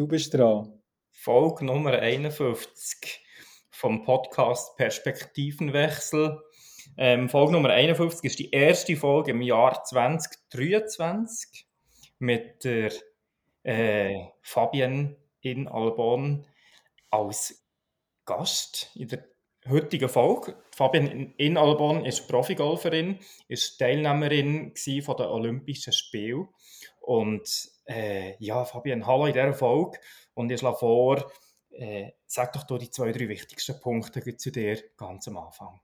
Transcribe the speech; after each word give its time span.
du 0.00 0.06
bist 0.08 0.32
dran. 0.32 0.80
Folge 1.10 1.66
Nummer 1.66 1.92
51 1.92 3.22
vom 3.68 4.02
Podcast 4.02 4.74
Perspektivenwechsel. 4.78 6.40
Ähm, 6.96 7.28
Folge 7.28 7.52
Nummer 7.52 7.68
51 7.68 8.24
ist 8.24 8.38
die 8.38 8.50
erste 8.50 8.96
Folge 8.96 9.32
im 9.32 9.42
Jahr 9.42 9.84
2023 9.84 11.66
mit 12.18 12.64
der 12.64 12.92
äh, 13.62 14.24
Fabienne 14.40 15.18
in 15.42 15.68
Albon 15.68 16.46
als 17.10 17.62
Gast 18.24 18.92
in 18.94 19.08
der 19.08 19.28
heutigen 19.68 20.08
Folge. 20.08 20.56
Fabienne 20.74 21.32
in 21.36 21.56
Albon 21.56 22.04
ist 22.04 22.26
Profigolferin, 22.28 23.18
ist 23.48 23.78
Teilnehmerin 23.78 24.72
von 25.02 25.16
den 25.16 25.26
Olympischen 25.26 25.92
Spielen 25.92 26.48
und 27.00 27.70
äh, 27.84 28.34
ja, 28.38 28.64
Fabienne, 28.64 29.06
hallo 29.06 29.26
in 29.26 29.32
dieser 29.32 29.52
Folge 29.52 29.98
und 30.34 30.50
ich 30.50 30.60
schlage 30.60 30.78
vor, 30.78 31.32
äh, 31.70 32.10
sag 32.26 32.52
doch 32.52 32.78
die 32.78 32.90
zwei, 32.90 33.12
drei 33.12 33.28
wichtigsten 33.28 33.80
Punkte 33.80 34.36
zu 34.36 34.50
dir 34.50 34.82
ganz 34.96 35.28
am 35.28 35.36
Anfang. 35.36 35.80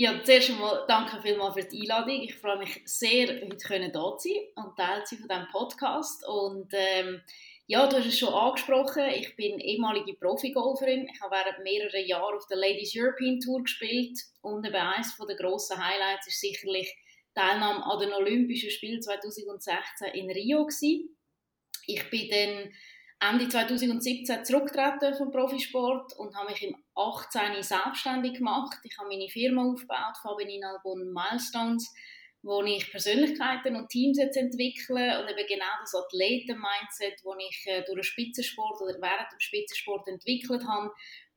Ja, 0.00 0.22
zuerst 0.22 0.50
einmal 0.50 0.84
danke 0.86 1.20
vielmals 1.20 1.54
für 1.54 1.64
die 1.64 1.80
Einladung. 1.80 2.22
Ich 2.22 2.36
freue 2.36 2.58
mich 2.58 2.82
sehr, 2.84 3.40
heute 3.68 3.90
da 3.90 4.16
zu 4.16 4.28
sein 4.28 4.64
und 4.64 4.76
Teil 4.76 5.04
zu 5.04 5.16
sein 5.16 5.26
von 5.26 5.28
diesem 5.28 5.48
Podcast. 5.50 6.24
Und 6.24 6.72
ähm, 6.72 7.20
ja, 7.70 7.86
du 7.86 7.98
hast 7.98 8.06
es 8.06 8.18
schon 8.18 8.32
angesprochen, 8.32 9.04
ich 9.14 9.36
bin 9.36 9.60
ehemalige 9.60 10.14
Profigolferin. 10.14 11.06
Ich 11.12 11.20
habe 11.20 11.36
während 11.36 11.62
mehrerer 11.62 11.98
Jahre 11.98 12.34
auf 12.34 12.46
der 12.46 12.56
Ladies 12.56 12.94
European 12.96 13.40
Tour 13.40 13.62
gespielt 13.62 14.18
und 14.40 14.66
eben 14.66 14.74
eines 14.74 15.14
der 15.16 15.36
grossen 15.36 15.76
Highlights 15.76 16.26
ist 16.28 16.40
sicherlich 16.40 16.96
Teilnahme 17.34 17.84
an 17.84 17.98
den 17.98 18.14
Olympischen 18.14 18.70
Spielen 18.70 19.02
2016 19.02 20.08
in 20.14 20.30
Rio 20.30 20.64
gewesen. 20.64 21.14
Ich 21.86 22.08
bin 22.08 22.30
dann 22.30 22.72
Ende 23.34 23.50
2017 23.50 24.46
zurückgetreten 24.46 25.14
vom 25.14 25.30
Profisport 25.30 26.14
und 26.16 26.34
habe 26.34 26.50
mich 26.50 26.62
im 26.62 26.74
18. 26.94 27.62
selbstständig 27.62 28.38
gemacht. 28.38 28.78
Ich 28.82 28.96
habe 28.96 29.08
meine 29.08 29.28
Firma 29.28 29.70
aufgebaut, 29.70 30.16
Fabian 30.22 30.64
Albon 30.64 31.12
Milestones, 31.12 31.92
wo 32.42 32.62
ich 32.62 32.90
Persönlichkeiten 32.90 33.76
und 33.76 33.88
Teams 33.88 34.18
jetzt 34.18 34.36
entwickle 34.36 35.20
und 35.20 35.28
eben 35.28 35.46
genau 35.48 35.64
das 35.80 35.94
Athleten-Mindset, 35.94 37.14
das 37.24 37.34
ich 37.38 37.66
äh, 37.66 37.82
durch 37.84 37.96
den 37.96 38.02
Spitzensport 38.04 38.80
oder 38.80 38.94
während 39.00 39.32
dem 39.32 39.40
Spitzensport 39.40 40.06
entwickelt 40.08 40.62
habe, 40.66 40.90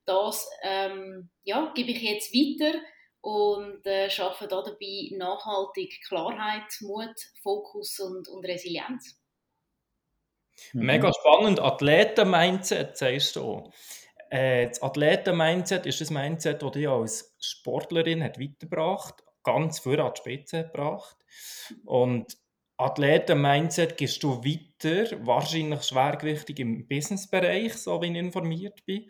das 0.05 0.47
ähm, 0.63 1.29
ja, 1.43 1.71
gebe 1.75 1.91
ich 1.91 2.01
jetzt 2.01 2.33
weiter 2.33 2.79
und 3.21 3.85
äh, 3.85 4.09
schaffe 4.09 4.47
dabei 4.47 5.09
nachhaltig 5.11 6.01
Klarheit, 6.07 6.69
Mut, 6.81 7.15
Fokus 7.41 7.99
und, 7.99 8.27
und 8.27 8.45
Resilienz. 8.45 9.19
Mhm. 10.73 10.85
Mega 10.85 11.11
spannend. 11.13 11.59
Athleten-Mindset, 11.59 12.97
sagst 12.97 13.35
du. 13.35 13.71
Äh, 14.29 14.67
das 14.67 14.81
Athleten-Mindset 14.81 15.85
ist 15.85 16.01
das 16.01 16.09
Mindset, 16.11 16.61
das 16.61 16.71
dich 16.71 16.87
als 16.87 17.35
Sportlerin 17.39 18.23
hat 18.23 18.39
weitergebracht 18.39 19.23
ganz 19.43 19.79
vor 19.79 19.99
an 19.99 20.13
die 20.13 20.19
Spitze 20.19 20.63
gebracht. 20.63 21.17
Und 21.85 22.37
Athleten-Mindset 22.77 23.97
gehst 23.97 24.23
du 24.23 24.43
weiter, 24.43 25.25
wahrscheinlich 25.25 25.83
schwergewichtig 25.83 26.59
im 26.59 26.87
Businessbereich, 26.87 27.75
so 27.75 28.01
wie 28.01 28.07
ich 28.07 28.15
informiert 28.15 28.85
bin. 28.85 29.09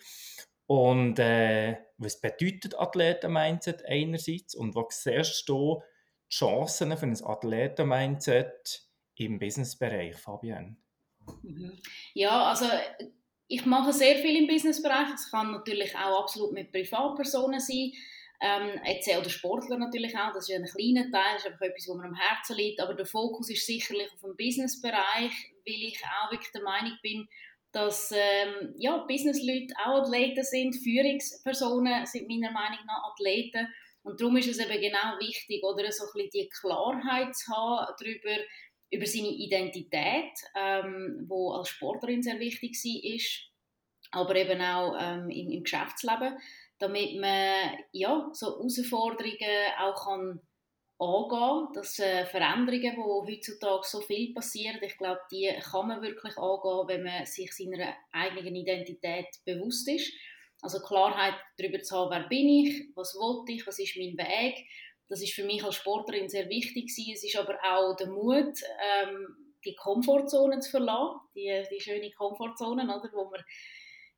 Und 0.67 1.19
äh, 1.19 1.77
was 1.97 2.19
bedeutet 2.19 2.77
Athleten-Mindset 2.77 3.85
einerseits 3.85 4.55
und 4.55 4.75
was 4.75 5.03
siehst 5.03 5.47
du 5.47 5.81
die 6.29 6.35
Chancen 6.35 6.95
für 6.97 7.05
ein 7.05 7.23
Athleten-Mindset 7.23 8.83
im 9.15 9.39
Businessbereich, 9.39 10.15
Fabian? 10.15 10.77
Mhm. 11.43 11.77
Ja, 12.13 12.45
also 12.45 12.65
ich 13.47 13.65
mache 13.65 13.91
sehr 13.91 14.15
viel 14.15 14.37
im 14.37 14.47
Businessbereich. 14.47 15.13
Es 15.13 15.29
kann 15.29 15.51
natürlich 15.51 15.95
auch 15.95 16.23
absolut 16.23 16.53
mit 16.53 16.71
Privatpersonen 16.71 17.59
sein. 17.59 17.91
Ähm, 18.43 18.81
jetzt 18.85 19.07
auch 19.09 19.21
der 19.21 19.29
Sportler 19.29 19.77
natürlich 19.77 20.17
auch, 20.17 20.33
das 20.33 20.49
ist 20.49 20.55
ein 20.55 20.65
kleiner 20.65 21.11
Teil, 21.11 21.35
das 21.35 21.45
ist 21.45 21.51
einfach 21.51 21.67
etwas, 21.67 21.87
was 21.87 21.95
mir 21.95 22.05
am 22.05 22.15
Herzen 22.15 22.57
liegt, 22.57 22.81
aber 22.81 22.95
der 22.95 23.05
Fokus 23.05 23.51
ist 23.51 23.67
sicherlich 23.67 24.11
auf 24.11 24.21
dem 24.21 24.35
Businessbereich, 24.35 25.31
weil 25.65 25.83
ich 25.87 26.01
auch 26.03 26.31
wirklich 26.31 26.51
der 26.51 26.63
Meinung 26.63 26.97
bin, 27.03 27.27
dass 27.71 28.11
ähm, 28.11 28.73
ja, 28.77 28.97
Businessleute 29.07 29.75
auch 29.85 30.01
Athleten 30.01 30.43
sind, 30.43 30.75
Führungspersonen 30.75 32.07
sind 32.07 32.27
meiner 32.27 32.51
Meinung 32.51 32.79
nach 32.87 33.11
Athleten 33.11 33.67
und 34.03 34.19
darum 34.19 34.35
ist 34.37 34.49
es 34.49 34.57
eben 34.57 34.81
genau 34.81 35.19
wichtig, 35.19 35.63
oder 35.63 35.91
so 35.91 36.05
ein 36.05 36.09
bisschen 36.13 36.29
die 36.33 36.49
Klarheit 36.49 37.35
zu 37.35 37.51
haben 37.51 37.93
darüber, 37.99 38.43
über 38.89 39.05
seine 39.05 39.29
Identität, 39.29 40.33
ähm, 40.55 41.29
als 41.29 41.69
Sportlerin 41.69 42.23
sehr 42.23 42.39
wichtig 42.39 42.73
ist, 43.03 43.51
aber 44.11 44.35
eben 44.35 44.61
auch 44.61 44.95
ähm, 44.99 45.29
im, 45.29 45.51
im 45.51 45.63
Geschäftsleben 45.63 46.37
damit 46.81 47.19
man 47.19 47.77
ja, 47.91 48.29
so 48.33 48.57
Herausforderungen 48.57 49.71
auch 49.79 50.03
kann 50.03 50.41
angehen 50.97 51.29
kann. 51.29 51.73
Dass 51.73 51.99
äh, 51.99 52.25
Veränderungen, 52.25 52.95
die 52.95 53.35
heutzutage 53.35 53.83
so 53.83 54.01
viel 54.01 54.33
passieren, 54.33 54.79
ich 54.81 54.97
glaube, 54.97 55.21
die 55.31 55.51
kann 55.71 55.87
man 55.87 56.01
wirklich 56.01 56.37
angehen, 56.37 56.87
wenn 56.87 57.03
man 57.03 57.25
sich 57.25 57.53
seiner 57.53 57.93
eigenen 58.11 58.55
Identität 58.55 59.27
bewusst 59.45 59.87
ist. 59.87 60.11
Also 60.61 60.79
Klarheit 60.79 61.35
darüber 61.57 61.81
zu 61.81 61.95
haben, 61.95 62.11
wer 62.11 62.27
bin 62.27 62.47
ich, 62.47 62.89
was 62.95 63.15
wollte 63.15 63.51
ich, 63.51 63.65
was 63.65 63.79
ist 63.79 63.97
mein 63.97 64.17
Weg. 64.17 64.63
Das 65.07 65.21
ist 65.21 65.33
für 65.33 65.43
mich 65.43 65.63
als 65.63 65.75
Sportlerin 65.75 66.29
sehr 66.29 66.47
wichtig 66.49 66.87
gewesen. 66.87 67.13
Es 67.13 67.23
ist 67.23 67.35
aber 67.35 67.57
auch 67.63 67.95
der 67.95 68.07
Mut, 68.07 68.59
ähm, 69.03 69.55
die 69.65 69.75
Komfortzone 69.75 70.59
zu 70.59 70.71
verlassen, 70.71 71.19
die, 71.35 71.63
die 71.71 71.81
schöne 71.81 72.11
Komfortzone, 72.11 72.83
oder, 72.83 73.09
wo 73.13 73.29
man 73.29 73.43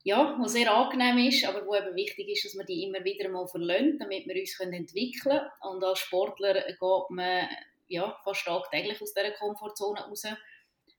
ja, 0.03 0.35
was 0.37 0.51
sehr 0.51 0.71
angenehm 0.71 1.27
ist, 1.29 1.45
aber 1.45 1.65
wo 1.65 1.75
eben 1.75 1.95
wichtig 1.95 2.27
ist, 2.27 2.45
dass 2.45 2.57
wir 2.57 2.65
die 2.65 2.83
immer 2.83 3.03
wieder 3.03 3.29
mal 3.29 3.47
verlassen, 3.47 3.97
damit 3.99 4.27
wir 4.27 4.39
uns 4.39 4.57
können 4.57 4.73
entwickeln 4.73 5.21
können. 5.21 5.49
Und 5.61 5.83
als 5.83 5.99
Sportler 5.99 6.53
geht 6.53 7.09
man 7.09 7.47
ja, 7.87 8.19
fast 8.23 8.45
tagtäglich 8.45 9.01
aus 9.01 9.13
dieser 9.13 9.31
Komfortzone 9.31 10.01
raus. 10.01 10.23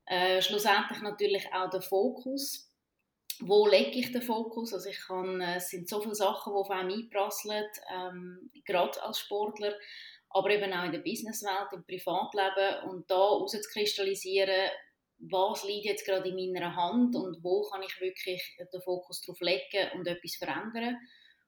Äh, 0.06 0.40
schlussendlich 0.40 1.00
natürlich 1.02 1.46
auch 1.52 1.70
der 1.70 1.82
Fokus. 1.82 2.70
Wo 3.40 3.66
lege 3.66 3.98
ich 3.98 4.12
den 4.12 4.22
Fokus? 4.22 4.72
Also 4.72 4.88
ich 4.88 5.00
kann, 5.00 5.40
äh, 5.40 5.56
es 5.56 5.68
sind 5.68 5.88
so 5.88 6.00
viele 6.00 6.14
Sachen, 6.14 6.52
die 6.52 6.58
auf 6.58 6.70
einem 6.70 6.92
einprasseln, 6.92 7.66
ähm, 7.92 8.50
gerade 8.64 9.02
als 9.02 9.18
Sportler, 9.18 9.74
aber 10.30 10.50
eben 10.50 10.72
auch 10.72 10.84
in 10.84 10.92
der 10.92 11.00
Businesswelt, 11.00 11.72
im 11.72 11.84
Privatleben 11.84 12.90
und 12.90 13.10
da 13.10 13.16
rauszukristallisieren, 13.16 14.70
was 15.18 15.64
liegt 15.64 15.86
jetzt 15.86 16.06
gerade 16.06 16.28
in 16.28 16.52
meiner 16.52 16.74
Hand 16.74 17.16
und 17.16 17.42
wo 17.42 17.62
kann 17.70 17.82
ich 17.82 18.00
wirklich 18.00 18.56
den 18.58 18.82
Fokus 18.82 19.22
drauf 19.22 19.40
legen 19.40 19.90
und 19.94 20.06
etwas 20.06 20.36
verändern. 20.36 20.96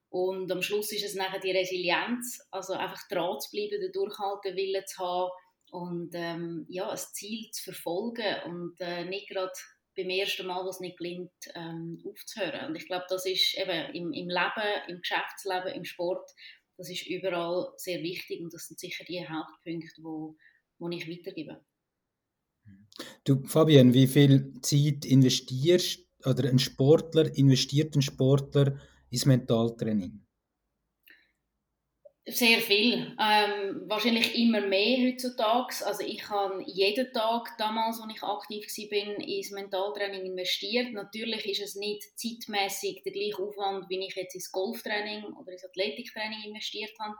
Und 0.09 0.50
am 0.50 0.62
Schluss 0.62 0.93
ist 0.93 1.04
es 1.04 1.15
nachher 1.15 1.41
die 1.41 1.50
Resilienz, 1.50 2.41
also 2.50 2.75
einfach 2.75 3.06
dran 3.09 3.41
zu 3.41 3.50
bleiben, 3.50 3.81
den 3.81 3.93
Durchhaltewillen 3.93 4.87
zu 4.87 4.99
haben 5.04 5.31
und 5.71 6.10
ähm, 6.15 6.66
ja, 6.69 6.88
ein 6.88 6.97
Ziel 6.97 7.50
zu 7.50 7.65
verfolgen 7.65 8.37
und 8.47 8.77
äh, 8.81 9.04
nicht 9.04 9.28
gerade 9.28 9.53
beim 9.97 10.10
ersten 10.10 10.47
Mal, 10.47 10.65
was 10.65 10.81
nicht 10.81 10.98
gelingt, 10.98 11.33
ähm, 11.54 12.03
aufzuhören. 12.06 12.69
Und 12.69 12.77
ich 12.77 12.87
glaube, 12.87 13.06
das 13.09 13.27
ist 13.27 13.56
eben 13.56 13.94
im, 13.94 14.12
im 14.12 14.28
Leben, 14.28 14.88
im 14.88 15.00
Geschäftsleben, 15.00 15.75
im 15.75 15.84
Sport, 15.84 16.31
das 16.77 16.91
ist 16.91 17.06
überall 17.06 17.72
sehr 17.77 18.03
wichtig 18.03 18.41
und 18.41 18.53
das 18.53 18.66
sind 18.66 18.78
sicher 18.78 19.04
die 19.04 19.27
Hauptpunkte, 19.27 20.03
wo, 20.03 20.37
wo 20.78 20.88
ich 20.91 21.09
weitergebe. 21.09 21.65
Du, 23.25 23.43
Fabian, 23.45 23.93
wie 23.93 24.07
viel 24.07 24.55
Zeit 24.62 25.05
investierst 25.05 26.01
oder 26.25 26.49
ein 26.49 26.59
Sportler, 26.59 27.37
investiert 27.37 27.95
ein 27.95 28.03
Sportler 28.03 28.79
ins 29.11 29.27
Mentaltraining? 29.27 30.27
Sehr 32.29 32.59
viel. 32.59 33.15
Ähm, 33.21 33.83
wahrscheinlich 33.87 34.37
immer 34.37 34.61
mehr 34.61 34.99
heutzutage. 35.07 35.87
Also 35.87 36.03
ich 36.03 36.29
habe 36.29 36.61
jeden 36.67 37.12
Tag 37.12 37.57
damals, 37.57 38.01
als 38.01 38.12
ich 38.12 38.23
aktiv 38.25 38.67
war, 38.67 39.28
ins 39.28 39.53
Mentaltraining 39.53 40.27
investiert. 40.27 40.93
Natürlich 40.93 41.49
ist 41.49 41.63
es 41.63 41.75
nicht 41.77 42.03
zeitmäßig 42.19 43.04
der 43.04 43.13
gleiche 43.13 43.39
Aufwand, 43.39 43.89
wie 43.89 44.04
ich 44.04 44.16
jetzt 44.16 44.34
ins 44.34 44.51
Golftraining 44.51 45.22
oder 45.34 45.53
ins 45.53 45.65
Athletiktraining 45.65 46.42
investiert 46.47 46.91
habe. 46.99 47.15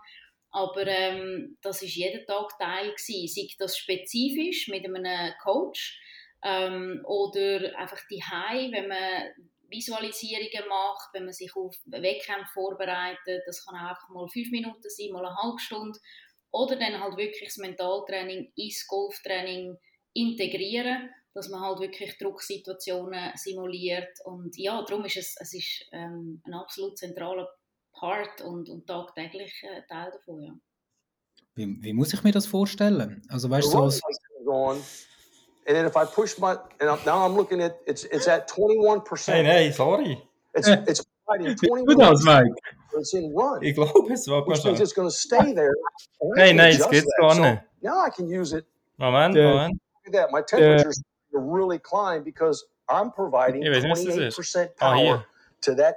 Aber 0.57 0.87
ähm, 0.87 1.59
das 1.61 1.83
ist 1.83 1.97
jeden 1.97 2.25
Tag 2.25 2.49
Teil 2.59 2.91
gewesen. 2.93 3.29
Sei 3.29 3.47
das 3.59 3.77
spezifisch 3.77 4.69
mit 4.69 4.87
einem 4.87 5.35
Coach 5.43 6.01
ähm, 6.43 7.03
oder 7.05 7.79
einfach 7.79 8.01
die 8.11 8.23
High, 8.23 8.73
wenn 8.73 8.89
man 8.89 9.35
Visualisierungen 9.69 10.67
macht, 10.67 11.13
wenn 11.13 11.27
man 11.27 11.35
sich 11.35 11.55
auf 11.55 11.77
Wettkämpfe 11.85 12.51
vorbereitet. 12.55 13.43
Das 13.45 13.67
kann 13.67 13.75
auch 13.75 13.91
einfach 13.91 14.09
mal 14.09 14.29
fünf 14.29 14.51
Minuten 14.51 14.89
sein, 14.89 15.11
mal 15.13 15.27
eine 15.27 15.37
halbe 15.37 15.59
Stunde. 15.59 15.99
Oder 16.53 16.77
dann 16.77 17.01
halt 17.01 17.19
wirklich 17.19 17.51
das 17.51 17.59
Mentaltraining 17.59 18.51
ins 18.57 18.87
Golftraining 18.87 19.77
integrieren, 20.15 21.11
dass 21.35 21.51
man 21.51 21.61
halt 21.61 21.81
wirklich 21.81 22.17
Drucksituationen 22.17 23.33
simuliert. 23.35 24.25
Und 24.25 24.57
ja, 24.57 24.83
darum 24.89 25.05
ist 25.05 25.19
es, 25.19 25.37
es 25.39 25.53
ist, 25.53 25.87
ähm, 25.93 26.41
ein 26.47 26.55
absolut 26.55 26.97
zentraler 26.97 27.47
Part 27.99 28.41
und, 28.43 28.69
und 28.69 28.87
tagtäglich 28.87 29.53
äh, 29.63 29.83
Teil 29.89 30.11
davon, 30.13 30.43
ja. 30.43 30.53
Wie, 31.55 31.77
wie, 31.83 31.93
muss 31.95 32.13
ich 32.13 32.23
mir 32.23 32.33
das 32.33 32.47
vorstellen? 32.47 33.23
Also 33.31 33.49
weißt 33.49 33.73
du, 33.73 33.91
so 33.91 34.01
and 35.69 35.75
then 35.75 35.87
if 35.87 35.97
I 35.97 36.05
push 36.05 36.39
my, 36.39 36.57
and 36.81 37.05
now 37.07 37.27
I'm 37.27 37.35
looking 37.35 37.63
at, 37.63 37.77
it's 37.87 38.05
it's 38.05 38.29
at 38.29 38.49
21%. 38.51 39.33
Hey, 39.33 39.43
nein, 39.43 39.73
sorry. 39.73 40.23
It's, 40.55 40.69
it's 40.87 41.03
providing 41.25 41.57
Wie 41.61 41.71
21 41.71 41.97
das, 41.99 42.25
Mike? 42.25 42.55
It's 42.99 43.13
in 43.15 43.33
run, 43.35 43.63
Ich 43.63 43.75
glaube, 43.75 44.13
es 44.13 44.29
war 44.29 44.47
which 44.47 44.65
means 44.65 44.81
it's 44.81 44.95
going 44.95 45.09
to 45.09 45.15
stay 45.15 45.53
there. 45.55 45.73
Hey, 46.37 46.53
nein, 46.53 46.77
geht's 46.77 46.87
that. 47.07 47.21
gar 47.21 47.35
So 47.35 47.43
nicht. 47.43 47.63
now 47.83 47.99
I 48.07 48.11
can 48.11 48.29
use 48.29 48.53
it. 48.57 48.65
Moment, 48.99 49.35
Der- 49.35 49.43
Moment. 49.51 49.81
Look 50.05 50.15
at 50.15 50.21
that. 50.23 50.31
My 50.31 50.43
temperatures 50.43 51.03
really 51.33 51.79
climb 51.79 52.23
because 52.23 52.65
I'm 52.89 53.11
providing 53.13 53.63
Ich 53.63 53.69
weiß 53.71 53.83
nicht, 53.83 53.91
was 53.91 54.05
das 54.05 54.39
ist. 54.39 54.39
28% 54.39 54.71
Ah, 54.79 54.91
power 54.93 54.97
hier. 55.03 55.27
to 55.63 55.75
that. 55.75 55.97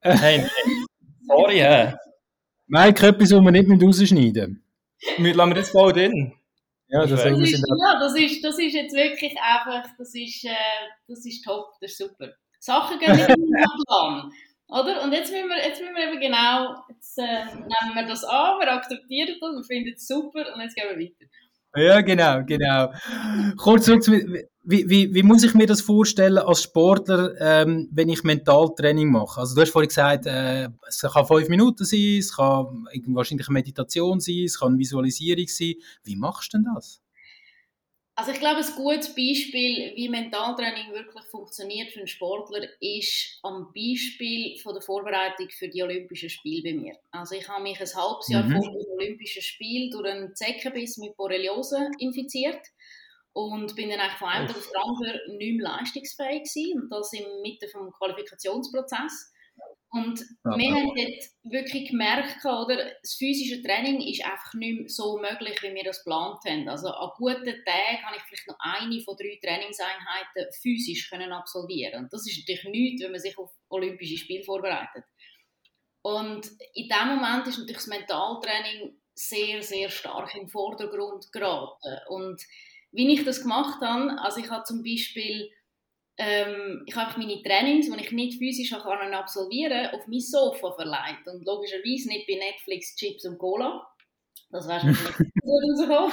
Hey, 0.00 0.38
nein. 0.38 0.50
Sorry, 1.26 1.58
hä? 1.58 1.94
Mike, 2.68 3.06
etwas, 3.06 3.32
was 3.32 3.42
wir 3.42 3.50
nicht 3.50 3.68
mit 3.68 3.82
rausschneiden 3.82 4.62
Wir 5.18 5.34
lassen 5.34 5.50
wir 5.50 5.54
das 5.56 5.70
voll 5.70 5.92
drin. 5.92 6.32
Ja, 6.88 7.00
das 7.04 7.10
Das 7.10 7.24
ist, 7.26 7.64
ja, 7.66 7.98
das 7.98 8.14
ist, 8.14 8.44
das 8.44 8.58
ist 8.58 8.74
jetzt 8.74 8.94
wirklich 8.94 9.36
einfach, 9.40 9.88
das 9.98 10.14
ist, 10.14 10.44
äh, 10.44 10.54
das 11.08 11.26
ist 11.26 11.44
top, 11.44 11.72
das 11.80 11.90
ist 11.90 11.98
super. 11.98 12.28
Sachen 12.60 12.98
gehen 12.98 13.16
nicht 13.16 13.28
immer 13.28 13.60
nach 13.60 13.76
Plan. 13.86 14.32
Oder? 14.68 15.02
Und 15.02 15.12
jetzt 15.12 15.32
müssen 15.32 15.48
wir, 15.48 15.56
jetzt 15.56 15.80
müssen 15.80 15.94
wir 15.94 16.08
eben 16.08 16.20
genau, 16.20 16.74
jetzt 16.88 17.18
äh, 17.18 17.44
nehmen 17.44 17.94
wir 17.94 18.06
das 18.06 18.22
an, 18.24 18.60
wir 18.60 18.72
akzeptieren 18.72 19.36
das, 19.40 19.54
wir 19.56 19.64
finden 19.64 19.94
es 19.96 20.06
super 20.06 20.54
und 20.54 20.60
jetzt 20.60 20.76
gehen 20.76 20.88
wir 20.88 20.98
weiter. 20.98 21.30
Ja, 21.76 22.00
genau, 22.00 22.42
genau. 22.44 22.92
Kurz 23.56 23.84
zurück, 23.84 24.02
zu- 24.02 24.12
wie, 24.12 24.88
wie, 24.90 25.14
wie 25.14 25.22
muss 25.22 25.42
ich 25.44 25.54
mir 25.54 25.66
das 25.66 25.80
vorstellen 25.80 26.38
als 26.38 26.62
Sportler, 26.62 27.34
ähm, 27.40 27.88
wenn 27.92 28.08
ich 28.08 28.24
Mentaltraining 28.24 29.10
mache? 29.10 29.40
Also 29.40 29.54
du 29.54 29.60
hast 29.62 29.70
vorhin 29.70 29.88
gesagt, 29.88 30.26
äh, 30.26 30.68
es 30.88 31.00
kann 31.02 31.26
fünf 31.26 31.48
Minuten 31.48 31.84
sein, 31.84 32.16
es 32.18 32.34
kann 32.34 32.84
wahrscheinlich 33.08 33.48
eine 33.48 33.54
Meditation 33.54 34.20
sein, 34.20 34.44
es 34.44 34.58
kann 34.58 34.68
eine 34.70 34.78
Visualisierung 34.78 35.46
sein. 35.48 35.74
Wie 36.04 36.16
machst 36.16 36.52
du 36.52 36.58
denn 36.58 36.66
das? 36.74 37.00
Also 38.18 38.32
ich 38.32 38.40
glaube, 38.40 38.60
ein 38.62 38.74
gutes 38.74 39.14
Beispiel, 39.14 39.92
wie 39.94 40.08
Mentaltraining 40.08 40.92
wirklich 40.92 41.24
funktioniert 41.26 41.92
für 41.92 42.00
einen 42.00 42.08
Sportler, 42.08 42.66
ist 42.80 43.38
am 43.44 43.72
Beispiel 43.72 44.58
von 44.58 44.74
der 44.74 44.82
Vorbereitung 44.82 45.48
für 45.50 45.68
die 45.68 45.84
Olympischen 45.84 46.28
Spiele 46.28 46.62
bei 46.64 46.76
mir. 46.76 46.96
Also 47.12 47.36
ich 47.36 47.48
habe 47.48 47.62
mich 47.62 47.80
ein 47.80 47.86
halbes 47.94 48.28
Jahr 48.28 48.42
Mhm. 48.42 48.50
vor 48.50 48.72
dem 48.72 48.90
Olympischen 48.96 49.42
Spiel 49.42 49.90
durch 49.90 50.10
einen 50.10 50.34
Zeckenbiss 50.34 50.96
mit 50.96 51.16
Borreliose 51.16 51.90
infiziert 52.00 52.60
und 53.34 53.76
bin 53.76 53.88
dann 53.90 54.00
eigentlich 54.00 54.18
von 54.18 54.28
einem 54.28 54.48
Tag 54.48 54.56
auf 54.56 54.66
den 54.66 54.76
anderen 54.82 55.36
nicht 55.36 55.56
mehr 55.56 55.70
leistungsfähig 55.70 56.42
gewesen 56.42 56.82
und 56.82 56.90
das 56.90 57.12
im 57.12 57.40
Mitte 57.42 57.68
vom 57.68 57.92
Qualifikationsprozess. 57.92 59.32
Und 59.90 60.20
Ah, 60.44 60.56
wir 60.56 60.74
haben 60.74 60.94
dort 60.94 61.24
wirklich 61.44 61.88
gemerkt, 61.90 62.44
oder, 62.44 62.92
das 63.00 63.14
physische 63.14 63.62
Training 63.62 64.02
ist 64.02 64.22
einfach 64.24 64.52
nicht 64.54 64.78
mehr 64.78 64.88
so 64.88 65.18
möglich, 65.18 65.62
wie 65.62 65.74
wir 65.74 65.84
das 65.84 66.04
geplant 66.04 66.40
haben. 66.46 66.68
Also 66.68 66.88
an 66.88 67.10
guten 67.16 67.44
Tagen 67.64 68.02
kann 68.02 68.14
ich 68.14 68.22
vielleicht 68.24 68.48
noch 68.48 68.58
eine 68.60 69.00
von 69.00 69.16
drei 69.16 69.38
Trainingseinheiten 69.42 70.52
physisch 70.60 71.08
können 71.08 71.32
absolvieren. 71.32 72.04
Und 72.04 72.12
das 72.12 72.26
ist 72.26 72.38
natürlich 72.38 72.64
nichts, 72.64 73.02
wenn 73.02 73.12
man 73.12 73.20
sich 73.20 73.38
auf 73.38 73.50
Olympische 73.70 74.18
Spiele 74.18 74.44
vorbereitet. 74.44 75.04
Und 76.02 76.46
in 76.74 76.88
dem 76.88 77.08
Moment 77.08 77.46
ist 77.46 77.58
natürlich 77.58 77.84
das 77.84 77.86
Mentaltraining 77.86 79.00
sehr, 79.14 79.62
sehr 79.62 79.88
stark 79.88 80.34
im 80.34 80.48
Vordergrund 80.48 81.32
geraten. 81.32 81.98
Und 82.08 82.42
wie 82.92 83.12
ich 83.12 83.24
das 83.24 83.42
gemacht 83.42 83.80
habe, 83.80 84.18
also 84.20 84.40
ich 84.40 84.50
habe 84.50 84.64
zum 84.64 84.82
Beispiel 84.82 85.50
ähm, 86.18 86.82
ich 86.86 86.96
habe 86.96 87.18
meine 87.18 87.40
Trainings, 87.42 87.88
die 87.88 88.04
ich 88.04 88.10
nicht 88.10 88.38
physisch 88.38 88.70
kann 88.70 89.14
absolvieren 89.14 89.94
auf 89.94 90.06
mein 90.08 90.20
Sofa 90.20 90.72
verleiht. 90.72 91.26
Und 91.26 91.46
logischerweise 91.46 92.08
nicht 92.08 92.26
bei 92.26 92.34
Netflix, 92.34 92.96
Chips 92.96 93.24
und 93.24 93.38
Cola. 93.38 93.86
Das 94.50 94.66
wäre 94.66 94.80
schon 94.80 94.96
rausgekommen. 95.44 96.12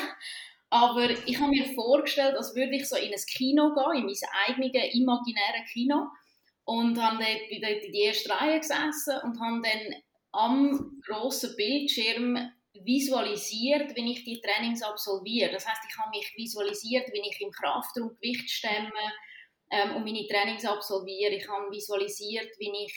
Aber 0.69 1.09
ich 1.09 1.39
habe 1.39 1.49
mir 1.49 1.65
vorgestellt, 1.73 2.35
als 2.35 2.55
würde 2.55 2.75
ich 2.75 2.87
so 2.87 2.97
in 2.97 3.13
ein 3.13 3.25
Kino 3.27 3.73
gehen, 3.73 3.99
in 3.99 4.05
mein 4.05 4.47
eigenes 4.47 4.93
imaginäres 4.93 5.71
Kino. 5.73 6.07
Und 6.65 7.01
habe 7.01 7.23
dort, 7.23 7.49
bin 7.49 7.61
dort 7.61 7.83
in 7.83 7.91
die 7.91 8.01
erste 8.01 8.29
Reihe 8.29 8.59
gesessen 8.59 9.19
und 9.23 9.39
habe 9.39 9.61
dann 9.61 10.01
am 10.31 11.01
grossen 11.05 11.55
Bildschirm 11.55 12.37
visualisiert, 12.83 13.95
wenn 13.95 14.07
ich 14.07 14.23
die 14.23 14.41
Trainings 14.41 14.81
absolviere. 14.81 15.51
Das 15.51 15.67
heißt, 15.67 15.81
ich 15.89 15.97
habe 15.97 16.09
mich 16.09 16.33
visualisiert, 16.35 17.07
wenn 17.07 17.23
ich 17.23 17.39
im 17.39 17.51
Kraftraum 17.51 18.15
Gewicht 18.19 18.49
stemme, 18.49 18.91
ähm, 19.71 19.95
und 19.95 20.03
meine 20.03 20.27
Trainings 20.27 20.65
absolviere. 20.65 21.33
Ich 21.33 21.47
habe 21.47 21.71
visualisiert, 21.71 22.49
wie 22.59 22.71
ich 22.85 22.93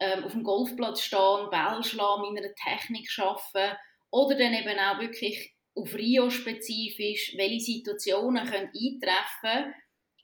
ähm, 0.00 0.24
auf 0.24 0.32
dem 0.32 0.44
Golfplatz 0.44 1.02
stehe, 1.02 1.48
Ball 1.50 1.82
schlage, 1.82 2.30
meiner 2.32 2.54
Technik 2.54 3.08
arbeite 3.18 3.78
oder 4.10 4.36
dann 4.36 4.54
eben 4.54 4.78
auch 4.78 5.00
wirklich 5.00 5.54
auf 5.74 5.94
Rio 5.94 6.30
spezifisch, 6.30 7.34
welche 7.36 7.60
Situationen 7.60 8.44
können 8.46 8.70
eintreffen 8.74 9.74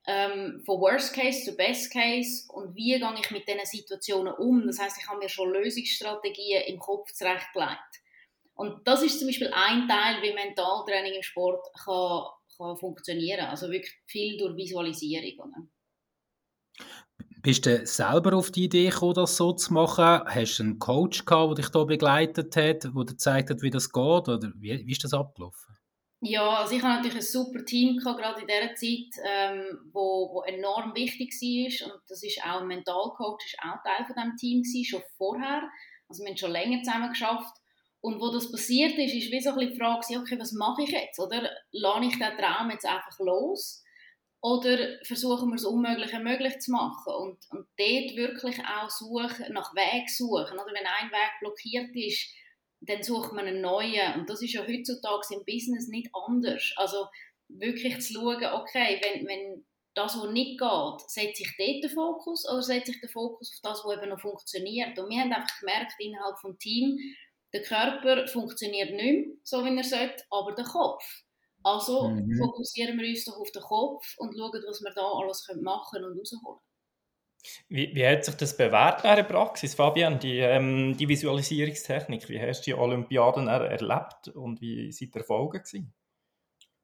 ähm, 0.06 0.62
von 0.64 0.80
Worst 0.80 1.14
Case 1.14 1.44
zu 1.44 1.56
Best 1.56 1.92
Case 1.92 2.44
und 2.48 2.74
wie 2.74 2.98
gehe 2.98 3.14
ich 3.20 3.30
mit 3.30 3.48
diesen 3.48 3.64
Situationen 3.64 4.34
um. 4.34 4.66
Das 4.66 4.78
heißt, 4.78 4.98
ich 5.00 5.08
habe 5.08 5.18
mir 5.18 5.28
schon 5.28 5.52
Lösungsstrategien 5.52 6.64
im 6.66 6.78
Kopf 6.78 7.12
zurechtgelegt. 7.12 8.02
Und 8.54 8.86
das 8.86 9.02
ist 9.02 9.18
zum 9.18 9.28
Beispiel 9.28 9.50
ein 9.52 9.88
Teil, 9.88 10.22
wie 10.22 10.32
Mentaltraining 10.32 11.14
im 11.14 11.22
Sport 11.22 11.66
kann, 11.84 12.24
kann 12.56 12.76
funktionieren. 12.76 13.46
Also 13.46 13.70
wirklich 13.70 13.94
viel 14.06 14.36
durch 14.38 14.56
Visualisierung. 14.56 15.48
Oder? 15.48 15.66
Bist 17.42 17.66
du 17.66 17.86
selber 17.86 18.34
auf 18.36 18.50
die 18.50 18.64
Idee 18.64 18.88
gekommen, 18.88 19.14
das 19.14 19.36
so 19.36 19.52
zu 19.52 19.74
machen? 19.74 20.22
Hast 20.26 20.58
du 20.58 20.62
einen 20.62 20.78
Coach 20.78 21.26
gehabt, 21.26 21.50
der 21.50 21.64
dich 21.64 21.68
da 21.70 21.84
begleitet 21.84 22.56
hat, 22.56 22.84
der 22.84 22.90
dir 22.90 23.04
gezeigt 23.04 23.50
hat, 23.50 23.60
wie 23.60 23.70
das 23.70 23.92
geht? 23.92 24.28
Oder 24.28 24.50
wie, 24.56 24.86
wie 24.86 24.92
ist 24.92 25.04
das 25.04 25.12
abgelaufen? 25.12 25.76
Ja, 26.26 26.60
also 26.60 26.74
ich 26.74 26.82
hatte 26.82 26.96
natürlich 26.96 27.16
ein 27.16 27.22
super 27.22 27.62
Team 27.66 27.98
gehabt, 27.98 28.18
gerade 28.18 28.40
in 28.40 28.46
dieser 28.46 28.74
Zeit, 28.74 29.22
ähm, 29.26 29.90
wo, 29.92 30.30
wo 30.32 30.42
enorm 30.44 30.94
wichtig 30.94 31.34
war. 31.34 31.92
Und 31.92 32.00
das 32.08 32.22
ist 32.22 32.40
auch 32.42 32.62
ein 32.62 32.66
Mentalcoach, 32.66 33.44
ist 33.44 33.58
auch 33.58 33.82
Teil 33.84 34.06
von 34.06 34.16
diesem 34.16 34.36
Team 34.36 34.62
gewesen, 34.62 34.84
schon 34.86 35.02
vorher. 35.18 35.68
Also 36.08 36.24
wir 36.24 36.30
haben 36.30 36.38
schon 36.38 36.50
länger 36.50 36.82
zusammen 36.82 37.10
geschafft. 37.10 37.54
Und 38.00 38.20
wo 38.22 38.30
das 38.30 38.50
passiert 38.50 38.98
ist, 38.98 39.14
ist 39.14 39.30
wie 39.30 39.40
so 39.40 39.50
ein 39.50 39.56
bisschen 39.56 39.72
die 39.72 39.78
Frage, 39.78 40.18
okay, 40.18 40.38
was 40.40 40.52
mache 40.52 40.82
ich 40.82 40.90
jetzt? 40.90 41.20
Oder 41.20 41.50
lasse 41.72 42.04
ich 42.06 42.18
den 42.18 42.38
Traum 42.38 42.70
jetzt 42.70 42.86
einfach 42.86 43.18
los? 43.18 43.83
Oder 44.44 44.98
versuchen 45.04 45.48
wir 45.48 45.56
das 45.56 45.64
Unmögliche 45.64 46.18
möglich 46.18 46.58
zu 46.58 46.70
machen? 46.70 47.14
Und, 47.14 47.38
und 47.48 47.66
dort 47.78 48.14
wirklich 48.14 48.58
auch 48.60 48.90
suchen, 48.90 49.50
nach 49.54 49.74
Weg 49.74 50.10
suchen. 50.10 50.58
Oder 50.58 50.66
wenn 50.66 50.86
ein 50.86 51.10
Weg 51.10 51.30
blockiert 51.40 51.96
ist, 51.96 52.30
dann 52.82 53.02
sucht 53.02 53.32
man 53.32 53.46
einen 53.46 53.62
neuen. 53.62 54.20
Und 54.20 54.28
das 54.28 54.42
ist 54.42 54.52
ja 54.52 54.60
heutzutage 54.60 55.34
im 55.34 55.46
Business 55.46 55.88
nicht 55.88 56.10
anders. 56.12 56.74
Also 56.76 57.06
wirklich 57.48 57.98
zu 58.02 58.12
schauen, 58.12 58.44
okay, 58.44 59.00
wenn, 59.02 59.26
wenn 59.26 59.64
das, 59.94 60.14
was 60.14 60.30
nicht 60.30 60.60
geht, 60.60 61.10
setze 61.10 61.42
ich 61.42 61.56
dort 61.56 61.82
den 61.82 61.90
Fokus 61.90 62.46
oder 62.46 62.60
setze 62.60 62.90
ich 62.90 63.00
den 63.00 63.08
Fokus 63.08 63.50
auf 63.50 63.72
das, 63.72 63.82
was 63.82 63.96
eben 63.96 64.10
noch 64.10 64.20
funktioniert? 64.20 64.98
Und 64.98 65.08
wir 65.08 65.22
haben 65.22 65.32
einfach 65.32 65.58
gemerkt, 65.58 65.94
innerhalb 65.98 66.36
des 66.44 66.58
Teams, 66.58 67.00
der 67.54 67.62
Körper 67.62 68.26
funktioniert 68.26 68.90
nicht 68.90 69.26
mehr, 69.26 69.36
so 69.42 69.64
wie 69.64 69.74
er 69.74 69.84
sollte, 69.84 70.22
aber 70.30 70.52
der 70.52 70.66
Kopf. 70.66 71.02
Also 71.64 72.24
Mhm. 72.26 72.38
fokussieren 72.38 72.98
wir 72.98 73.08
uns 73.08 73.24
doch 73.24 73.38
auf 73.38 73.50
den 73.50 73.62
Kopf 73.62 74.14
und 74.18 74.36
schauen, 74.36 74.62
was 74.68 74.82
wir 74.82 74.92
da 74.94 75.02
alles 75.02 75.48
machen 75.60 75.86
können 75.92 76.12
und 76.12 76.18
rausholen. 76.20 76.60
Wie, 77.68 77.94
wie 77.94 78.06
hat 78.06 78.24
sich 78.24 78.36
das 78.36 78.56
bewährt 78.56 79.04
in 79.04 79.16
der 79.16 79.22
Praxis, 79.22 79.74
Fabian, 79.74 80.18
die, 80.18 80.38
ähm, 80.38 80.96
die 80.96 81.08
Visualisierungstechnik? 81.08 82.28
Wie 82.30 82.40
hast 82.40 82.62
du 82.62 82.70
die 82.70 82.74
Olympiaden 82.74 83.48
er 83.48 83.66
erlebt 83.70 84.28
und 84.28 84.60
wie 84.62 84.90
sind 84.92 85.14
die 85.14 85.18
Erfolge 85.18 85.58
gewesen? 85.60 85.92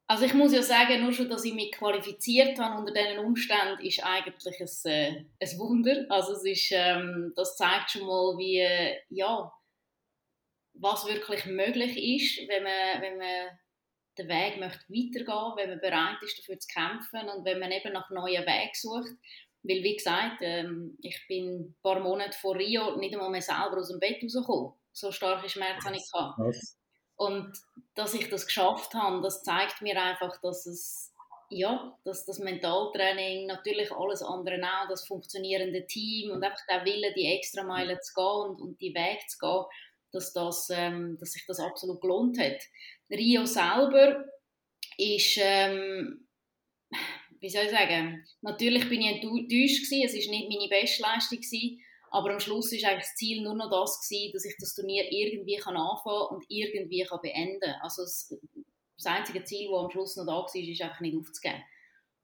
Also 0.06 0.24
ich 0.24 0.34
muss 0.34 0.52
ja 0.52 0.62
sagen, 0.62 1.02
nur 1.02 1.12
schon, 1.12 1.30
dass 1.30 1.44
ich 1.44 1.54
mich 1.54 1.70
qualifiziert 1.72 2.58
habe 2.58 2.78
unter 2.80 2.92
diesen 2.92 3.20
Umständen, 3.24 3.80
ist 3.84 4.04
eigentlich 4.04 4.60
ein, 4.60 4.90
äh, 4.90 5.24
ein 5.40 5.58
Wunder. 5.58 6.04
Also 6.08 6.32
es 6.32 6.44
ist, 6.44 6.72
ähm, 6.72 7.32
das 7.36 7.56
zeigt 7.56 7.92
schon 7.92 8.06
mal, 8.06 8.36
wie, 8.36 8.58
äh, 8.58 8.96
ja, 9.08 9.52
was 10.74 11.06
wirklich 11.06 11.46
möglich 11.46 11.96
ist, 11.96 12.48
wenn 12.48 12.64
man, 12.64 13.02
wenn 13.02 13.18
man 13.18 13.58
den 14.18 14.28
Weg 14.28 14.58
möchte 14.58 14.84
weitergehen, 14.88 15.56
wenn 15.56 15.70
man 15.70 15.80
bereit 15.80 16.22
ist, 16.22 16.38
dafür 16.38 16.58
zu 16.58 16.68
kämpfen 16.68 17.28
und 17.28 17.44
wenn 17.44 17.58
man 17.58 17.72
eben 17.72 17.92
nach 17.92 18.10
neuen 18.10 18.44
Wegen 18.44 18.74
sucht. 18.74 19.12
Weil, 19.62 19.82
wie 19.82 19.96
gesagt, 19.96 20.38
ähm, 20.40 20.96
ich 21.02 21.26
bin 21.28 21.60
ein 21.60 21.76
paar 21.82 22.00
Monate 22.00 22.36
vor 22.38 22.56
Rio 22.56 22.96
nicht 22.96 23.12
einmal 23.12 23.30
mehr 23.30 23.42
selber 23.42 23.78
aus 23.78 23.88
dem 23.88 24.00
Bett 24.00 24.22
rausgekommen. 24.22 24.72
So 24.92 25.12
starke 25.12 25.48
Schmerzen 25.48 25.84
hatte 25.84 25.96
ich. 25.96 26.10
Gehabt. 26.10 26.56
Und 27.16 27.52
dass 27.94 28.14
ich 28.14 28.30
das 28.30 28.46
geschafft 28.46 28.94
habe, 28.94 29.20
das 29.20 29.42
zeigt 29.42 29.82
mir 29.82 30.00
einfach, 30.02 30.40
dass 30.40 30.64
es 30.66 31.10
ja, 31.50 31.98
dass 32.04 32.24
das 32.24 32.38
Mentaltraining, 32.38 33.46
natürlich 33.46 33.90
alles 33.90 34.22
andere 34.22 34.60
auch, 34.62 34.88
das 34.88 35.06
funktionierende 35.06 35.84
Team 35.86 36.30
und 36.30 36.44
einfach 36.44 36.64
der 36.68 36.84
Wille, 36.84 37.12
die 37.14 37.26
extra 37.26 37.64
Meile 37.64 37.98
zu 38.00 38.14
gehen 38.14 38.50
und, 38.50 38.62
und 38.62 38.80
die 38.80 38.94
Weg 38.94 39.28
zu 39.28 39.38
gehen, 39.38 39.64
dass, 40.12 40.32
das, 40.32 40.70
ähm, 40.70 41.18
dass 41.18 41.32
sich 41.32 41.44
das 41.46 41.58
absolut 41.58 42.00
gelohnt 42.00 42.38
hat. 42.38 42.62
Rio 43.10 43.44
selber 43.44 44.24
ist, 44.96 45.38
ähm, 45.40 46.28
wie 47.40 47.48
soll 47.48 47.64
ich 47.64 47.70
sagen, 47.70 48.24
natürlich 48.42 48.88
bin 48.88 49.00
ich 49.00 49.22
enttäuscht 49.22 49.84
gewesen, 49.84 50.04
es 50.04 50.14
war 50.14 50.30
nicht 50.30 50.48
meine 50.48 50.68
Bestleistung 50.68 51.38
gewesen, 51.38 51.80
aber 52.10 52.32
am 52.32 52.40
Schluss 52.40 52.72
war 52.72 52.90
eigentlich 52.90 53.06
das 53.06 53.14
Ziel 53.14 53.42
nur 53.42 53.54
noch 53.54 53.70
das 53.70 54.00
gewesen, 54.00 54.32
dass 54.32 54.44
ich 54.44 54.56
das 54.58 54.74
Turnier 54.74 55.10
irgendwie 55.10 55.56
kann 55.56 55.76
anfangen 55.76 56.28
und 56.30 56.44
irgendwie 56.48 57.04
kann 57.04 57.20
beenden. 57.22 57.74
Also 57.82 58.02
es, 58.02 58.36
das 58.96 59.06
einzige 59.06 59.44
Ziel, 59.44 59.68
das 59.70 59.78
am 59.78 59.90
Schluss 59.90 60.16
noch 60.16 60.26
da 60.26 60.32
war, 60.32 60.54
ist 60.54 60.82
einfach 60.82 61.00
nicht 61.00 61.16
aufzugeben. 61.16 61.62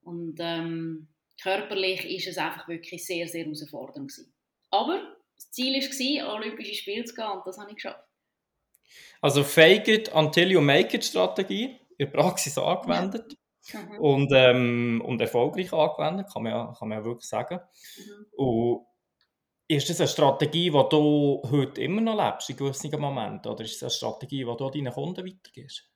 Und 0.03 0.37
ähm, 0.41 1.09
körperlich 1.41 2.05
ist 2.05 2.27
es 2.27 2.39
einfach 2.39 2.69
wirklich 2.69 3.05
sehr, 3.05 3.29
sehr 3.29 3.45
herausfordernd 3.45 4.11
gewesen. 4.11 4.35
Aber 4.71 5.17
das 5.37 5.51
Ziel 5.51 5.75
war, 5.75 6.35
an 6.35 6.43
Olympische 6.43 6.75
Spiele 6.75 7.05
zu 7.05 7.15
gehen 7.15 7.27
und 7.27 7.47
das 7.47 7.59
habe 7.59 7.71
ich 7.71 7.77
geschafft. 7.77 8.06
Also 9.21 9.43
Fake 9.45 9.89
it 9.89 10.15
until 10.15 10.51
you 10.51 10.61
make 10.61 10.97
it 10.97 11.05
Strategie 11.05 11.81
in 11.99 12.11
der 12.11 12.19
Praxis 12.19 12.59
angewendet 12.59 13.37
Mhm. 13.75 13.99
und, 13.99 14.33
ähm, 14.33 15.03
und 15.05 15.21
erfolgreich 15.21 15.73
angewendet, 15.73 16.33
kann 16.33 16.43
man 16.43 16.53
ja, 16.53 16.75
kann 16.79 16.89
man 16.89 16.99
ja 16.99 17.05
wirklich 17.05 17.29
sagen. 17.29 17.61
Mhm. 17.97 18.27
Und 18.37 18.87
ist 19.69 19.91
das 19.91 20.01
eine 20.01 20.09
Strategie, 20.09 20.71
die 20.71 20.89
du 20.91 21.43
heute 21.51 21.81
immer 21.81 22.01
noch 22.01 22.25
lebst 22.25 22.51
in 22.51 22.57
gewissen 22.57 23.01
Momenten? 23.01 23.51
Oder 23.51 23.65
ist 23.65 23.75
das 23.75 23.83
eine 23.83 23.91
Strategie, 23.91 24.45
die 24.45 24.57
du 24.57 24.71
deinen 24.71 24.93
Kunden 24.93 25.27
weitergibst? 25.27 25.91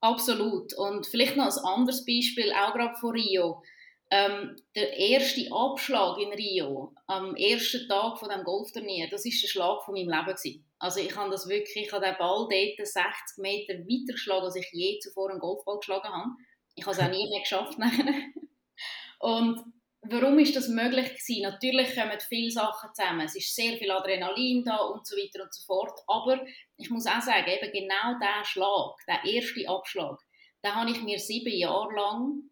Absolut. 0.00 0.74
Und 0.74 1.06
vielleicht 1.06 1.36
noch 1.36 1.46
ein 1.46 1.64
anderes 1.64 2.04
Beispiel, 2.04 2.52
auch 2.52 2.74
gerade 2.74 2.96
von 2.96 3.10
Rio. 3.10 3.62
Ähm, 4.10 4.56
der 4.74 4.96
erste 4.96 5.52
Abschlag 5.52 6.18
in 6.18 6.32
Rio, 6.32 6.94
am 7.06 7.36
ersten 7.36 7.86
Tag 7.88 8.18
von 8.18 8.30
dem 8.30 8.42
Golfturnier, 8.42 9.08
das 9.10 9.26
ist 9.26 9.42
der 9.42 9.48
Schlag 9.48 9.82
von 9.84 9.94
meinem 9.94 10.08
Leben 10.08 10.34
gewesen. 10.34 10.64
Also 10.78 11.00
ich 11.00 11.14
habe 11.14 11.30
das 11.30 11.48
wirklich, 11.48 11.86
ich 11.86 11.92
habe 11.92 12.06
den 12.06 12.16
Ball 12.16 12.48
dort 12.48 12.86
60 12.86 13.02
Meter 13.38 13.74
weiter 13.74 14.12
geschlagen, 14.12 14.44
als 14.44 14.56
ich 14.56 14.68
je 14.72 14.98
zuvor 15.00 15.30
einen 15.30 15.40
Golfball 15.40 15.78
geschlagen 15.78 16.08
habe. 16.08 16.30
Ich 16.74 16.86
habe 16.86 16.96
es 16.96 17.02
auch 17.02 17.10
nie 17.10 17.28
mehr 17.28 17.40
geschafft. 17.40 17.76
Und 19.20 19.62
warum 20.02 20.38
ist 20.38 20.56
das 20.56 20.68
möglich 20.68 21.08
gewesen? 21.08 21.42
Natürlich 21.42 21.94
kommen 21.94 22.18
viele 22.20 22.50
Sachen 22.50 22.90
zusammen. 22.94 23.26
Es 23.26 23.36
ist 23.36 23.54
sehr 23.54 23.76
viel 23.76 23.90
Adrenalin 23.90 24.64
da 24.64 24.76
und 24.76 25.06
so 25.06 25.16
weiter 25.16 25.42
und 25.42 25.52
so 25.52 25.62
fort. 25.66 26.00
Aber 26.06 26.40
ich 26.76 26.88
muss 26.90 27.06
auch 27.06 27.20
sagen, 27.20 27.48
eben 27.48 27.72
genau 27.72 28.18
der 28.20 28.44
Schlag, 28.44 28.94
der 29.06 29.24
erste 29.30 29.68
Abschlag, 29.68 30.18
den 30.64 30.74
habe 30.74 30.90
ich 30.90 31.02
mir 31.02 31.18
sieben 31.18 31.52
Jahre 31.52 31.92
lang 31.94 32.47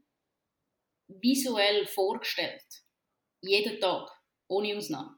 visuell 1.08 1.86
vorgestellt. 1.86 2.64
Jeden 3.40 3.80
Tag, 3.80 4.10
ohne 4.48 4.76
Ausnahme. 4.76 5.16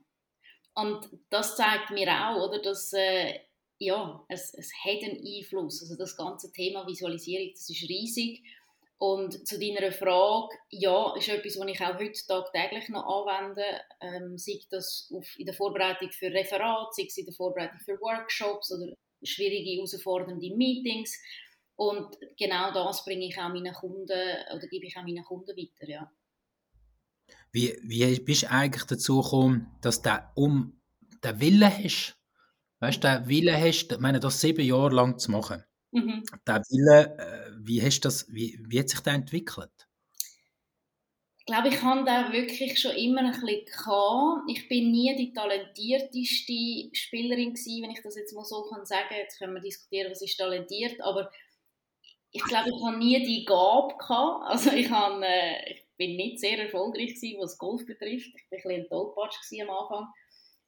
Und 0.74 1.08
das 1.30 1.56
zeigt 1.56 1.90
mir 1.90 2.08
auch, 2.08 2.48
oder, 2.48 2.60
dass 2.60 2.92
äh, 2.92 3.40
ja, 3.78 4.24
es, 4.28 4.54
es 4.54 4.72
hat 4.84 5.02
einen 5.02 5.24
Einfluss. 5.24 5.82
Also 5.82 5.96
das 5.96 6.16
ganze 6.16 6.52
Thema 6.52 6.86
Visualisierung, 6.86 7.50
das 7.52 7.68
ist 7.68 7.88
riesig. 7.88 8.42
Und 8.98 9.46
zu 9.46 9.60
deiner 9.60 9.92
Frage, 9.92 10.56
ja, 10.70 11.14
ist 11.16 11.28
etwas, 11.28 11.56
was 11.58 11.68
ich 11.68 11.80
auch 11.80 11.94
heute 11.94 12.26
tagtäglich 12.26 12.88
noch 12.88 13.28
anwende, 13.28 13.64
ähm, 14.00 14.36
sei 14.36 14.58
das 14.70 15.08
auf, 15.14 15.38
in 15.38 15.46
der 15.46 15.54
Vorbereitung 15.54 16.10
für 16.10 16.32
Referate, 16.32 16.90
sei 16.92 17.04
es 17.06 17.16
in 17.16 17.26
der 17.26 17.34
Vorbereitung 17.34 17.78
für 17.78 18.00
Workshops 18.00 18.72
oder 18.72 18.92
schwierige, 19.22 19.76
herausfordernde 19.76 20.50
Meetings. 20.50 21.16
Und 21.78 22.18
genau 22.36 22.72
das 22.72 23.04
bringe 23.04 23.24
ich 23.24 23.38
auch 23.38 23.50
meinen 23.50 23.72
Kunden 23.72 24.10
oder 24.52 24.66
gebe 24.66 24.86
ich 24.86 24.96
auch 24.96 25.04
meinen 25.04 25.22
Kunden 25.22 25.56
weiter, 25.56 25.88
ja. 25.88 26.10
Wie, 27.52 27.78
wie 27.84 28.18
bist 28.18 28.42
du 28.42 28.50
eigentlich 28.50 28.82
dazu 28.82 29.22
gekommen, 29.22 29.70
dass 29.80 30.02
du 30.02 30.10
um 30.34 30.82
den 31.22 31.40
Willen 31.40 31.72
hast? 31.84 32.18
Weißt 32.80 33.04
du, 33.04 33.08
den 33.08 33.28
Willen 33.28 33.56
hast, 33.56 33.92
ich 33.92 33.98
meine, 34.00 34.18
das 34.18 34.40
sieben 34.40 34.64
Jahre 34.64 34.92
lang 34.92 35.20
zu 35.20 35.30
machen. 35.30 35.64
Mhm. 35.92 36.24
Der 36.48 36.62
Wille, 36.68 37.16
äh, 37.16 37.52
wie, 37.60 37.80
hast 37.80 38.00
das, 38.00 38.26
wie, 38.34 38.58
wie 38.66 38.80
hat 38.80 38.88
sich 38.88 39.00
der 39.00 39.12
entwickelt? 39.12 39.70
Ich 41.38 41.46
glaube, 41.46 41.68
ich 41.68 41.80
habe 41.80 42.04
da 42.04 42.32
wirklich 42.32 42.78
schon 42.80 42.96
immer 42.96 43.20
ein 43.20 43.30
bisschen 43.30 43.64
gehabt. 43.66 44.50
Ich 44.50 44.68
bin 44.68 44.90
nie 44.90 45.14
die 45.16 45.32
talentierteste 45.32 46.90
Spielerin 46.92 47.54
gewesen, 47.54 47.84
wenn 47.84 47.92
ich 47.92 48.02
das 48.02 48.16
jetzt 48.16 48.34
mal 48.34 48.44
so 48.44 48.64
kann 48.64 48.84
sagen. 48.84 49.14
Jetzt 49.16 49.38
können 49.38 49.54
wir 49.54 49.60
diskutieren, 49.60 50.10
was 50.10 50.20
ist 50.20 50.36
talentiert, 50.36 51.00
aber 51.00 51.30
ich 52.38 52.44
glaube, 52.44 52.68
ich 52.68 52.84
habe 52.84 52.98
nie 52.98 53.24
die 53.24 53.44
Gabe 53.44 53.96
gehabt. 53.98 54.44
Also 54.44 54.70
ich, 54.70 54.88
habe, 54.90 55.26
äh, 55.26 55.72
ich 55.72 55.84
bin 55.96 56.16
nicht 56.16 56.38
sehr 56.38 56.58
erfolgreich 56.58 57.14
gewesen, 57.14 57.40
was 57.40 57.58
Golf 57.58 57.84
betrifft. 57.84 58.28
Ich 58.28 58.34
war 58.34 58.58
ein 58.58 58.62
bisschen 58.62 58.70
ein 58.70 58.88
Tollpatsch 58.88 59.36
am 59.60 59.70
Anfang. 59.70 60.06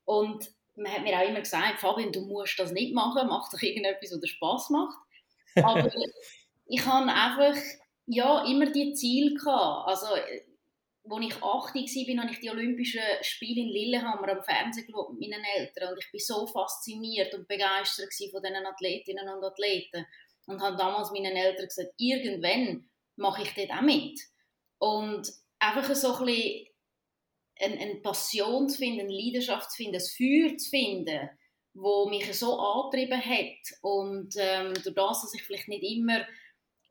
Und 0.05 0.51
man 0.75 0.93
hat 0.93 1.03
mir 1.03 1.17
auch 1.17 1.29
immer 1.29 1.41
gesagt, 1.41 1.79
Fabian, 1.79 2.11
du 2.11 2.23
musst 2.23 2.59
das 2.59 2.73
nicht 2.73 2.93
machen, 2.93 3.29
mach 3.29 3.49
doch 3.51 3.63
irgendetwas, 3.63 4.11
was 4.11 4.21
dir 4.21 4.27
Spass 4.27 4.71
macht. 4.71 4.99
Aber 5.57 5.89
ich 6.67 6.85
habe 6.85 7.13
einfach 7.13 7.57
ja, 8.07 8.45
immer 8.47 8.67
die 8.67 8.93
Ziele 8.95 9.35
gehabt. 9.35 9.89
Also, 9.89 10.07
als 10.07 11.25
ich 11.25 11.35
8 11.37 11.43
war, 11.45 12.23
habe 12.23 12.33
ich 12.33 12.41
die 12.41 12.51
Olympischen 12.51 13.01
Spiele 13.23 13.61
in 13.63 13.69
Lillehammer 13.69 14.29
am 14.29 14.43
Fernsehen 14.43 14.87
geschaut 14.87 15.13
mit 15.13 15.31
meinen 15.31 15.45
Eltern. 15.57 15.93
Und 15.93 16.05
ich 16.05 16.13
war 16.13 16.37
so 16.39 16.47
fasziniert 16.49 17.33
und 17.35 17.47
begeistert 17.47 18.13
von 18.13 18.43
diesen 18.43 18.67
Athletinnen 18.67 19.29
und 19.29 19.45
Athleten. 19.45 20.05
Und 20.47 20.61
habe 20.61 20.77
damals 20.77 21.11
meinen 21.11 21.37
Eltern 21.37 21.67
gesagt, 21.67 21.93
irgendwann 21.97 22.91
mache 23.17 23.43
ich 23.43 23.55
dort 23.55 23.71
auch 23.71 23.83
mit. 23.83 24.19
Und 24.79 25.31
einfach 25.59 25.95
so 25.95 26.15
ein 26.17 26.27
bisschen 26.27 26.67
eine, 27.61 27.97
Passion 27.97 28.69
zu 28.69 28.79
finden, 28.79 29.01
eine 29.01 29.13
Leidenschaft 29.13 29.71
zu 29.71 29.77
finden, 29.77 29.97
ein 29.97 30.01
Feuer 30.01 30.57
zu 30.57 30.71
finden, 30.71 31.29
wo 31.75 32.09
mich 32.09 32.33
so 32.37 32.59
angetrieben 32.59 33.21
hat. 33.21 33.79
Und 33.83 34.35
ähm, 34.39 34.75
durch 34.75 34.95
das, 34.95 35.23
dass 35.23 35.35
ich 35.35 35.43
vielleicht 35.43 35.69
nicht 35.69 35.85
immer 35.85 36.27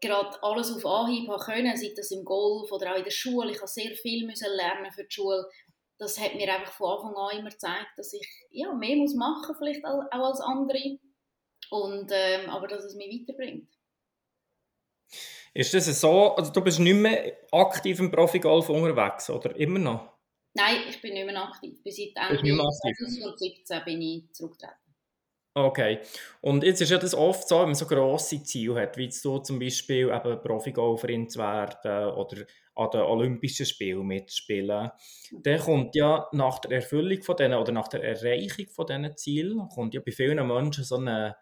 gerade 0.01 0.41
alles 0.43 0.71
auf 0.71 0.85
Anhieb 0.85 1.27
haben 1.29 1.41
können, 1.41 1.77
sei 1.77 1.91
das 1.95 2.11
im 2.11 2.23
Golf 2.23 2.71
oder 2.71 2.93
auch 2.93 2.97
in 2.97 3.03
der 3.03 3.11
Schule, 3.11 3.51
ich 3.51 3.57
habe 3.57 3.67
sehr 3.67 3.93
viel 3.95 4.25
müssen 4.25 4.47
lernen 4.55 4.91
für 4.91 5.03
die 5.03 5.11
Schule. 5.11 5.45
Das 5.97 6.17
hat 6.17 6.35
mir 6.35 6.53
einfach 6.53 6.71
von 6.71 6.91
Anfang 6.91 7.15
an 7.15 7.39
immer 7.39 7.49
gezeigt, 7.49 7.89
dass 7.97 8.13
ich 8.13 8.25
ja, 8.51 8.71
mehr 8.73 8.95
muss 8.95 9.15
machen 9.15 9.55
vielleicht 9.57 9.83
auch 9.83 10.03
als 10.11 10.39
andere 10.39 10.97
und 11.69 12.11
ähm, 12.11 12.49
aber 12.49 12.67
dass 12.67 12.83
es 12.83 12.95
mich 12.95 13.07
weiterbringt. 13.07 13.69
Ist 15.53 15.73
das 15.73 15.99
so, 15.99 16.35
also 16.35 16.51
du 16.51 16.61
bist 16.61 16.79
nicht 16.79 16.93
mehr 16.95 17.37
aktiv 17.51 17.99
im 17.99 18.11
Profigolf 18.11 18.69
unterwegs, 18.69 19.29
oder 19.29 19.55
immer 19.55 19.79
noch? 19.79 20.19
Nein, 20.53 20.77
ich 20.89 21.01
bin 21.01 21.13
nicht 21.13 21.25
mehr 21.25 21.43
aktiv. 21.43 21.81
Bis 21.83 21.97
seit 21.97 22.29
Ende 22.29 22.55
2017 22.57 23.83
bin 23.85 24.01
ich 24.01 24.33
zurückgetreten. 24.33 24.89
Okay. 25.55 25.99
Und 26.41 26.63
jetzt 26.63 26.81
ist 26.81 26.91
ja 26.91 26.97
das 26.97 27.15
oft 27.15 27.47
so, 27.47 27.59
wenn 27.59 27.65
man 27.65 27.75
so 27.75 27.85
grosse 27.85 28.43
Ziele 28.43 28.81
hat, 28.81 28.97
wie 28.97 29.09
du 29.09 29.39
zum 29.39 29.59
Beispiel 29.59 30.09
eben 30.09 30.41
Profigolferin 30.41 31.27
zu 31.29 31.39
werden 31.39 32.13
oder 32.13 32.45
an 32.75 32.89
den 32.91 33.01
Olympischen 33.01 33.65
Spielen 33.65 34.05
mitspielen, 34.05 34.89
dann 35.43 35.59
kommt 35.59 35.95
ja 35.95 36.27
nach 36.31 36.59
der 36.59 36.71
Erfüllung 36.71 37.21
von 37.23 37.35
denen 37.35 37.59
oder 37.59 37.71
nach 37.71 37.87
der 37.89 38.03
Erreichung 38.03 38.67
von 38.69 38.85
diesen 38.85 39.17
Zielen, 39.17 39.67
kommt 39.69 39.93
ja 39.93 40.01
bei 40.05 40.11
vielen 40.11 40.47
Menschen 40.47 40.83
so 40.83 40.95
eine, 40.95 41.35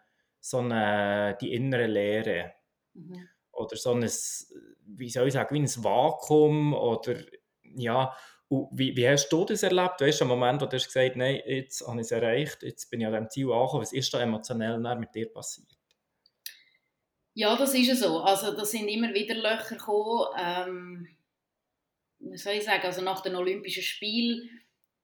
so 0.48 0.58
eine 0.58 1.36
die 1.40 1.52
innere 1.52 1.86
Leere. 1.86 2.54
Mhm. 2.94 3.28
Oder 3.52 3.76
so 3.76 3.92
ein, 3.92 4.02
wie 4.02 5.10
soll 5.10 5.26
ich 5.26 5.34
sagen, 5.34 5.54
wie 5.54 5.60
ein 5.60 5.84
Vakuum 5.84 6.74
oder 6.74 7.16
ja, 7.62 8.14
und 8.48 8.68
wie, 8.72 8.96
wie 8.96 9.06
hast 9.06 9.28
du 9.28 9.44
das 9.44 9.62
erlebt? 9.62 10.00
Weißt 10.00 10.20
du, 10.20 10.24
am 10.24 10.28
Moment, 10.28 10.62
wo 10.62 10.66
du 10.66 10.76
hast 10.76 10.86
gesagt 10.86 11.16
nein, 11.16 11.42
jetzt 11.44 11.86
habe 11.86 12.00
ich 12.00 12.06
es 12.06 12.12
erreicht, 12.12 12.62
jetzt 12.62 12.90
bin 12.90 13.00
ich 13.00 13.06
an 13.06 13.12
diesem 13.12 13.30
Ziel 13.30 13.52
angekommen, 13.52 13.82
was 13.82 13.92
ist 13.92 14.14
da 14.14 14.20
emotionell 14.20 14.78
mit 14.96 15.14
dir 15.14 15.30
passiert? 15.30 15.68
Ja, 17.34 17.56
das 17.56 17.74
ist 17.74 18.00
so. 18.00 18.20
Also, 18.20 18.56
da 18.56 18.64
sind 18.64 18.88
immer 18.88 19.12
wieder 19.12 19.34
Löcher 19.34 19.76
gekommen. 19.76 20.26
Ähm, 20.36 21.08
wie 22.20 22.36
soll 22.36 22.54
ich 22.54 22.64
sagen, 22.64 22.84
also 22.84 23.02
nach 23.02 23.20
den 23.20 23.36
Olympischen 23.36 23.82
Spielen 23.82 24.48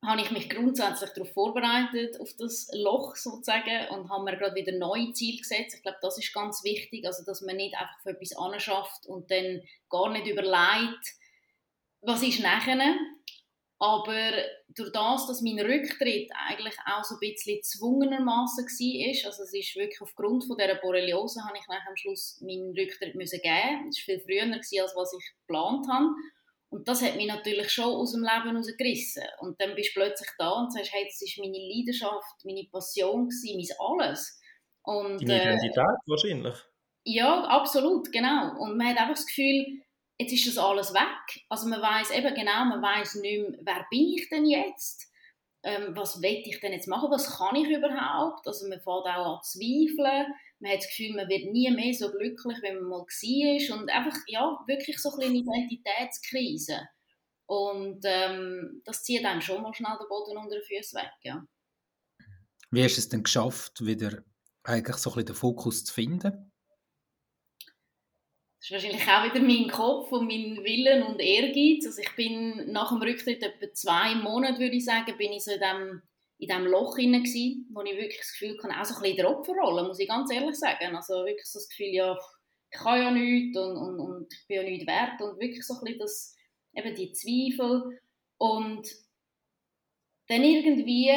habe 0.06 0.20
ich 0.20 0.30
mich 0.30 0.50
grundsätzlich 0.50 1.11
darauf 1.11 1.32
vorbereitet, 1.32 2.20
auf 2.20 2.30
das 2.38 2.68
Loch 2.73 3.16
sozusagen, 3.16 3.88
und 3.90 4.11
habe 4.11 4.25
mir 4.25 4.37
gerade 4.37 4.54
wieder 4.54 4.73
neue 4.73 5.12
Ziele 5.12 5.38
gesetzt. 5.38 5.76
Ich 5.76 5.82
glaube, 5.82 5.99
das 6.00 6.18
ist 6.18 6.32
ganz 6.32 6.62
wichtig, 6.64 7.06
also 7.06 7.25
dass 7.25 7.40
man 7.40 7.56
nicht 7.56 7.75
einfach 7.75 8.00
für 8.02 8.11
etwas 8.11 8.37
anschafft 8.37 9.06
und 9.06 9.30
dann 9.30 9.62
gar 9.88 10.11
nicht 10.11 10.26
überlegt, 10.26 11.14
was 12.00 12.23
ist 12.23 12.40
nachher, 12.40 12.96
aber 13.78 14.30
durch 14.68 14.92
das, 14.92 15.26
dass 15.26 15.42
mein 15.42 15.58
Rücktritt 15.58 16.30
eigentlich 16.49 16.75
auch 16.87 17.04
so 17.04 17.16
ein 17.16 17.20
bisschen 17.20 17.56
gezwungenermaßen 17.56 18.64
war, 18.64 19.26
also 19.26 19.42
es 19.42 19.52
ist 19.52 19.76
wirklich 19.76 20.00
aufgrund 20.00 20.44
von 20.44 20.56
dieser 20.56 20.76
Borreliose, 20.76 21.42
habe 21.44 21.58
ich 21.58 21.66
nachher 21.68 21.88
am 21.88 21.96
Schluss 21.96 22.40
meinen 22.40 22.75
Rücktritt 22.76 23.14
müssen 23.14 23.40
geben. 23.42 23.88
Es 23.88 23.99
war 23.99 24.04
viel 24.04 24.20
früher, 24.20 24.46
gewesen, 24.46 24.80
als 24.80 24.94
was 24.96 25.12
ich 25.12 25.25
geplant 25.40 25.87
habe. 25.90 26.08
Und 26.71 26.88
das 26.88 27.02
hat 27.02 27.16
mich 27.16 27.26
natürlich 27.26 27.71
schon 27.71 27.85
aus 27.85 28.12
dem 28.12 28.23
Leben 28.23 28.50
herausgerissen. 28.50 29.23
Und 29.40 29.61
dann 29.61 29.75
bist 29.75 29.94
du 29.94 30.00
plötzlich 30.00 30.30
da 30.38 30.50
und 30.50 30.73
sagst, 30.73 30.92
hey, 30.92 31.04
das 31.04 31.23
ist 31.23 31.38
meine 31.38 31.59
Leidenschaft, 31.59 32.44
meine 32.44 32.66
Passion, 32.71 33.28
gewesen, 33.28 33.56
mein 33.56 34.00
Alles. 34.00 34.40
Und, 34.83 35.28
Deine 35.28 35.42
Identität 35.42 35.78
äh, 35.78 36.11
wahrscheinlich. 36.11 36.56
Ja, 37.04 37.44
absolut, 37.44 38.11
genau. 38.12 38.59
Und 38.59 38.76
man 38.76 38.88
hat 38.88 38.99
einfach 38.99 39.14
das 39.14 39.26
Gefühl, 39.26 39.83
jetzt 40.18 40.33
ist 40.33 40.47
das 40.47 40.59
alles 40.59 40.92
weg. 40.94 41.44
Also 41.49 41.68
man 41.68 41.80
weiß 41.80 42.11
eben 42.11 42.35
genau, 42.35 42.64
man 42.64 42.83
weiß 42.83 43.16
nicht 43.16 43.40
mehr, 43.40 43.59
wer 43.62 43.87
bin 43.90 44.14
ich 44.16 44.28
denn 44.28 44.47
jetzt? 44.47 45.11
Ähm, 45.62 45.97
was 45.97 46.21
will 46.21 46.42
ich 46.44 46.61
denn 46.61 46.73
jetzt 46.73 46.88
machen? 46.88 47.11
Was 47.11 47.38
kann 47.38 47.56
ich 47.56 47.68
überhaupt? 47.68 48.47
Also 48.47 48.68
man 48.68 48.80
fängt 48.80 49.06
auch 49.06 49.37
an 49.37 49.42
zu 49.42 49.59
zweifeln. 49.59 50.35
Man 50.64 50.73
hat 50.73 50.78
das 50.78 50.88
Gefühl, 50.88 51.14
man 51.14 51.28
wird 51.28 51.52
nie 51.52 51.71
mehr 51.71 51.92
so 51.92 52.11
glücklich, 52.11 52.56
wie 52.62 52.73
man 52.73 52.85
mal 52.85 53.00
war. 53.00 53.78
Und 53.78 53.90
einfach, 53.90 54.16
ja, 54.26 54.59
wirklich 54.66 54.99
so 54.99 55.11
eine 55.11 55.26
Identitätskrise. 55.26 56.88
Und 57.44 58.00
ähm, 58.04 58.80
das 58.87 59.02
zieht 59.02 59.26
einem 59.26 59.42
schon 59.42 59.62
mal 59.62 59.75
schnell 59.75 59.99
den 60.00 60.09
Boden 60.09 60.38
unter 60.38 60.56
den 60.56 60.64
Füßen 60.64 60.99
weg, 60.99 61.12
ja. 61.23 61.47
Wie 62.71 62.83
hast 62.83 62.97
du 62.97 63.00
es 63.00 63.09
denn 63.11 63.25
geschafft, 63.25 63.85
wieder 63.85 64.25
eigentlich 64.62 64.97
so 64.97 65.11
ein 65.11 65.16
bisschen 65.16 65.26
den 65.26 65.35
Fokus 65.35 65.85
zu 65.85 65.92
finden? 65.92 66.50
ist 68.59 68.71
wahrscheinlich 68.71 69.02
auch 69.02 69.25
wieder 69.25 69.44
mein 69.44 69.71
Kopf 69.71 70.11
und 70.12 70.26
mein 70.26 70.64
Willen 70.64 71.02
und 71.02 71.21
Ehrgeiz. 71.21 71.85
Also 71.85 72.00
ich 72.00 72.16
bin 72.16 72.73
nach 72.73 72.88
dem 72.88 73.02
Rücktritt 73.02 73.42
etwa 73.42 73.71
zwei 73.75 74.14
Monate, 74.14 74.59
würde 74.59 74.76
ich 74.76 74.87
sagen, 74.87 75.14
bin 75.18 75.33
ich 75.33 75.44
so 75.44 75.50
in 75.50 75.61
diesem 75.61 76.02
in 76.38 76.48
diesem 76.48 76.66
Loch 76.66 76.96
hinein 76.96 77.22
gsi, 77.22 77.64
wo 77.70 77.82
ich 77.82 77.96
wirklich 77.96 78.18
das 78.18 78.32
Gefühl 78.32 78.58
hatte, 78.62 78.80
auch 78.80 78.84
so 78.84 78.94
ein 78.96 79.02
bisschen 79.02 79.16
der 79.16 79.30
Opferrolle, 79.30 79.84
muss 79.84 79.98
ich 79.98 80.08
ganz 80.08 80.30
ehrlich 80.32 80.56
sagen. 80.56 80.96
Also 80.96 81.24
wirklich 81.24 81.46
so 81.46 81.58
das 81.58 81.68
Gefühl, 81.68 81.94
ja, 81.94 82.18
ich 82.70 82.78
kann 82.78 83.00
ja 83.00 83.10
nichts 83.10 83.56
und, 83.56 83.76
und, 83.76 84.00
und 84.00 84.32
ich 84.32 84.46
bin 84.46 84.56
ja 84.56 84.62
nichts 84.64 84.86
wert 84.86 85.20
und 85.22 85.38
wirklich 85.38 85.64
so 85.64 85.74
ein 85.74 85.80
bisschen 85.80 85.98
das, 86.00 86.36
eben 86.74 86.94
die 86.94 87.12
Zweifel 87.12 88.00
und 88.38 88.88
dann 90.28 90.42
irgendwie 90.42 91.12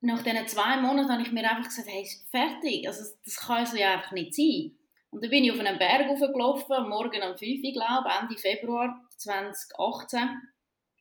nach 0.00 0.22
diesen 0.22 0.46
zwei 0.46 0.76
Monaten 0.76 1.10
habe 1.10 1.22
ich 1.22 1.32
mir 1.32 1.48
einfach 1.48 1.68
gesagt, 1.68 1.88
hey, 1.88 2.06
fertig, 2.30 2.86
also 2.86 3.04
das 3.24 3.36
kann 3.36 3.66
so 3.66 3.76
ja 3.76 3.94
einfach 3.94 4.12
nicht 4.12 4.34
sein. 4.34 4.76
Und 5.10 5.22
dann 5.22 5.30
bin 5.30 5.44
ich 5.44 5.52
auf 5.52 5.58
einen 5.58 5.78
Berg 5.78 6.08
hochgelaufen, 6.08 6.88
morgen 6.88 7.22
um 7.22 7.36
5 7.36 7.40
Uhr, 7.40 7.72
glaube 7.72 8.08
Ende 8.20 8.36
Februar 8.36 9.00
2018. 9.16 10.28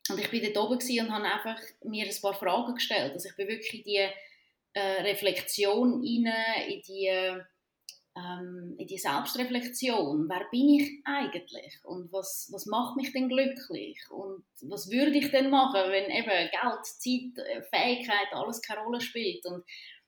Und 0.09 0.19
ich 0.19 0.31
war 0.31 0.51
dort 0.51 0.71
oben 0.71 0.99
und 0.99 1.11
habe 1.11 1.25
einfach 1.25 1.59
mir 1.83 2.05
ein 2.05 2.21
paar 2.21 2.33
Fragen 2.33 2.75
gestellt. 2.75 3.13
Also 3.13 3.29
ich 3.29 3.35
bin 3.35 3.47
wirklich 3.47 3.73
in 3.73 3.83
die 3.83 4.07
äh, 4.73 5.01
Reflexion 5.01 5.93
rein, 5.93 6.69
in 6.69 6.81
die, 6.81 7.07
ähm, 8.15 8.75
in 8.77 8.87
die 8.87 8.97
Selbstreflexion. 8.99 10.29
Wer 10.29 10.47
bin 10.51 10.69
ich 10.69 11.01
eigentlich? 11.05 11.79
Und 11.83 12.11
was, 12.11 12.49
was 12.51 12.67
macht 12.67 12.97
mich 12.97 13.13
denn 13.13 13.29
glücklich? 13.29 13.99
Und 14.11 14.45
was 14.61 14.91
würde 14.91 15.17
ich 15.17 15.31
denn 15.31 15.49
machen, 15.49 15.89
wenn 15.89 16.11
eben 16.11 16.51
Geld, 16.51 16.85
Zeit, 16.85 17.47
äh, 17.47 17.63
Fähigkeit, 17.63 18.27
alles 18.31 18.61
keine 18.61 18.81
Rolle 18.81 19.01
spielt? 19.01 19.43
Und 19.45 19.63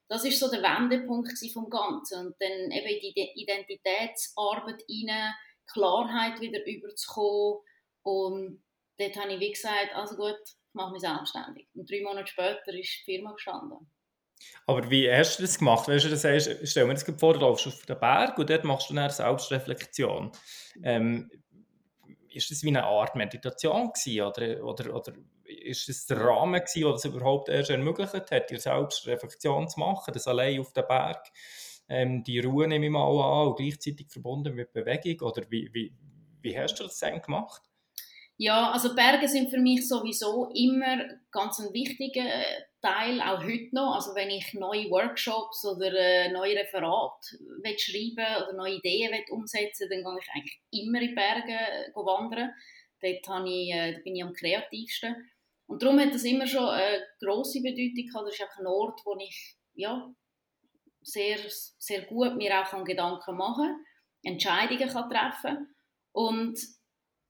das 0.09 0.25
ist 0.25 0.39
so 0.39 0.49
der 0.49 0.61
Wendepunkt 0.61 1.31
vom 1.51 1.69
Ganzen. 1.69 2.27
Und 2.27 2.35
dann 2.39 2.71
eben 2.71 2.87
in 2.87 2.99
die 2.99 3.31
Identitätsarbeit 3.35 4.83
rein, 4.87 5.33
Klarheit 5.65 6.39
wieder 6.39 6.65
überzukommen 6.65 7.59
und 8.03 8.63
dort 8.97 9.15
habe 9.17 9.33
ich 9.33 9.39
wie 9.39 9.51
gesagt, 9.51 9.95
also 9.95 10.15
gut, 10.15 10.39
ich 10.43 10.73
mache 10.73 10.91
mich 10.91 11.01
selbstständig. 11.01 11.67
Und 11.73 11.89
drei 11.89 12.01
Monate 12.01 12.27
später 12.27 12.73
ist 12.73 12.89
die 12.99 13.03
Firma 13.05 13.33
gestanden. 13.33 13.89
Aber 14.65 14.89
wie 14.89 15.11
hast 15.11 15.37
du 15.37 15.43
das 15.43 15.57
gemacht? 15.57 15.87
Weißt 15.87 16.05
du, 16.05 16.09
das 16.09 16.23
heißt, 16.23 16.67
stell 16.67 16.85
mir 16.85 16.93
das 16.93 17.03
vor, 17.17 17.33
du 17.33 17.39
läufst 17.39 17.67
auf 17.67 17.85
den 17.85 17.99
Berg 17.99 18.37
und 18.37 18.49
dort 18.49 18.63
machst 18.63 18.89
du 18.89 18.93
eine 18.93 19.09
Selbstreflexion. 19.09 20.31
Ähm, 20.83 21.29
ist 22.29 22.51
das 22.51 22.63
wie 22.63 22.67
eine 22.67 22.83
Art 22.83 23.15
Meditation 23.15 23.91
gewesen, 23.91 24.21
oder, 24.21 24.63
oder, 24.63 24.95
oder 24.95 25.13
ist 25.45 25.89
das 25.89 26.05
der 26.05 26.19
Rahmen 26.19 26.59
gewesen, 26.59 26.81
der 26.83 26.91
das 26.91 27.05
überhaupt 27.05 27.49
erst 27.49 27.69
ermöglicht 27.69 28.13
hat, 28.13 28.49
dir 28.49 28.59
Selbstreflexion 28.59 29.67
zu 29.67 29.79
machen, 29.79 30.13
das 30.13 30.27
allein 30.27 30.59
auf 30.59 30.71
den 30.73 30.85
Berg? 30.87 31.25
Ähm, 31.89 32.23
die 32.23 32.39
Ruhe 32.39 32.67
nehme 32.67 32.85
ich 32.85 32.91
mal 32.91 33.07
an 33.07 33.47
und 33.47 33.57
gleichzeitig 33.57 34.11
verbunden 34.11 34.53
mit 34.53 34.73
Bewegung, 34.73 35.27
oder 35.27 35.49
wie, 35.49 35.69
wie, 35.73 35.93
wie 36.41 36.59
hast 36.59 36.75
du 36.75 36.83
das 36.83 36.99
denn 36.99 37.21
gemacht? 37.21 37.63
Ja, 38.39 38.71
also 38.71 38.93
Berge 38.93 39.27
sind 39.27 39.49
für 39.49 39.57
mich 39.57 39.87
sowieso 39.87 40.51
immer 40.53 41.09
ganz 41.31 41.59
ein 41.59 41.73
wichtiger 41.73 42.23
äh, 42.23 42.65
Teil, 42.81 43.19
auch 43.19 43.43
heute 43.43 43.73
noch. 43.73 43.95
Also 43.95 44.13
wenn 44.13 44.29
ich 44.29 44.53
neue 44.53 44.91
Workshops 44.91 45.65
oder 45.65 45.91
äh, 45.91 46.31
neue 46.31 46.55
Referate 46.55 47.35
schreiben 47.77 48.43
oder 48.43 48.53
neue 48.53 48.75
Ideen 48.75 49.11
will 49.11 49.23
umsetzen 49.31 49.89
dann 49.89 50.03
gehe 50.03 50.19
ich 50.21 50.29
eigentlich 50.35 50.61
immer 50.71 51.01
in 51.01 51.15
Berge 51.15 51.51
äh, 51.51 51.95
wandern. 51.95 52.53
Dort 53.01 53.27
habe 53.27 53.49
ich, 53.49 53.73
da 53.73 53.99
bin 54.03 54.15
ich 54.15 54.23
am 54.23 54.33
kreativsten. 54.33 55.15
Und 55.65 55.81
darum 55.81 55.99
hat 55.99 56.13
das 56.13 56.23
immer 56.23 56.45
schon 56.45 56.69
eine 56.69 57.03
grosse 57.19 57.61
Bedeutung 57.61 58.05
gehabt. 58.05 58.27
Das 58.27 58.35
ist 58.35 58.41
einfach 58.41 58.59
ein 58.59 58.67
Ort, 58.67 59.01
wo 59.03 59.17
ich 59.19 59.55
ja, 59.73 60.13
sehr, 61.01 61.37
sehr 61.77 62.01
gut 62.03 62.35
mir 62.35 62.61
auch 62.61 62.83
Gedanken 62.83 63.35
machen 63.35 63.67
kann, 63.67 64.33
Entscheidungen 64.33 64.89
kann 64.89 65.09
treffen 65.09 65.67
kann. 66.13 66.55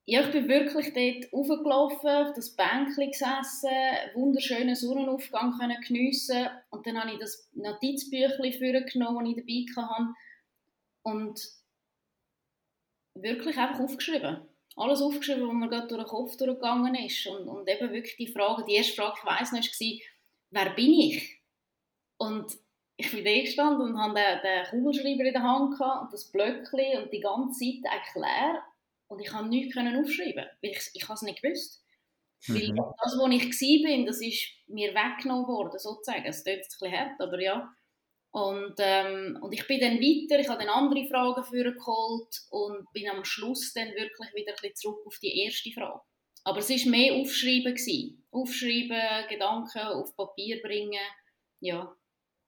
Ja, 0.10 0.22
ich 0.22 0.32
bin 0.32 0.48
wirklich 0.48 0.94
dort 0.94 1.32
hochgelaufen, 1.34 2.10
auf 2.10 2.34
das 2.34 2.56
Bänkchen 2.56 3.12
gesessen, 3.12 3.70
wunderschönen 4.14 4.74
Sonnenaufgang 4.74 5.58
können 5.60 5.82
geniessen 5.86 6.48
und 6.70 6.88
dann 6.88 6.98
habe 6.98 7.12
ich 7.12 7.20
das 7.20 7.50
Notizbüchlein 7.54 8.54
vorgenommen, 8.54 9.36
das 9.36 9.44
ich 9.46 9.76
dabei 9.76 9.84
hatte 9.86 10.14
und 11.04 11.42
wirklich 13.16 13.58
einfach 13.58 13.82
aufgeschrieben. 13.82 14.48
Alles 14.78 15.02
aufgeschrieben, 15.02 15.46
was 15.46 15.54
mir 15.54 15.68
gerade 15.68 15.88
durch 15.88 16.04
den 16.04 16.08
Kopf 16.08 16.38
durchgegangen 16.38 16.96
ist 16.96 17.28
und, 17.28 17.50
und 17.50 17.68
eben 17.68 17.92
wirklich 17.92 18.16
die 18.16 18.32
Frage, 18.32 18.64
die 18.64 18.76
erste 18.76 18.96
Frage, 18.96 19.18
ich 19.20 19.26
weiss 19.26 19.52
noch, 19.52 19.60
war, 19.60 20.00
wer 20.52 20.70
bin 20.74 20.94
ich? 20.94 21.42
Und 22.16 22.58
ich 22.96 23.12
bin 23.12 23.26
da 23.26 23.32
gestanden 23.42 23.90
und 23.90 24.00
hatte 24.00 24.14
den, 24.14 24.42
den 24.42 24.70
Kugelschreiber 24.70 25.26
in 25.26 25.34
der 25.34 25.44
Hand 25.44 25.82
und 25.82 26.14
das 26.14 26.32
Blöckchen 26.32 27.04
und 27.04 27.12
die 27.12 27.20
ganze 27.20 27.60
Seite 27.60 27.94
erklärt 27.94 28.64
und 29.08 29.20
ich 29.20 29.30
konnte 29.30 29.50
nichts 29.50 29.78
aufschreiben, 29.78 30.46
weil 30.62 30.72
ich, 30.72 30.90
ich 30.94 31.10
es 31.10 31.22
nicht 31.22 31.42
gewusst. 31.42 31.84
Mhm. 32.48 32.56
Weil 32.56 32.94
das, 33.04 33.18
wo 33.18 33.28
ich 33.28 33.44
war, 33.44 34.06
das 34.06 34.22
ist 34.22 34.48
mir 34.68 34.94
weggenommen 34.94 35.48
worden, 35.48 35.80
sozusagen. 35.80 36.26
Es 36.26 36.44
klingt 36.44 36.60
jetzt 36.60 36.82
ein 36.82 36.90
bisschen 36.90 37.00
hart, 37.00 37.22
aber 37.22 37.42
ja. 37.42 37.74
Und, 38.32 38.76
ähm, 38.78 39.40
und 39.42 39.52
ich 39.54 39.66
bin 39.66 39.80
dann 39.80 40.00
weiter, 40.00 40.40
ich 40.40 40.48
habe 40.48 40.64
dann 40.64 40.70
andere 40.70 41.08
Fragen 41.08 41.44
geholt 41.74 42.42
und 42.52 42.86
bin 42.94 43.10
am 43.10 43.26
Schluss 43.26 43.74
dann 43.74 43.88
wirklich 43.88 44.34
wieder 44.36 44.52
ein 44.52 44.56
bisschen 44.62 44.76
zurück 44.76 45.08
auf 45.08 45.18
die 45.20 45.44
erste 45.44 45.72
Frage. 45.72 46.02
Aber 46.44 46.60
es 46.60 46.70
war 46.70 46.92
mehr 46.92 47.16
Aufschreiben. 47.16 47.74
Gewesen. 47.74 48.26
Aufschreiben, 48.32 49.28
Gedanken 49.30 49.80
auf 49.80 50.16
Papier 50.16 50.62
bringen, 50.62 51.00
ja. 51.60 51.96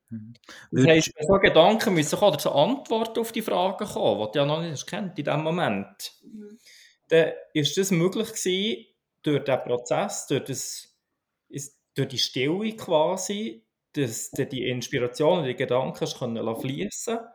Mhm. 0.10 0.34
Das 0.72 0.86
heisst, 0.86 1.13
so 1.19 1.34
Gedanken 1.36 1.93
müssen 1.93 2.17
auch 2.19 2.36
zu 2.38 2.52
Antworten 2.52 3.19
auf 3.19 3.32
die 3.32 3.41
Fragen 3.41 3.86
kommen, 3.86 4.28
die 4.28 4.32
du 4.34 4.39
ja 4.39 4.45
noch 4.45 4.62
nicht 4.62 4.88
kennt 4.88 5.17
in 5.17 5.26
diesem 5.26 5.43
Moment. 5.43 6.13
Mhm. 6.24 6.58
Dann 7.10 7.32
ist 7.54 7.78
das 7.78 7.91
möglich 7.91 8.30
gewesen, 8.30 8.86
durch 9.24 9.43
diesen 9.43 9.63
Prozess, 9.63 10.28
durch, 10.28 10.43
das, 10.45 10.95
durch 11.95 12.08
die 12.08 12.17
Stille 12.17 12.76
quasi, 12.76 13.65
dass 13.93 14.32
die 14.32 14.67
Inspiration 14.67 15.39
und 15.39 15.45
die 15.45 15.56
Gedanken 15.56 16.08
fließen 16.08 17.17
können, 17.17 17.28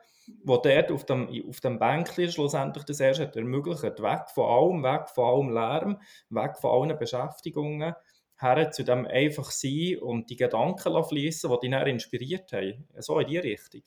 wo 0.44 0.56
dort 0.56 0.90
auf 0.90 1.04
dem, 1.04 1.28
auf 1.48 1.60
dem 1.60 1.78
Bänkchen 1.78 2.30
schlussendlich 2.30 2.84
das 2.84 3.00
erst 3.00 3.20
ermöglicht, 3.20 3.82
weg 3.82 4.30
von 4.32 4.44
allem, 4.48 4.82
weg 4.82 5.08
von 5.10 5.24
allem 5.24 5.50
Lärm, 5.50 6.00
weg 6.30 6.56
von 6.58 6.70
allen 6.70 6.98
Beschäftigungen, 6.98 7.94
her 8.40 8.70
zu 8.70 8.84
dem 8.84 9.06
einfach 9.06 9.50
sein 9.50 9.98
und 10.00 10.30
die 10.30 10.36
Gedanken 10.36 11.04
fließen, 11.04 11.50
die 11.50 11.68
dich 11.68 11.70
dann 11.70 11.86
inspiriert 11.86 12.52
haben. 12.52 12.88
So 12.98 13.18
in 13.18 13.28
die 13.28 13.38
Richtung. 13.38 13.82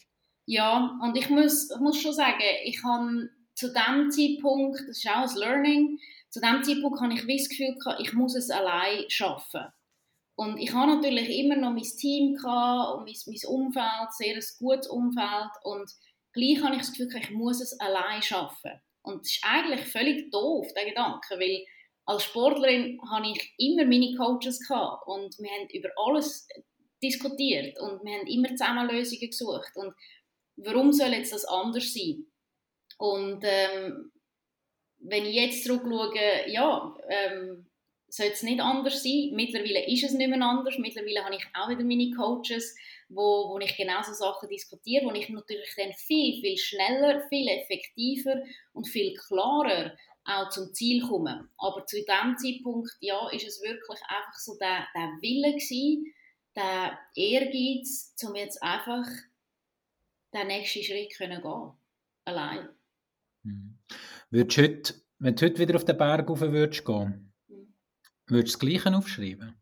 Ja, 0.45 0.97
und 1.03 1.17
ich 1.17 1.29
muss, 1.29 1.69
ich 1.71 1.79
muss 1.79 2.01
schon 2.01 2.13
sagen, 2.13 2.41
ich 2.63 2.81
habe 2.83 3.29
zu 3.53 3.73
dem 3.73 4.09
Zeitpunkt, 4.11 4.79
das 4.87 4.97
ist 4.97 5.09
auch 5.09 5.29
ein 5.29 5.37
Learning, 5.37 5.99
zu 6.29 6.39
dem 6.39 6.63
Zeitpunkt 6.63 7.01
habe 7.01 7.13
ich 7.13 7.25
das 7.25 7.49
Gefühl 7.49 7.75
gehabt, 7.75 8.01
ich 8.01 8.13
muss 8.13 8.35
es 8.35 8.49
allein 8.49 9.09
schaffen. 9.09 9.65
Und 10.35 10.57
ich 10.57 10.71
habe 10.73 10.93
natürlich 10.93 11.29
immer 11.39 11.55
noch 11.55 11.71
mein 11.71 11.81
Team 11.81 12.35
gehabt 12.35 12.93
und 12.93 13.05
mein, 13.05 13.15
mein 13.25 13.49
Umfeld, 13.49 14.13
sehr 14.13 14.35
ein 14.35 14.43
gutes 14.59 14.87
Umfeld 14.87 15.51
und 15.63 15.91
gleich 16.31 16.61
habe 16.61 16.75
ich 16.75 16.81
das 16.81 16.91
Gefühl 16.91 17.07
gehabt, 17.07 17.25
ich 17.25 17.35
muss 17.35 17.59
es 17.59 17.79
allein 17.79 18.21
schaffen. 18.21 18.71
Und 19.01 19.21
das 19.21 19.31
ist 19.31 19.43
eigentlich 19.43 19.85
völlig 19.85 20.31
doof, 20.31 20.67
der 20.75 20.85
Gedanke, 20.85 21.39
weil 21.39 21.65
als 22.07 22.23
Sportlerin 22.23 22.99
hatte 23.11 23.29
ich 23.29 23.53
immer 23.57 23.85
meine 23.85 24.15
Coaches 24.15 24.65
gehabt 24.65 25.05
und 25.07 25.37
wir 25.39 25.49
haben 25.51 25.69
über 25.69 25.89
alles 25.97 26.47
diskutiert 27.03 27.77
und 27.79 28.03
wir 28.03 28.17
haben 28.17 28.27
immer 28.27 28.49
zusammen 28.49 28.89
Lösungen 28.89 29.29
gesucht 29.29 29.71
und 29.75 29.93
warum 30.55 30.93
soll 30.93 31.09
jetzt 31.09 31.33
das 31.33 31.45
anders 31.45 31.93
sein? 31.93 32.25
Und 32.97 33.43
ähm, 33.43 34.11
wenn 34.99 35.25
ich 35.25 35.35
jetzt 35.35 35.65
zurückschaue, 35.65 36.49
ja, 36.49 36.95
ähm, 37.09 37.67
soll 38.09 38.27
es 38.27 38.41
nicht 38.41 38.61
anders 38.61 39.03
sein. 39.03 39.31
Mittlerweile 39.33 39.85
ist 39.87 40.03
es 40.03 40.13
nicht 40.13 40.29
mehr 40.29 40.41
anders. 40.41 40.77
Mittlerweile 40.77 41.23
habe 41.25 41.35
ich 41.35 41.45
auch 41.53 41.69
wieder 41.69 41.83
meine 41.83 42.09
Coaches, 42.11 42.75
wo, 43.09 43.49
wo 43.49 43.59
ich 43.59 43.75
genau 43.75 44.01
so 44.01 44.13
Sachen 44.13 44.49
diskutiere, 44.49 45.05
wo 45.05 45.11
ich 45.11 45.29
natürlich 45.29 45.73
dann 45.75 45.93
viel, 45.93 46.39
viel 46.41 46.57
schneller, 46.57 47.27
viel 47.27 47.47
effektiver 47.49 48.41
und 48.73 48.87
viel 48.87 49.13
klarer 49.13 49.95
auch 50.27 50.49
zum 50.49 50.73
Ziel 50.73 51.01
kommen. 51.07 51.49
Aber 51.57 51.85
zu 51.85 51.97
dem 51.97 52.37
Zeitpunkt, 52.37 52.91
ja, 52.99 53.29
ist 53.29 53.47
es 53.47 53.61
wirklich 53.61 53.99
einfach 54.07 54.37
so 54.37 54.57
der, 54.57 54.87
der 54.93 55.17
Wille 55.21 55.53
gewesen, 55.53 56.13
der 56.55 56.97
Ehrgeiz, 57.15 58.13
um 58.27 58.35
jetzt 58.35 58.61
einfach 58.61 59.05
den 60.33 60.47
nächsten 60.47 60.83
Schritt 60.83 61.15
können 61.15 61.41
gehen 61.41 61.71
allein. 62.25 62.69
Mhm. 63.43 63.77
Würdest 64.29 64.57
heute, 64.57 64.93
wenn 65.19 65.35
du 65.35 65.45
heute 65.45 65.59
wieder 65.59 65.75
auf 65.75 65.85
den 65.85 65.97
Berg 65.97 66.29
rauf 66.29 66.41
würdest 66.41 66.85
gehen, 66.85 67.33
mhm. 67.47 67.73
würdest 68.27 68.55
du 68.55 68.59
das 68.59 68.59
Gleiche 68.59 68.97
aufschreiben? 68.97 69.55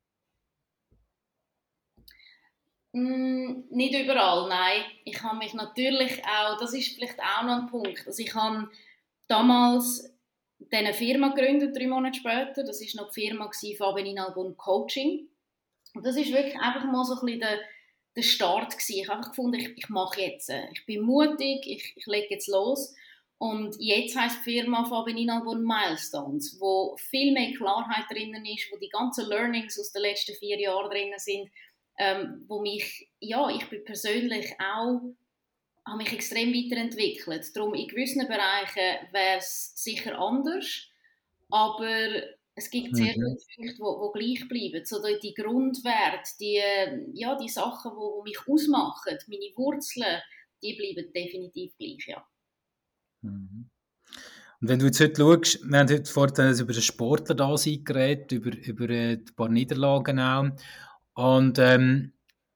Mm, 2.93 3.65
nicht 3.69 3.93
überall, 3.93 4.47
nein. 4.47 4.83
Ich 5.03 5.21
habe 5.21 5.37
mich 5.37 5.53
natürlich 5.53 6.23
auch, 6.25 6.57
das 6.57 6.73
ist 6.73 6.95
vielleicht 6.95 7.19
auch 7.19 7.43
noch 7.43 7.63
ein 7.63 7.67
Punkt, 7.67 8.07
also 8.07 8.23
ich 8.23 8.33
habe 8.33 8.69
damals 9.27 10.14
dann 10.59 10.85
eine 10.85 10.93
Firma 10.93 11.29
gegründet, 11.29 11.75
drei 11.75 11.87
Monate 11.87 12.19
später. 12.19 12.63
Das 12.63 12.81
war 12.81 13.03
noch 13.03 13.11
die 13.11 13.21
Firma 13.27 13.49
Fabian 13.77 14.19
Albon 14.19 14.55
Coaching. 14.57 15.27
Und 15.93 16.05
das 16.05 16.17
ist 16.17 16.31
wirklich 16.31 16.59
einfach 16.59 16.85
mal 16.85 17.05
so 17.05 17.15
ein 17.15 17.25
bisschen 17.25 17.39
der, 17.39 17.59
der 18.15 18.21
Start 18.21 18.71
gewesen. 18.71 18.99
Ich 18.99 19.07
habe 19.07 19.17
einfach 19.17 19.31
gefunden, 19.31 19.59
ich, 19.59 19.77
ich 19.77 19.89
mache 19.89 20.21
jetzt. 20.21 20.49
Ich 20.73 20.85
bin 20.85 21.01
mutig, 21.01 21.65
ich, 21.65 21.93
ich 21.95 22.05
lege 22.05 22.27
jetzt 22.29 22.47
los. 22.47 22.93
Und 23.37 23.75
jetzt 23.79 24.17
heisst 24.17 24.39
die 24.45 24.51
Firma 24.51 24.85
Fabin 24.85 25.29
Albon 25.29 25.63
Milestones, 25.63 26.57
wo 26.59 26.95
viel 26.97 27.33
mehr 27.33 27.53
Klarheit 27.53 28.05
drinnen 28.09 28.45
ist, 28.45 28.71
wo 28.71 28.77
die 28.77 28.89
ganzen 28.89 29.27
Learnings 29.27 29.77
aus 29.79 29.91
den 29.91 30.03
letzten 30.03 30.35
vier 30.35 30.59
Jahren 30.59 30.89
drinnen 30.89 31.19
sind, 31.19 31.49
ähm, 31.97 32.45
wo 32.47 32.61
mich, 32.61 33.09
ja, 33.19 33.49
ich 33.49 33.69
bin 33.69 33.83
persönlich 33.83 34.53
auch, 34.59 35.01
habe 35.85 35.97
mich 35.97 36.13
extrem 36.13 36.53
weiterentwickelt. 36.53 37.55
Darum 37.55 37.73
in 37.73 37.87
gewissen 37.87 38.27
Bereichen 38.27 39.07
wäre 39.11 39.37
es 39.37 39.73
sicher 39.75 40.17
anders, 40.19 40.87
aber 41.49 42.09
es 42.55 42.69
gibt 42.69 42.95
sehr 42.95 43.15
mhm. 43.17 43.37
viele 43.49 43.73
Punkte, 43.75 44.13
die, 44.13 44.23
die 44.23 44.35
gleich 44.35 44.47
bleiben. 44.47 44.85
So 44.85 45.01
die 45.21 45.33
Grundwerte, 45.33 46.29
die, 46.39 46.61
ja, 47.13 47.37
die 47.37 47.49
Sachen, 47.49 47.91
die, 47.91 47.97
die 47.97 48.29
mich 48.29 48.47
ausmachen, 48.47 49.17
meine 49.27 49.51
Wurzeln, 49.55 50.21
die 50.63 50.73
bleiben 50.73 51.11
definitiv 51.13 51.77
gleich, 51.77 52.07
ja. 52.07 52.25
Mhm. 53.21 53.69
Und 54.61 54.69
wenn 54.69 54.79
du 54.79 54.85
jetzt 54.85 55.01
heute 55.01 55.21
schaust, 55.21 55.69
wir 55.69 55.79
haben 55.79 55.89
heute 55.89 56.11
vorhin 56.11 56.59
über 56.59 56.73
den 56.73 56.81
Sportler 56.81 57.35
da 57.35 57.55
geredet, 57.55 58.31
über, 58.31 58.55
über 58.55 58.89
äh, 58.89 59.13
ein 59.13 59.25
paar 59.35 59.49
Niederlagen 59.49 60.19
auch. 60.19 60.45
Und 61.13 61.59
ähm, 61.59 62.13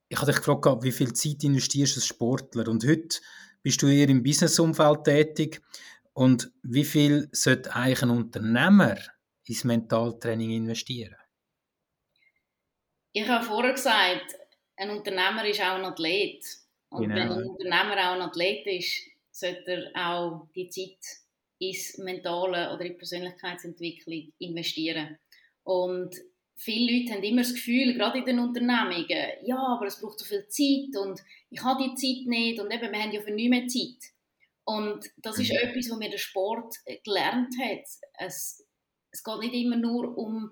ich 0.10 0.18
habe 0.18 0.32
dich 0.32 0.42
gefragt, 0.42 0.84
wie 0.84 0.92
viel 0.92 1.14
Zeit 1.14 1.44
investierst 1.44 1.96
du 1.96 2.00
als 2.00 2.08
Sportler? 2.08 2.68
Und 2.68 2.86
heute 2.86 3.20
bist 3.62 3.82
du 3.82 3.88
eher 3.88 4.10
im 4.10 4.24
Businessumfeld 4.24 5.04
tätig. 5.04 5.62
Und 6.14 6.52
wie 6.64 6.84
viel 6.84 7.30
sollte 7.32 7.74
eigentlich 7.76 8.02
ein 8.02 8.10
Unternehmer 8.10 8.98
ins 9.46 9.64
Mentaltraining 9.64 10.52
investieren? 10.52 11.16
Ich 13.14 13.28
habe 13.28 13.46
vorher 13.46 13.74
gesagt, 13.74 14.36
ein 14.76 14.90
Unternehmer 14.90 15.46
ist 15.46 15.62
auch 15.62 15.76
ein 15.76 15.86
Athlet. 15.86 16.44
Und 16.90 17.04
genau. 17.04 17.16
wenn 17.16 17.32
ein 17.32 17.44
Unternehmer 17.44 18.10
auch 18.10 18.16
ein 18.16 18.22
Athlet 18.22 18.66
ist, 18.66 19.02
sollte 19.32 19.92
er 19.94 20.16
auch 20.16 20.48
die 20.56 20.70
Zeit 20.70 20.98
ins 21.60 21.98
Mentale 22.00 22.74
oder 22.74 22.82
in 22.82 22.94
die 22.94 22.98
Persönlichkeitsentwicklung 22.98 24.34
investieren. 24.40 25.20
Und 25.64 26.16
viele 26.60 27.00
Leute 27.00 27.14
haben 27.14 27.24
immer 27.24 27.42
das 27.42 27.54
Gefühl, 27.54 27.94
gerade 27.94 28.20
in 28.20 28.26
den 28.26 28.40
Unternehmungen, 28.40 29.30
ja, 29.44 29.58
aber 29.58 29.88
es 29.88 30.00
braucht 30.00 30.20
so 30.20 30.26
viel 30.26 30.46
Zeit 30.50 31.02
und 31.02 31.20
ich 31.50 31.64
habe 31.64 31.84
die 31.84 31.96
Zeit 31.96 32.28
nicht 32.28 32.60
und 32.60 32.70
eben, 32.70 32.92
wir 32.92 33.02
haben 33.02 33.12
ja 33.12 33.22
für 33.22 33.32
nichts 33.32 33.50
mehr 33.50 33.68
Zeit. 33.68 34.12
Und 34.66 35.10
das 35.18 35.40
ist 35.40 35.52
mhm. 35.52 35.58
etwas, 35.58 35.90
was 35.90 35.98
mir 35.98 36.12
der 36.12 36.18
Sport 36.18 36.76
gelernt 37.04 37.56
hat. 37.60 37.86
Es, 38.20 38.68
es 39.10 39.24
geht 39.24 39.40
nicht 39.40 39.54
immer 39.54 39.78
nur 39.78 40.16
um 40.18 40.52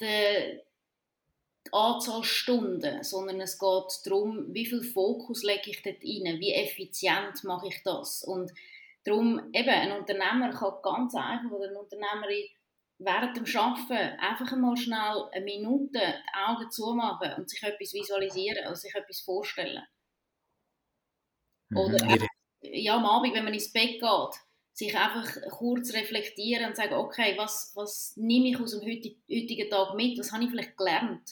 die, 0.00 0.60
die 1.66 1.72
Anzahl 1.72 2.24
Stunden, 2.24 3.02
sondern 3.04 3.40
es 3.40 3.58
geht 3.58 4.00
darum, 4.04 4.52
wie 4.52 4.66
viel 4.66 4.82
Fokus 4.82 5.44
lege 5.44 5.70
ich 5.70 5.82
dort 5.82 6.02
rein, 6.02 6.40
wie 6.40 6.52
effizient 6.52 7.44
mache 7.44 7.68
ich 7.68 7.80
das. 7.84 8.24
Und 8.24 8.52
darum, 9.04 9.40
eben, 9.52 9.70
ein 9.70 9.92
Unternehmer 9.92 10.50
kann 10.50 10.82
ganz 10.82 11.14
einfach, 11.14 11.50
oder 11.50 11.68
eine 11.68 11.78
Unternehmerin 11.78 12.48
während 13.04 13.36
dem 13.36 13.56
Arbeiten 13.56 14.18
einfach 14.18 14.56
mal 14.56 14.76
schnell 14.76 15.28
eine 15.32 15.44
Minute 15.44 15.98
die 15.98 16.38
Augen 16.46 16.70
zumachen 16.70 17.34
und 17.36 17.48
sich 17.48 17.62
etwas 17.62 17.92
visualisieren 17.92 18.66
oder 18.66 18.76
sich 18.76 18.94
etwas 18.94 19.20
vorstellen. 19.20 19.82
Mhm. 21.70 21.76
Oder 21.76 22.04
mhm. 22.04 22.28
ja, 22.62 22.96
am 22.96 23.06
Abend, 23.06 23.34
wenn 23.34 23.44
man 23.44 23.54
ins 23.54 23.72
Bett 23.72 24.00
geht, 24.00 24.40
sich 24.72 24.96
einfach 24.96 25.36
kurz 25.50 25.92
reflektieren 25.92 26.66
und 26.68 26.76
sagen, 26.76 26.94
okay, 26.94 27.34
was, 27.36 27.72
was 27.74 28.14
nehme 28.16 28.48
ich 28.48 28.58
aus 28.58 28.72
dem 28.72 28.82
heutigen 28.82 29.70
Tag 29.70 29.94
mit, 29.94 30.18
was 30.18 30.32
habe 30.32 30.44
ich 30.44 30.50
vielleicht 30.50 30.76
gelernt, 30.76 31.30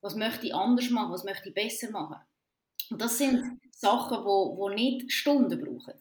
was 0.00 0.14
möchte 0.14 0.46
ich 0.46 0.54
anders 0.54 0.88
machen, 0.90 1.12
was 1.12 1.24
möchte 1.24 1.48
ich 1.48 1.54
besser 1.54 1.90
machen. 1.90 2.16
Und 2.90 3.00
das 3.00 3.18
sind 3.18 3.60
Sachen, 3.72 4.18
die 4.18 4.24
wo, 4.24 4.56
wo 4.56 4.68
nicht 4.68 5.12
Stunden 5.12 5.60
brauchen. 5.60 5.94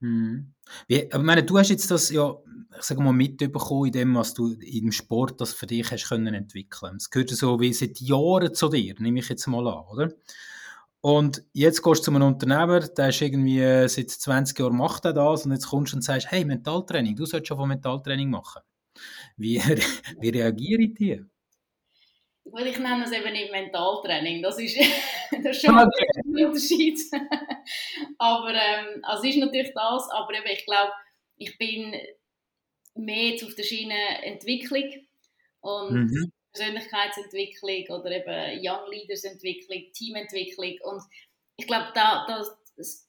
Mhm. 0.00 0.52
Wie, 0.88 0.94
ich 0.96 1.18
meine, 1.18 1.42
du 1.42 1.58
hast 1.58 1.70
jetzt 1.70 1.90
das 1.90 2.10
ja, 2.10 2.34
ich 2.78 2.82
sage 2.82 3.02
mal, 3.02 3.12
mitbekommen 3.12 3.86
in 3.86 3.92
dem, 3.92 4.14
was 4.14 4.34
du 4.34 4.52
im 4.52 4.92
Sport 4.92 5.40
das 5.40 5.54
für 5.54 5.66
dich 5.66 5.90
hast 5.90 6.08
können 6.08 6.34
entwickeln. 6.34 6.96
Es 6.96 7.10
gehört 7.10 7.30
so 7.30 7.58
wie 7.60 7.72
seit 7.72 7.98
Jahren 8.00 8.54
zu 8.54 8.68
dir, 8.68 8.94
nehme 8.98 9.20
ich 9.20 9.28
jetzt 9.28 9.46
mal 9.46 9.66
an, 9.66 9.84
oder? 9.90 10.12
Und 11.00 11.44
jetzt 11.52 11.82
gehst 11.82 12.00
du 12.00 12.04
zu 12.04 12.10
einem 12.10 12.26
Unternehmer, 12.28 12.80
der 12.80 13.10
ist 13.10 13.20
irgendwie 13.22 13.60
äh, 13.60 13.88
seit 13.88 14.10
20 14.10 14.58
Jahren 14.58 14.76
macht 14.76 15.04
er 15.04 15.12
das 15.12 15.46
und 15.46 15.52
jetzt 15.52 15.68
kommst 15.68 15.92
du 15.92 15.98
und 15.98 16.02
sagst, 16.02 16.30
hey, 16.30 16.44
Mentaltraining, 16.44 17.14
du 17.16 17.26
solltest 17.26 17.48
schon 17.48 17.58
von 17.58 17.68
Mentaltraining 17.68 18.30
machen. 18.30 18.62
Wie, 19.36 19.60
wie 20.20 20.28
reagieren 20.30 20.94
die? 20.94 21.24
Gut, 22.50 22.64
ich 22.64 22.78
nenne 22.78 23.04
es 23.04 23.12
eben 23.12 23.32
nicht 23.32 23.50
Mentaltraining. 23.50 24.42
Das 24.42 24.58
ist, 24.58 24.76
das 25.30 25.56
ist 25.56 25.62
schon 25.62 25.78
okay. 25.78 26.06
ein 26.24 26.46
Unterschied. 26.46 26.98
aber 28.18 28.54
ähm, 28.54 29.00
also 29.02 29.24
ist 29.24 29.38
natürlich 29.38 29.72
das, 29.74 30.08
aber 30.10 30.34
eben, 30.34 30.46
ich 30.46 30.64
glaube, 30.64 30.92
ich 31.36 31.58
bin 31.58 31.94
mehr 32.94 33.30
jetzt 33.30 33.44
auf 33.44 33.54
der 33.54 33.64
Schiene 33.64 34.22
Entwicklung 34.22 34.90
und 35.60 35.94
mhm. 35.94 36.32
Persönlichkeitsentwicklung 36.52 37.98
oder 37.98 38.10
eben 38.12 38.60
Young 38.62 38.90
Leaders 38.90 39.24
Entwicklung, 39.24 39.82
Teamentwicklung 39.92 40.78
und 40.84 41.02
ich 41.58 41.66
glaube, 41.66 41.88
da, 41.94 42.24
da, 42.26 42.44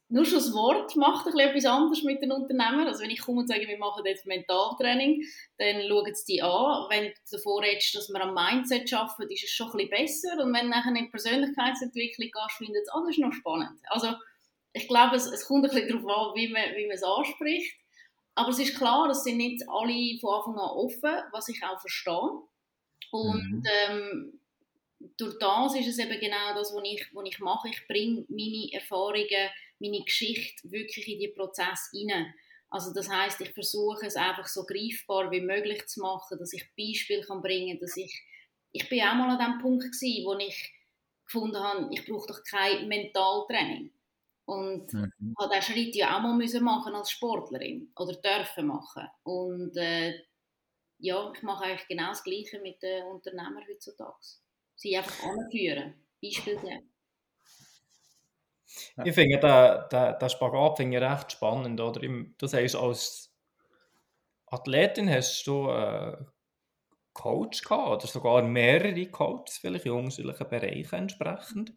nur 0.09 0.23
schon 0.23 0.39
das 0.39 0.53
Wort 0.53 0.95
macht 0.95 1.27
ein 1.27 1.37
etwas 1.37 1.65
anderes 1.65 2.03
mit 2.03 2.21
den 2.21 2.31
Unternehmern. 2.31 2.87
Also 2.87 3.03
wenn 3.03 3.09
ich 3.09 3.21
komme 3.21 3.39
und 3.39 3.47
sage, 3.47 3.67
wir 3.67 3.77
machen 3.77 4.05
jetzt 4.05 4.25
Mentaltraining, 4.25 5.23
dann 5.57 5.81
schauen 5.87 6.15
sie 6.15 6.33
die 6.33 6.41
an. 6.41 6.85
Wenn 6.89 7.05
du 7.07 7.13
davor 7.31 7.61
redest, 7.61 7.95
dass 7.95 8.09
wir 8.09 8.21
am 8.21 8.33
Mindset 8.33 8.91
arbeiten, 8.93 9.31
ist 9.31 9.43
es 9.43 9.49
schon 9.49 9.67
ein 9.67 9.73
bisschen 9.73 9.89
besser. 9.89 10.43
Und 10.43 10.53
wenn 10.53 10.65
du 10.65 10.69
nachher 10.69 10.95
in 10.95 11.05
die 11.05 11.09
Persönlichkeitsentwicklung 11.09 12.29
gehst, 12.31 12.57
findet 12.57 12.83
es 12.83 12.89
alles 12.89 13.17
noch 13.17 13.33
spannend. 13.33 13.79
Also 13.89 14.13
ich 14.71 14.87
glaube, 14.87 15.17
es, 15.17 15.25
es 15.25 15.45
kommt 15.45 15.65
ein 15.65 15.71
bisschen 15.71 15.89
darauf 15.89 16.29
an, 16.29 16.35
wie 16.35 16.47
man, 16.47 16.63
wie 16.75 16.87
man 16.87 16.95
es 16.95 17.03
anspricht. 17.03 17.77
Aber 18.35 18.49
es 18.49 18.59
ist 18.59 18.77
klar, 18.77 19.09
es 19.09 19.23
sind 19.23 19.37
nicht 19.37 19.63
alle 19.67 20.17
von 20.21 20.35
Anfang 20.35 20.59
an 20.59 20.69
offen, 20.69 21.23
was 21.31 21.49
ich 21.49 21.61
auch 21.63 21.81
verstehe. 21.81 22.29
Und 23.11 23.51
mhm. 23.51 23.63
ähm, 23.89 24.36
durch 24.99 25.37
das 25.39 25.75
ist 25.75 25.87
es 25.87 25.99
eben 25.99 26.19
genau 26.19 26.53
das, 26.55 26.73
was 26.73 26.83
ich, 26.83 27.05
was 27.13 27.25
ich 27.27 27.39
mache. 27.39 27.69
Ich 27.69 27.87
bringe 27.87 28.25
meine 28.29 28.73
Erfahrungen 28.73 29.49
meine 29.79 30.03
Geschichte 30.03 30.71
wirklich 30.71 31.07
in 31.07 31.19
die 31.19 31.27
Prozess 31.27 31.89
hinein. 31.91 32.33
Also 32.69 32.93
das 32.93 33.09
heißt, 33.09 33.39
ich 33.41 33.53
versuche 33.53 34.07
es 34.07 34.15
einfach 34.15 34.47
so 34.47 34.65
greifbar 34.65 35.31
wie 35.31 35.41
möglich 35.41 35.85
zu 35.87 36.01
machen, 36.01 36.37
dass 36.37 36.51
ich 36.51 36.69
Beispiele 36.77 37.21
kann 37.21 37.41
bringen, 37.41 37.79
dass 37.79 37.95
ich 37.95 38.23
ich 38.73 38.89
bin 38.89 39.01
auch 39.01 39.15
mal 39.15 39.29
an 39.29 39.53
dem 39.53 39.61
Punkt 39.61 39.83
gewesen, 39.83 40.25
wo 40.25 40.37
ich 40.37 40.73
gefunden 41.25 41.57
habe, 41.57 41.89
ich 41.91 42.05
brauche 42.05 42.27
doch 42.27 42.43
kein 42.43 42.87
Mentaltraining 42.87 43.91
und 44.45 44.93
mhm. 44.93 45.35
habe 45.39 45.55
diesen 45.55 45.73
Schritt 45.73 45.95
ja 45.95 46.15
auch 46.15 46.21
mal 46.21 46.35
müssen 46.35 46.63
machen 46.63 46.93
als 46.93 47.11
Sportlerin 47.11 47.91
oder 47.95 48.13
dürfen 48.13 48.67
machen 48.67 49.07
und 49.23 49.75
äh, 49.77 50.13
ja, 50.99 51.31
ich 51.33 51.43
mache 51.43 51.65
eigentlich 51.65 51.87
genau 51.87 52.09
das 52.09 52.23
Gleiche 52.23 52.59
mit 52.59 52.81
den 52.81 53.05
Unternehmern 53.05 53.63
heutzutage. 53.69 54.17
Sie 54.77 54.95
einfach 54.95 55.23
anführen, 55.23 55.95
Beispiele 56.21 56.59
geben. 56.59 56.89
Ich 59.03 59.13
finde 59.13 59.39
den, 59.39 59.89
den, 59.91 60.19
den 60.19 60.29
Spagat 60.29 60.77
finde 60.77 60.97
ich 60.97 61.03
recht 61.03 61.31
spannend. 61.31 61.81
Oder? 61.81 61.99
Du 61.99 62.47
sagst, 62.47 62.75
als 62.75 63.33
Athletin 64.45 65.09
hast 65.09 65.45
du 65.47 65.69
einen 65.69 66.27
Coach 67.13 67.63
gehabt, 67.63 68.03
oder 68.03 68.07
sogar 68.07 68.43
mehrere 68.43 69.07
Coaches, 69.07 69.57
vielleicht 69.57 69.85
in 69.85 69.93
unterschiedlichen 69.93 70.49
Bereichen 70.49 70.95
entsprechend. 70.95 71.73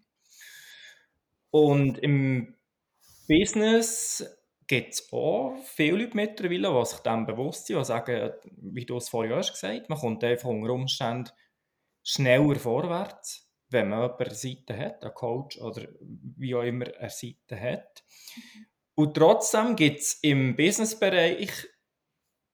Und 1.50 1.98
im 1.98 2.54
Business 3.26 4.24
gibt 4.66 4.94
es 4.94 5.12
auch 5.12 5.56
viele 5.64 6.04
Leute 6.04 6.16
mittlerweile, 6.16 6.78
die 6.78 6.86
sich 6.86 7.00
dem 7.00 7.26
bewusst 7.26 7.66
sind, 7.66 7.78
die 7.78 7.84
sagen, 7.84 8.32
wie 8.56 8.84
du 8.84 8.98
es 8.98 9.08
vorher 9.08 9.36
hast 9.36 9.52
gesagt, 9.52 9.88
man 9.88 9.98
kommt 9.98 10.22
einfach 10.22 10.48
unter 10.48 10.72
Umständen 10.72 11.30
schneller 12.02 12.56
vorwärts 12.56 13.50
wenn 13.70 13.88
man 13.88 14.02
jemanden 14.02 14.24
an 14.24 14.34
Seite 14.34 14.76
hat, 14.76 15.02
einen 15.02 15.14
Coach 15.14 15.58
oder 15.58 15.86
wie 16.00 16.54
auch 16.54 16.62
immer 16.62 16.86
eine 16.98 17.10
Seite 17.10 17.60
hat. 17.60 18.04
Und 18.94 19.14
trotzdem 19.14 19.76
gibt 19.76 20.00
es 20.00 20.14
im 20.22 20.56
Businessbereich, 20.56 21.50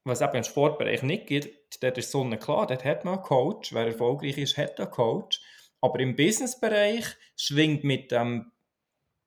was 0.05 0.21
eben 0.21 0.37
im 0.37 0.45
Sportbereich 0.45 1.03
nicht 1.03 1.27
gibt, 1.27 1.83
dort 1.83 1.99
ist 1.99 2.11
so 2.11 2.25
klar, 2.37 2.67
dort 2.67 2.85
hat 2.85 3.05
man 3.05 3.15
einen 3.15 3.25
Coach. 3.25 3.73
Wer 3.73 3.87
erfolgreich 3.87 4.39
ist, 4.39 4.57
hat 4.57 4.79
einen 4.79 4.91
Coach. 4.91 5.41
Aber 5.81 5.99
im 6.01 6.15
Businessbereich 6.15 7.05
schwingt 7.37 7.83
mit 7.83 8.13
dem, 8.13 8.53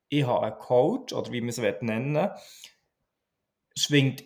ich 0.08 0.24
habe 0.24 0.46
einen 0.46 0.58
Coach, 0.58 1.12
oder 1.12 1.30
wie 1.32 1.40
man 1.40 1.50
es 1.50 1.58
nennen 1.58 2.14
will, 2.14 2.30
schwingt 3.76 4.24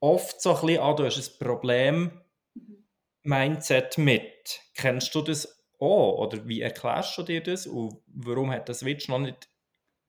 oft 0.00 0.40
so 0.40 0.54
ein 0.54 0.66
bisschen 0.66 0.82
an, 0.82 0.96
du 0.96 1.04
hast 1.04 1.18
ein 1.18 1.38
Problem, 1.38 2.21
Mindset 3.22 3.98
mit. 3.98 4.60
Kennst 4.74 5.14
du 5.14 5.22
das 5.22 5.62
auch? 5.78 6.18
Oder 6.18 6.46
wie 6.46 6.60
erklärst 6.60 7.16
du 7.18 7.22
dir 7.22 7.42
das 7.42 7.66
und 7.66 8.02
warum 8.06 8.50
hat 8.50 8.68
der 8.68 8.74
Switch 8.74 9.08
noch 9.08 9.18
nicht 9.18 9.48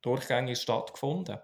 durchgängig 0.01 0.59
stattgefunden? 0.59 1.39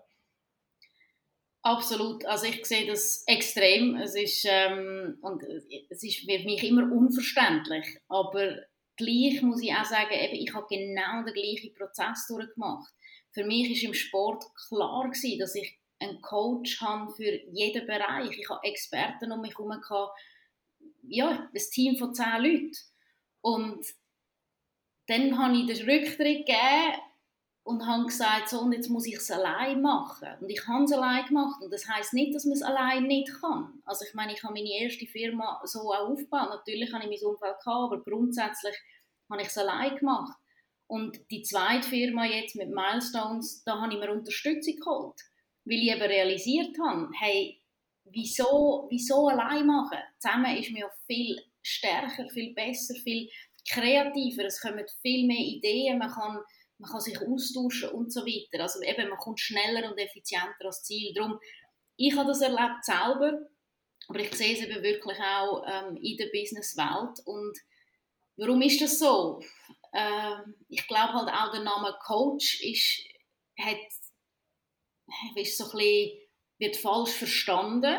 Absolut, 1.61 2.25
also 2.25 2.45
ich 2.45 2.65
sehe 2.65 2.87
das 2.87 3.23
extrem. 3.27 3.95
Es 3.97 4.15
ist, 4.15 4.45
ähm, 4.47 5.17
und 5.21 5.43
es 5.89 6.03
ist 6.03 6.19
für 6.19 6.25
mich 6.25 6.63
immer 6.63 6.83
unverständlich, 6.91 7.99
aber 8.07 8.55
gleich 8.95 9.41
muss 9.41 9.61
ich 9.61 9.73
auch 9.73 9.85
sagen, 9.85 10.13
eben, 10.13 10.35
ich 10.35 10.53
habe 10.53 10.67
genau 10.69 11.23
den 11.23 11.33
gleichen 11.33 11.73
Prozess 11.73 12.27
durchgemacht. 12.27 12.93
Für 13.31 13.43
mich 13.43 13.71
ist 13.71 13.83
im 13.83 13.93
Sport 13.93 14.43
klar 14.67 15.09
gewesen, 15.09 15.39
dass 15.39 15.55
ich 15.55 15.77
einen 15.99 16.21
Coach 16.21 16.79
habe 16.81 17.11
für 17.11 17.39
jeden 17.51 17.85
Bereich. 17.85 18.37
Ich 18.37 18.49
habe 18.49 18.63
Experten 18.63 19.31
um 19.31 19.41
mich 19.41 19.57
herum, 19.57 19.73
ja, 21.09 21.49
ein 21.53 21.61
Team 21.71 21.97
von 21.97 22.13
zehn 22.13 22.41
Leuten. 22.41 22.71
Und 23.41 23.85
dann 25.07 25.37
habe 25.37 25.57
ich 25.57 25.65
den 25.65 25.89
Rücktritt 25.89 26.45
gegeben 26.45 27.01
und 27.63 27.85
habe 27.85 28.05
gesagt, 28.05 28.49
so, 28.49 28.61
und 28.61 28.71
jetzt 28.73 28.89
muss 28.89 29.05
ich 29.05 29.15
es 29.15 29.29
allein 29.29 29.81
machen. 29.81 30.27
Und 30.41 30.49
ich 30.49 30.67
habe 30.67 30.85
es 30.85 30.91
allein 30.91 31.25
gemacht. 31.25 31.61
Und 31.61 31.71
das 31.71 31.87
heißt 31.87 32.13
nicht, 32.13 32.33
dass 32.33 32.45
man 32.45 32.53
es 32.53 32.63
allein 32.63 33.03
nicht 33.03 33.31
kann. 33.41 33.81
Also 33.85 34.05
ich 34.07 34.13
meine, 34.13 34.33
ich 34.33 34.43
habe 34.43 34.53
meine 34.53 34.69
erste 34.69 35.05
Firma 35.05 35.61
so 35.65 35.93
aufgebaut. 35.93 36.49
Natürlich 36.49 36.93
habe 36.93 37.03
ich 37.03 37.21
mein 37.21 37.29
Umfeld 37.29 37.57
gehabt, 37.63 37.67
aber 37.67 38.01
grundsätzlich 38.03 38.75
habe 39.29 39.41
ich 39.41 39.49
es 39.49 39.57
allein 39.57 39.95
gemacht. 39.97 40.37
Und 40.87 41.19
die 41.29 41.43
zweite 41.43 41.87
Firma 41.87 42.25
jetzt 42.25 42.55
mit 42.55 42.69
Milestones, 42.69 43.63
da 43.63 43.79
habe 43.79 43.93
ich 43.93 43.99
mir 43.99 44.11
Unterstützung 44.11 44.75
geholt. 44.75 45.21
Weil 45.65 45.77
ich 45.77 45.91
eben 45.91 46.01
realisiert 46.01 46.75
habe, 46.83 47.09
hey, 47.19 47.58
wieso, 48.11 48.87
wieso 48.89 49.27
allein 49.27 49.65
machen? 49.65 49.99
Zusammen 50.17 50.57
ist 50.57 50.71
mir 50.71 50.89
viel 51.05 51.41
stärker, 51.61 52.27
viel 52.29 52.53
besser, 52.53 52.95
viel 53.03 53.29
kreativer. 53.69 54.45
Es 54.45 54.61
kommen 54.61 54.85
viel 55.01 55.27
mehr 55.27 55.37
Ideen, 55.37 55.97
man 55.97 56.11
kann, 56.11 56.39
man 56.77 56.91
kann 56.91 57.01
sich 57.01 57.19
austauschen 57.19 57.89
und 57.89 58.11
so 58.11 58.21
weiter. 58.21 58.63
Also 58.63 58.81
eben, 58.81 59.09
man 59.09 59.17
kommt 59.17 59.39
schneller 59.39 59.89
und 59.89 59.97
effizienter 59.97 60.61
ans 60.61 60.83
Ziel. 60.83 61.13
Darum, 61.13 61.39
ich 61.97 62.15
habe 62.15 62.27
das 62.27 62.41
erlebt 62.41 62.83
selber, 62.83 63.33
aber 64.07 64.19
ich 64.19 64.33
sehe 64.33 64.53
es 64.53 64.61
eben 64.61 64.81
wirklich 64.81 65.19
auch 65.19 65.63
ähm, 65.67 65.97
in 65.97 66.17
der 66.17 66.29
Businesswelt. 66.31 67.19
Und 67.25 67.57
warum 68.37 68.61
ist 68.61 68.81
das 68.81 68.99
so? 68.99 69.41
Ähm, 69.93 70.55
ich 70.69 70.87
glaube 70.87 71.13
halt 71.13 71.29
auch 71.29 71.51
der 71.51 71.63
Name 71.63 71.95
Coach 72.05 72.61
ist, 72.61 73.03
hat, 73.59 73.77
ist 75.35 75.57
so 75.57 75.65
ein 75.65 75.71
bisschen, 75.71 76.18
wird 76.59 76.77
falsch 76.77 77.11
verstanden. 77.11 77.97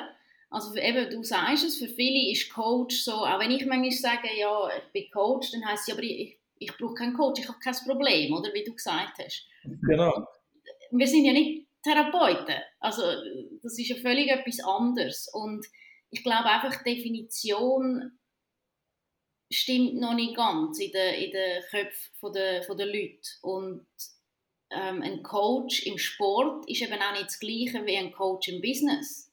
Also 0.50 0.74
eben, 0.76 1.10
du 1.10 1.22
sagst 1.22 1.64
es, 1.64 1.78
für 1.78 1.88
viele 1.88 2.32
ist 2.32 2.52
Coach 2.52 3.02
so, 3.02 3.12
auch 3.12 3.38
wenn 3.38 3.50
ich 3.50 3.64
manchmal 3.66 3.90
sage, 3.92 4.28
ja, 4.36 4.68
ich 4.76 4.92
bin 4.92 5.10
Coach, 5.12 5.52
dann 5.52 5.64
heisst 5.64 5.88
es, 5.88 5.94
aber 5.94 6.02
ich, 6.02 6.38
ich 6.58 6.76
brauche 6.76 6.94
keinen 6.94 7.16
Coach, 7.16 7.40
ich 7.40 7.48
habe 7.48 7.58
kein 7.62 7.74
Problem, 7.86 8.34
oder 8.34 8.52
wie 8.52 8.64
du 8.64 8.74
gesagt 8.74 9.18
hast. 9.18 9.46
Genau. 9.64 10.26
Wir 10.90 11.06
sind 11.06 11.24
ja 11.24 11.32
nicht 11.32 11.68
Therapeuten, 11.84 12.56
also 12.80 13.02
das 13.62 13.78
ist 13.78 13.88
ja 13.88 13.96
völlig 13.96 14.28
etwas 14.28 14.58
anderes 14.60 15.30
und 15.32 15.64
ich 16.10 16.24
glaube 16.24 16.46
einfach, 16.46 16.82
die 16.82 16.96
Definition 16.96 18.18
stimmt 19.50 19.94
noch 19.94 20.14
nicht 20.14 20.36
ganz 20.36 20.78
in 20.78 20.92
den, 20.92 21.14
in 21.14 21.30
den 21.32 21.62
Köpfen 21.70 22.32
der, 22.32 22.60
der 22.62 22.86
Leute. 22.86 23.28
Und 23.42 23.86
ähm, 24.70 25.02
ein 25.02 25.22
Coach 25.22 25.86
im 25.86 25.98
Sport 25.98 26.68
ist 26.68 26.82
eben 26.82 27.00
auch 27.00 27.12
nicht 27.12 27.26
das 27.26 27.40
Gleiche 27.40 27.84
wie 27.86 27.96
ein 27.96 28.12
Coach 28.12 28.48
im 28.48 28.60
Business. 28.60 29.30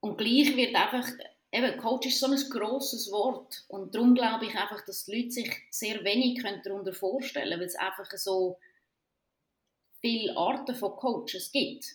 Und 0.00 0.18
gleich 0.18 0.56
wird 0.56 0.74
einfach, 0.74 1.08
eben, 1.52 1.78
Coach 1.78 2.08
ist 2.08 2.20
so 2.20 2.26
ein 2.26 2.50
grosses 2.50 3.10
Wort. 3.10 3.64
Und 3.68 3.94
darum 3.94 4.14
glaube 4.14 4.46
ich 4.46 4.54
einfach, 4.54 4.84
dass 4.84 5.04
die 5.04 5.16
Leute 5.16 5.30
sich 5.30 5.52
sehr 5.70 6.04
wenig 6.04 6.42
darunter 6.64 6.92
vorstellen 6.92 7.48
können, 7.48 7.60
weil 7.60 7.66
es 7.66 7.76
einfach 7.76 8.10
so 8.12 8.58
viele 10.00 10.36
Arten 10.36 10.74
von 10.74 10.96
Coaches 10.96 11.50
gibt. 11.52 11.86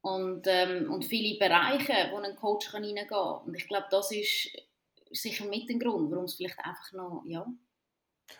Und, 0.00 0.46
ähm, 0.46 0.90
und 0.92 1.04
viele 1.04 1.38
Bereiche, 1.38 2.10
wo 2.12 2.18
ein 2.18 2.36
Coach 2.36 2.72
reingehen 2.72 3.08
kann. 3.08 3.42
Und 3.46 3.54
ich 3.54 3.66
glaube, 3.66 3.88
das 3.90 4.10
ist 4.12 4.50
sicher 5.10 5.44
mit 5.46 5.68
dem 5.68 5.80
Grund, 5.80 6.10
warum 6.10 6.24
es 6.24 6.34
vielleicht 6.34 6.58
einfach 6.60 6.92
noch, 6.92 7.24
ja. 7.26 7.46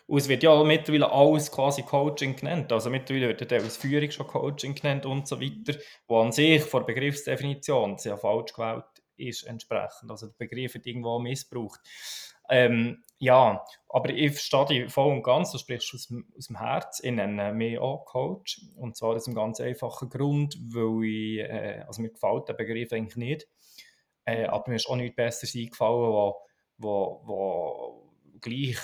Und 0.07 0.17
es 0.17 0.27
wird 0.27 0.43
ja 0.43 0.63
mittlerweile 0.63 1.11
alles 1.11 1.51
quasi 1.51 1.83
Coaching 1.83 2.35
genannt. 2.35 2.71
Also 2.71 2.89
mittlerweile 2.89 3.29
wird 3.29 3.51
ja 3.51 3.59
Führung 3.59 4.11
schon 4.11 4.27
Coaching 4.27 4.75
genannt 4.75 5.05
und 5.05 5.27
so 5.27 5.39
weiter, 5.39 5.77
wo 6.07 6.21
an 6.21 6.31
sich 6.31 6.61
vor 6.63 6.85
Begriffsdefinition 6.85 7.97
sehr 7.97 8.17
falsch 8.17 8.53
gewählt 8.53 8.85
ist 9.17 9.43
entsprechend. 9.43 10.09
Also 10.09 10.27
der 10.27 10.35
Begriff 10.37 10.73
wird 10.73 10.85
irgendwo 10.85 11.19
missbraucht. 11.19 11.79
Ähm, 12.49 13.03
ja, 13.19 13.63
aber 13.89 14.09
ich 14.09 14.31
verstehe 14.31 14.65
dich 14.65 14.91
voll 14.91 15.11
und 15.11 15.23
ganz, 15.23 15.51
du 15.51 15.57
sprichst 15.57 15.93
aus 15.93 16.13
aus 16.37 16.47
dem 16.47 16.57
Herz. 16.57 17.01
Ich 17.03 17.11
nenne 17.11 17.53
mich 17.53 17.77
auch 17.77 18.05
Coach. 18.05 18.61
Und 18.77 18.95
zwar 18.95 19.15
aus 19.15 19.27
einem 19.27 19.35
ganz 19.35 19.59
einfachen 19.59 20.09
Grund, 20.09 20.57
weil 20.73 21.03
ich, 21.03 21.39
äh, 21.39 21.83
also 21.85 22.01
mir 22.01 22.09
gefällt 22.09 22.47
der 22.47 22.53
Begriff 22.53 22.91
eigentlich 22.93 23.17
nicht. 23.17 23.47
Äh, 24.25 24.45
aber 24.45 24.69
mir 24.69 24.75
ist 24.77 24.87
auch 24.87 24.95
nichts 24.95 25.15
Besseres 25.15 25.55
eingefallen, 25.55 26.11
wo 26.11 26.35
wo, 26.79 27.21
wo 27.25 28.13
gleich 28.41 28.77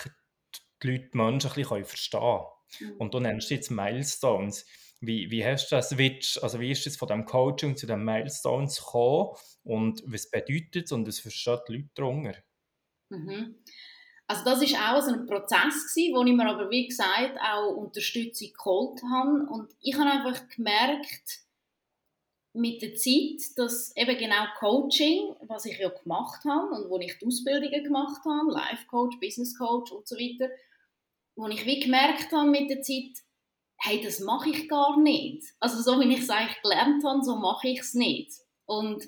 die 0.86 0.92
Leute 0.92 1.10
die 1.12 1.16
Menschen 1.16 1.50
ein 1.50 1.56
bisschen 1.56 1.84
verstehen 1.84 2.20
können. 2.20 2.94
Mhm. 2.94 2.96
Und 2.98 3.14
du 3.14 3.20
nennst 3.20 3.50
jetzt 3.50 3.70
Milestones. 3.70 4.66
Wie, 5.00 5.30
wie 5.30 5.44
hast 5.44 5.70
du 5.70 5.76
das 5.76 5.90
Switch, 5.90 6.42
also 6.42 6.58
wie 6.58 6.70
ist 6.70 6.86
es 6.86 6.96
von 6.96 7.08
dem 7.08 7.26
Coaching 7.26 7.76
zu 7.76 7.86
den 7.86 8.02
Milestones 8.02 8.78
gekommen 8.78 9.36
und 9.62 10.02
was 10.06 10.30
bedeutet 10.30 10.86
es 10.86 10.92
und 10.92 11.06
was 11.06 11.20
verstehen 11.20 11.58
die 11.68 11.72
Leute 11.74 11.90
darunter? 11.94 12.34
Mhm. 13.10 13.56
Also 14.26 14.44
das 14.44 14.62
ist 14.62 14.74
auch 14.74 15.00
so 15.02 15.12
ein 15.12 15.26
Prozess 15.26 15.94
gewesen, 15.94 16.14
wo 16.16 16.24
ich 16.24 16.32
mir 16.32 16.48
aber 16.48 16.70
wie 16.70 16.88
gesagt 16.88 17.38
auch 17.40 17.76
Unterstützung 17.76 18.48
geholt 18.52 19.00
habe 19.02 19.46
und 19.50 19.72
ich 19.80 19.96
habe 19.96 20.10
einfach 20.10 20.48
gemerkt, 20.48 21.46
mit 22.56 22.80
der 22.80 22.94
Zeit, 22.94 23.56
dass 23.56 23.94
eben 23.96 24.16
genau 24.16 24.46
Coaching, 24.58 25.34
was 25.42 25.66
ich 25.66 25.78
ja 25.78 25.90
gemacht 25.90 26.42
habe 26.44 26.74
und 26.74 26.88
wo 26.88 26.98
ich 26.98 27.18
die 27.18 27.26
Ausbildungen 27.26 27.84
gemacht 27.84 28.24
habe, 28.24 28.50
Life 28.50 28.86
Coach, 28.88 29.20
Business 29.20 29.56
Coach 29.58 29.92
und 29.92 30.08
so 30.08 30.16
weiter, 30.16 30.50
wo 31.36 31.46
ich 31.48 31.64
wie 31.64 31.80
gemerkt 31.80 32.32
habe 32.32 32.50
mit 32.50 32.70
der 32.70 32.82
Zeit, 32.82 33.18
hey, 33.78 34.00
das 34.02 34.20
mache 34.20 34.50
ich 34.50 34.68
gar 34.68 34.98
nicht. 34.98 35.44
Also 35.60 35.80
so 35.80 36.00
wie 36.00 36.12
ich 36.12 36.20
es 36.20 36.30
eigentlich 36.30 36.60
gelernt 36.62 37.04
habe, 37.04 37.22
so 37.22 37.36
mache 37.36 37.68
ich 37.68 37.80
es 37.80 37.94
nicht. 37.94 38.32
Und 38.64 39.04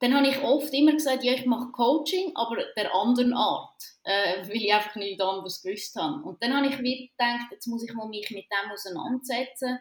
dann 0.00 0.14
habe 0.14 0.28
ich 0.28 0.42
oft 0.42 0.72
immer 0.74 0.92
gesagt, 0.92 1.22
ja, 1.22 1.32
ich 1.34 1.46
mache 1.46 1.70
Coaching, 1.70 2.32
aber 2.34 2.56
der 2.76 2.92
anderen 2.92 3.34
Art, 3.34 3.80
äh, 4.02 4.48
weil 4.48 4.56
ich 4.56 4.74
einfach 4.74 4.96
nichts 4.96 5.22
anderes 5.22 5.62
gewusst 5.62 5.94
habe. 5.94 6.24
Und 6.24 6.42
dann 6.42 6.56
habe 6.56 6.66
ich 6.66 6.78
wie 6.80 7.08
gedacht, 7.08 7.52
jetzt 7.52 7.68
muss 7.68 7.84
ich 7.84 7.94
mal 7.94 8.08
mich 8.08 8.28
mit 8.30 8.46
dem 8.50 8.72
auseinandersetzen 8.72 9.78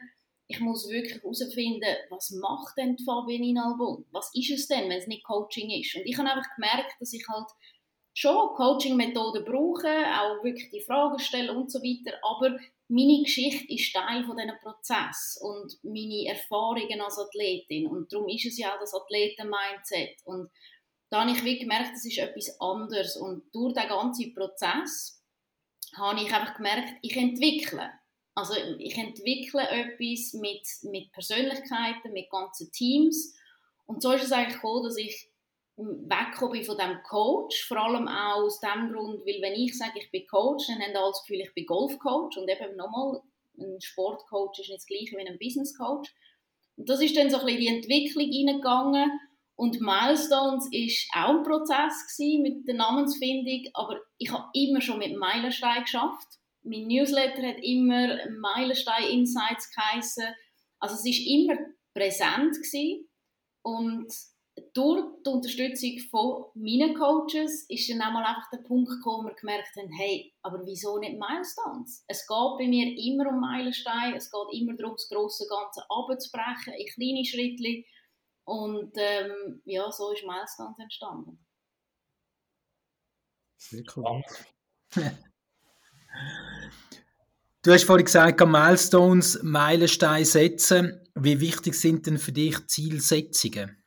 ich 0.51 0.59
muss 0.59 0.89
wirklich 0.89 1.23
herausfinden, 1.23 1.95
was 2.09 2.29
macht 2.31 2.77
denn 2.77 2.97
die 2.97 3.05
Fabienne 3.05 3.63
Albon? 3.63 4.05
Was 4.11 4.31
ist 4.33 4.51
es 4.51 4.67
denn, 4.67 4.89
wenn 4.89 4.97
es 4.97 5.07
nicht 5.07 5.23
Coaching 5.23 5.69
ist? 5.71 5.95
Und 5.95 6.05
ich 6.05 6.17
habe 6.17 6.29
einfach 6.29 6.55
gemerkt, 6.55 6.93
dass 6.99 7.13
ich 7.13 7.25
halt 7.27 7.47
schon 8.13 8.55
Coaching-Methoden 8.55 9.45
brauche, 9.45 9.87
auch 9.87 10.43
wirklich 10.43 10.69
die 10.69 10.81
Fragen 10.81 11.19
stellen 11.19 11.55
und 11.55 11.71
so 11.71 11.79
weiter, 11.79 12.17
aber 12.23 12.57
meine 12.93 13.23
Geschichte 13.23 13.73
ist 13.73 13.93
Teil 13.93 14.25
von 14.25 14.35
diesem 14.35 14.57
Prozess 14.61 15.39
und 15.41 15.79
meine 15.81 16.27
Erfahrungen 16.27 16.99
als 16.99 17.17
Athletin. 17.17 17.87
Und 17.87 18.11
darum 18.11 18.27
ist 18.27 18.45
es 18.45 18.57
ja 18.57 18.75
auch 18.75 18.79
das 18.81 18.93
Athleten-Mindset. 18.93 20.17
Und 20.25 20.51
da 21.09 21.21
habe 21.21 21.31
ich 21.31 21.37
wirklich 21.37 21.61
gemerkt, 21.61 21.91
das 21.93 22.03
ist 22.03 22.17
etwas 22.17 22.59
anderes. 22.59 23.15
Und 23.15 23.43
durch 23.53 23.75
den 23.75 23.87
ganzen 23.87 24.33
Prozess 24.33 25.23
habe 25.95 26.19
ich 26.19 26.33
einfach 26.33 26.55
gemerkt, 26.55 26.95
ich 27.01 27.15
entwickle. 27.15 27.89
Also 28.35 28.55
ich 28.79 28.97
entwickle 28.97 29.61
etwas 29.69 30.33
mit, 30.33 30.67
mit 30.83 31.13
Persönlichkeiten, 31.13 32.11
mit 32.11 32.29
ganzen 32.29 32.73
Teams. 32.73 33.33
Und 33.85 34.01
so 34.01 34.11
ist 34.11 34.23
es 34.23 34.33
eigentlich 34.33 34.55
gekommen, 34.55 34.83
dass 34.83 34.97
ich 34.97 35.30
weggekommen 35.81 36.63
von 36.63 36.77
dem 36.77 37.01
Coach, 37.03 37.65
vor 37.67 37.77
allem 37.77 38.07
auch 38.07 38.43
aus 38.43 38.59
dem 38.59 38.91
Grund, 38.91 39.25
weil 39.25 39.41
wenn 39.41 39.53
ich 39.53 39.77
sage, 39.77 39.99
ich 39.99 40.11
bin 40.11 40.27
Coach, 40.27 40.67
dann 40.67 40.81
haben 40.81 40.95
alle 40.95 41.11
das 41.11 41.23
Gefühl, 41.23 41.41
ich 41.41 41.53
bin 41.53 41.65
Golfcoach 41.65 42.37
und 42.37 42.49
eben 42.49 42.75
nochmal, 42.75 43.21
ein 43.59 43.79
Sportcoach 43.79 44.59
ist 44.59 44.69
nicht 44.69 44.79
das 44.79 44.85
gleiche 44.85 45.17
wie 45.17 45.27
ein 45.27 45.37
Businesscoach. 45.37 46.07
Und 46.77 46.89
das 46.89 47.01
ist 47.01 47.15
dann 47.15 47.29
so 47.29 47.37
ein 47.39 47.45
bisschen 47.45 47.59
die 47.59 47.67
Entwicklung 47.67 48.25
reingegangen 48.25 49.11
und 49.55 49.81
Milestones 49.81 50.67
ist 50.71 51.07
auch 51.13 51.35
ein 51.35 51.43
Prozess 51.43 51.93
mit 52.41 52.67
der 52.67 52.75
Namensfindung, 52.75 53.69
aber 53.73 53.99
ich 54.17 54.31
habe 54.31 54.49
immer 54.53 54.81
schon 54.81 54.99
mit 54.99 55.15
Meilenstein 55.15 55.83
geschafft 55.83 56.39
mein 56.63 56.87
Newsletter 56.87 57.47
hat 57.47 57.57
immer 57.61 58.17
Meilenstein 58.29 59.09
Insights 59.09 59.71
geheißen. 59.71 60.25
Also 60.79 60.95
es 60.95 61.05
ist 61.05 61.25
immer 61.25 61.57
präsent 61.93 62.55
gewesen. 62.55 63.07
und 63.63 64.11
durch 64.73 65.03
die 65.25 65.29
Unterstützung 65.29 65.99
von 66.09 66.45
meinen 66.53 66.95
Coaches 66.95 67.65
ist 67.67 67.89
dann 67.89 68.01
einmal 68.01 68.23
einfach 68.23 68.49
der 68.51 68.59
Punkt 68.59 68.89
gekommen, 68.89 69.25
wo 69.25 69.29
wir 69.29 69.35
gemerkt 69.35 69.75
haben, 69.75 69.91
hey, 69.91 70.33
aber 70.41 70.65
wieso 70.65 70.97
nicht 70.97 71.19
Milestones? 71.19 72.05
Es 72.07 72.25
geht 72.25 72.57
bei 72.57 72.67
mir 72.67 72.87
immer 72.97 73.29
um 73.29 73.41
Meilensteine, 73.41 74.15
es 74.15 74.31
geht 74.31 74.61
immer 74.61 74.75
darum, 74.75 74.95
das 74.95 75.09
grosse 75.09 75.45
Ganze 75.47 75.83
abzubrechen 75.89 76.73
in 76.73 76.87
kleine 76.87 77.25
Schritte 77.25 77.85
und 78.45 78.93
ähm, 78.95 79.61
ja, 79.65 79.91
so 79.91 80.11
ist 80.11 80.23
Milestones 80.25 80.79
entstanden. 80.79 81.45
Sehr 83.57 83.83
cool. 83.95 84.23
Du 87.63 87.71
hast 87.71 87.83
vorhin 87.83 88.05
gesagt, 88.05 88.39
Milestones, 88.39 89.43
Meilensteine 89.43 90.25
setzen. 90.25 91.07
Wie 91.13 91.39
wichtig 91.39 91.75
sind 91.75 92.07
denn 92.07 92.17
für 92.17 92.31
dich 92.31 92.65
Zielsetzungen? 92.67 93.80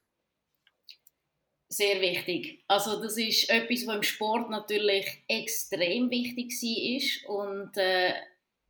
Sehr 1.76 2.00
wichtig. 2.00 2.62
Also 2.68 3.02
das 3.02 3.16
ist 3.16 3.50
etwas, 3.50 3.84
was 3.88 3.96
im 3.96 4.02
Sport 4.04 4.48
natürlich 4.48 5.06
extrem 5.26 6.08
wichtig 6.08 6.52
war 6.52 7.40
und 7.40 7.76
äh, 7.76 8.12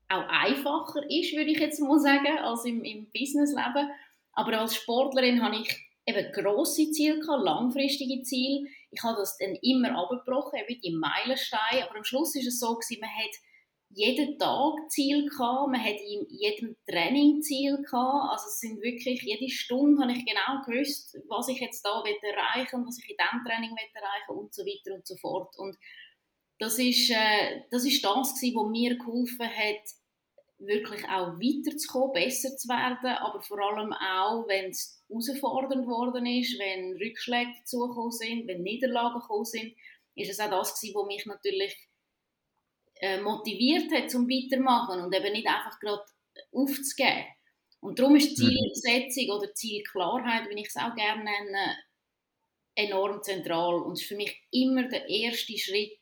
auch 0.09 0.27
einfacher 0.27 1.03
ist, 1.11 1.37
würde 1.37 1.51
ich 1.51 1.59
jetzt 1.59 1.81
mal 1.81 1.99
sagen, 1.99 2.39
als 2.39 2.65
im, 2.65 2.83
im 2.83 3.11
Businessleben. 3.13 3.91
Aber 4.33 4.59
als 4.59 4.77
Sportlerin 4.77 5.43
habe 5.43 5.57
ich 5.57 5.77
eben 6.07 6.33
grosse 6.33 6.91
Ziele 6.93 7.21
gehabt, 7.21 7.45
langfristige 7.45 8.23
Ziele. 8.23 8.69
Ich 8.91 9.03
habe 9.03 9.19
das 9.19 9.37
dann 9.37 9.55
immer 9.57 9.99
abgebrochen, 9.99 10.61
eben 10.67 10.81
die 10.81 10.93
Meilensteine. 10.93 11.87
Aber 11.87 11.99
am 11.99 12.05
Schluss 12.05 12.35
ist 12.37 12.47
es 12.47 12.59
so 12.59 12.75
gewesen, 12.75 13.01
man 13.03 13.11
hat 13.11 13.35
jeden 13.95 14.39
Tag 14.39 14.91
Ziel 14.91 15.29
gehabt, 15.29 15.71
man 15.71 15.83
hat 15.83 16.01
in 16.01 16.27
jedem 16.29 16.77
Training 16.87 17.43
Ziel 17.43 17.77
gehabt. 17.77 18.33
Also 18.33 18.47
es 18.49 18.61
sind 18.61 18.83
wirklich, 18.83 19.23
jede 19.23 19.49
Stunde 19.49 20.03
habe 20.03 20.13
ich 20.13 20.25
genau 20.25 20.63
gewusst, 20.67 21.17
was 21.29 21.49
ich 21.49 21.61
jetzt 21.61 21.85
da 21.85 22.03
erreichen 22.23 22.77
und 22.77 22.87
was 22.87 22.99
ich 22.99 23.11
in 23.11 23.17
diesem 23.17 23.45
Training 23.45 23.77
erreichen 23.95 24.39
und 24.39 24.53
so 24.53 24.63
weiter 24.63 24.95
und 24.95 25.07
so 25.07 25.17
fort. 25.17 25.57
Und 25.59 25.77
das 26.59 26.79
ist, 26.79 27.11
äh, 27.11 27.63
das 27.71 27.85
ist 27.85 28.05
was 28.55 28.71
mir 28.71 28.97
geholfen 28.97 29.49
hat, 29.49 29.85
wirklich 30.59 31.05
auch 31.05 31.35
weiterzukommen, 31.39 32.13
besser 32.13 32.57
zu 32.57 32.69
werden, 32.69 33.17
aber 33.19 33.41
vor 33.43 33.59
allem 33.59 33.93
auch, 33.93 34.47
wenn 34.49 34.71
es 34.71 35.03
herausfordernd 35.09 35.87
worden 35.87 36.27
ist, 36.27 36.59
wenn 36.59 36.97
Rückschläge 36.97 37.53
dazugekommen 37.59 38.13
sind, 38.13 38.47
wenn 38.47 38.63
Niederlagen 38.63 39.21
gekommen 39.21 39.45
sind, 39.45 39.75
ist 40.15 40.31
es 40.31 40.41
auch 40.41 40.51
das 40.51 40.81
was 40.95 41.07
mich 41.07 41.27
natürlich 41.27 41.77
motiviert 43.23 43.93
hat 43.93 44.11
zum 44.11 44.29
Weitermachen 44.29 45.01
und 45.01 45.15
eben 45.15 45.33
nicht 45.33 45.47
einfach 45.47 45.79
gerade 45.81 46.05
aufzugeben. 46.53 47.27
Und 47.81 47.99
darum 47.99 48.17
ist 48.17 48.39
mhm. 48.39 48.47
Zielsetzung 48.47 49.37
oder 49.37 49.53
Zielklarheit, 49.55 50.49
wie 50.49 50.61
ich 50.61 50.69
es 50.69 50.77
auch 50.77 50.95
gerne 50.95 51.25
nenne, 51.25 51.77
enorm 52.77 53.23
zentral 53.23 53.75
und 53.75 53.93
ist 53.95 54.07
für 54.07 54.17
mich 54.17 54.43
immer 54.51 54.89
der 54.89 55.09
erste 55.09 55.57
Schritt 55.59 55.99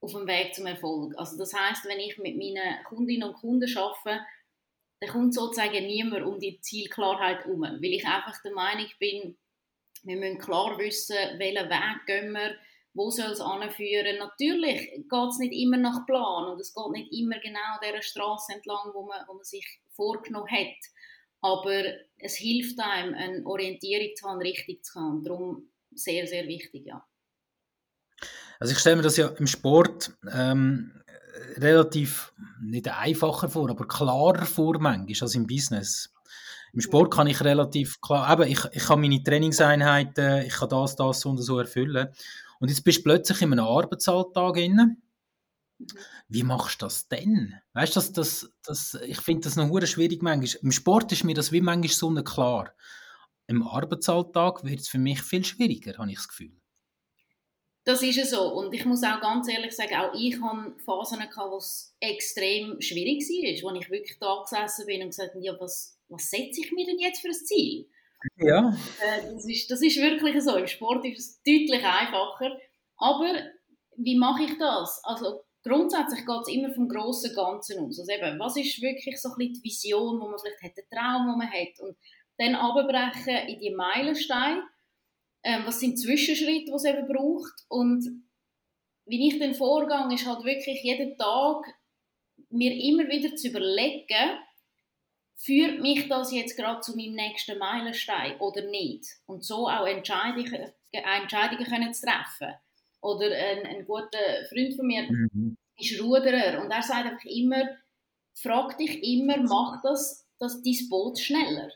auf 0.00 0.12
dem 0.12 0.26
Weg 0.26 0.54
zum 0.54 0.66
Erfolg. 0.66 1.14
Also 1.16 1.36
das 1.36 1.54
heißt, 1.54 1.84
wenn 1.86 2.00
ich 2.00 2.18
mit 2.18 2.36
meinen 2.36 2.82
Kundinnen 2.84 3.28
und 3.28 3.34
Kunden 3.34 3.76
arbeite, 3.76 4.24
dann 5.00 5.10
kommt 5.10 5.34
sozusagen 5.34 5.86
niemand 5.86 6.24
um 6.24 6.38
die 6.40 6.60
Zielklarheit 6.60 7.44
herum, 7.44 7.62
weil 7.62 7.84
ich 7.84 8.06
einfach 8.06 8.40
der 8.42 8.52
Meinung 8.52 8.88
bin, 8.98 9.36
wir 10.02 10.16
müssen 10.16 10.38
klar 10.38 10.78
wissen, 10.78 11.16
welchen 11.38 11.68
Weg 11.68 12.06
gehen 12.06 12.32
wir, 12.32 12.56
wo 12.94 13.10
soll 13.10 13.32
es 13.32 13.40
anführen. 13.40 14.18
Natürlich 14.18 14.90
geht 14.92 15.30
es 15.30 15.38
nicht 15.38 15.52
immer 15.52 15.76
nach 15.76 16.06
Plan 16.06 16.52
und 16.52 16.60
es 16.60 16.72
geht 16.72 16.90
nicht 16.92 17.12
immer 17.12 17.38
genau 17.40 17.78
der 17.82 18.00
Straße 18.00 18.54
entlang, 18.54 18.92
wo 18.94 19.06
man, 19.06 19.20
wo 19.26 19.34
man 19.34 19.44
sich 19.44 19.66
vorgenommen 19.90 20.50
hat. 20.50 20.76
Aber 21.40 21.82
es 22.16 22.36
hilft 22.36 22.78
einem, 22.80 23.14
eine 23.14 23.44
Orientierung 23.44 24.14
zu 24.16 24.26
haben, 24.26 24.40
richtig 24.40 24.84
zu 24.84 24.98
haben. 24.98 25.22
Darum 25.22 25.68
sehr, 25.94 26.26
sehr 26.26 26.46
wichtig, 26.46 26.86
ja. 26.86 27.04
Also 28.60 28.72
ich 28.72 28.78
stelle 28.78 28.96
mir 28.96 29.02
das 29.02 29.16
ja 29.16 29.28
im 29.28 29.46
Sport 29.46 30.16
ähm, 30.32 31.02
relativ 31.56 32.32
nicht 32.62 32.88
einfacher 32.88 33.48
vor, 33.48 33.68
aber 33.68 33.86
klarer 33.86 34.46
vor 34.46 34.78
manchmal 34.78 35.26
als 35.26 35.34
im 35.34 35.46
Business. 35.46 36.14
Im 36.72 36.80
Sport 36.80 37.12
kann 37.12 37.26
ich 37.26 37.42
relativ 37.42 38.00
klar, 38.00 38.32
eben, 38.32 38.50
ich, 38.50 38.64
ich 38.72 38.84
kann 38.84 39.00
meine 39.00 39.22
Trainingseinheiten, 39.22 40.46
ich 40.46 40.54
kann 40.54 40.68
das, 40.68 40.96
das 40.96 41.24
und 41.24 41.38
so 41.38 41.58
erfüllen. 41.58 42.08
Und 42.60 42.68
jetzt 42.68 42.84
bist 42.84 42.98
du 42.98 43.02
plötzlich 43.04 43.42
in 43.42 43.52
einem 43.52 43.64
Arbeitsalltag 43.64 44.54
drin. 44.54 45.02
Wie 46.28 46.42
machst 46.42 46.80
du 46.80 46.86
das 46.86 47.08
denn? 47.08 47.54
Weißt 47.72 47.96
du, 47.96 48.00
das, 48.00 48.12
das, 48.12 48.52
das, 48.64 48.98
ich 49.06 49.20
finde 49.20 49.42
das 49.42 49.56
noch 49.56 49.86
schwierig 49.86 50.22
manchmal. 50.22 50.62
Im 50.62 50.72
Sport 50.72 51.12
ist 51.12 51.24
mir 51.24 51.34
das 51.34 51.52
wie 51.52 51.60
manchmal 51.60 51.88
so 51.88 52.22
klar. 52.22 52.74
Im 53.46 53.62
Arbeitsalltag 53.62 54.64
wird 54.64 54.80
es 54.80 54.88
für 54.88 54.98
mich 54.98 55.20
viel 55.20 55.44
schwieriger, 55.44 55.98
habe 55.98 56.10
ich 56.10 56.16
das 56.16 56.28
Gefühl. 56.28 56.52
Das 57.84 58.02
ist 58.02 58.16
ja 58.16 58.24
so. 58.24 58.54
Und 58.54 58.72
ich 58.72 58.84
muss 58.86 59.02
auch 59.02 59.20
ganz 59.20 59.46
ehrlich 59.48 59.72
sagen, 59.72 59.94
auch 59.96 60.14
ich 60.14 60.40
hatte 60.40 60.74
Phasen, 60.78 61.18
gehabt, 61.18 61.50
wo 61.50 61.58
es 61.58 61.94
extrem 62.00 62.80
schwierig 62.80 63.62
war, 63.62 63.74
wo 63.74 63.78
ich 63.78 63.90
wirklich 63.90 64.18
da 64.18 64.42
gesessen 64.42 64.86
bin 64.86 65.02
und 65.02 65.08
gesagt 65.08 65.34
habe, 65.34 65.44
ja, 65.44 65.54
was, 65.60 65.98
was 66.08 66.30
setze 66.30 66.62
ich 66.62 66.72
mir 66.72 66.86
denn 66.86 66.98
jetzt 66.98 67.20
für 67.20 67.28
ein 67.28 67.34
Ziel? 67.34 67.86
Ja. 68.36 68.76
Äh, 69.00 69.32
das, 69.32 69.46
ist, 69.46 69.70
das 69.70 69.82
ist 69.82 70.00
wirklich 70.00 70.42
so. 70.42 70.56
Im 70.56 70.66
Sport 70.66 71.04
ist 71.04 71.18
es 71.18 71.42
deutlich 71.42 71.84
einfacher. 71.84 72.58
Aber 72.96 73.32
wie 73.96 74.16
mache 74.16 74.44
ich 74.44 74.58
das? 74.58 75.00
Also 75.04 75.42
grundsätzlich 75.62 76.26
geht 76.26 76.40
es 76.42 76.48
immer 76.48 76.72
vom 76.74 76.88
grossen 76.88 77.34
Ganzen 77.34 77.84
aus. 77.84 77.98
Also 77.98 78.12
eben, 78.12 78.38
was 78.38 78.56
ist 78.56 78.80
wirklich 78.82 79.20
so 79.20 79.30
ein 79.30 79.34
bisschen 79.38 79.54
die 79.54 79.64
Vision, 79.64 80.20
wo 80.20 80.28
man 80.28 80.38
vielleicht 80.38 80.62
hat, 80.62 80.76
den 80.76 80.84
Traum, 80.90 81.26
den 81.26 81.38
man 81.38 81.50
hat 81.50 81.80
und 81.80 81.96
dann 82.38 82.54
abbrechen 82.54 83.48
in 83.48 83.60
die 83.60 83.74
Meilensteine. 83.74 84.62
Ähm, 85.42 85.62
was 85.66 85.80
sind 85.80 85.98
Zwischenschritte, 85.98 86.64
die 86.66 86.72
es 86.72 86.84
eben 86.84 87.06
braucht 87.06 87.52
und 87.68 88.24
wie 89.06 89.28
ich 89.28 89.38
dann 89.38 89.54
vorgehe, 89.54 90.14
ist 90.14 90.26
halt 90.26 90.44
wirklich 90.44 90.82
jeden 90.82 91.18
Tag 91.18 91.66
mir 92.48 92.72
immer 92.72 93.08
wieder 93.08 93.34
zu 93.36 93.48
überlegen, 93.48 94.38
führt 95.36 95.80
mich 95.80 96.08
das 96.08 96.32
jetzt 96.32 96.56
gerade 96.56 96.80
zu 96.80 96.96
meinem 96.96 97.14
nächsten 97.14 97.58
Meilenstein 97.58 98.38
oder 98.38 98.62
nicht? 98.62 99.06
Und 99.26 99.44
so 99.44 99.68
auch 99.68 99.86
Entscheidungen, 99.86 100.72
Entscheidungen 100.92 101.64
können 101.64 101.94
zu 101.94 102.06
treffen. 102.06 102.54
Oder 103.00 103.26
ein, 103.26 103.66
ein 103.66 103.84
guter 103.84 104.18
Freund 104.48 104.74
von 104.76 104.86
mir 104.86 105.02
mhm. 105.02 105.56
ist 105.78 106.00
Ruderer 106.00 106.62
und 106.62 106.70
er 106.70 106.82
sagt 106.82 107.06
einfach 107.06 107.24
immer, 107.26 107.68
frag 108.34 108.78
dich 108.78 109.02
immer, 109.02 109.36
macht 109.38 109.84
das, 109.84 110.26
das 110.38 110.62
dein 110.62 110.88
Boot 110.88 111.18
schneller? 111.18 111.70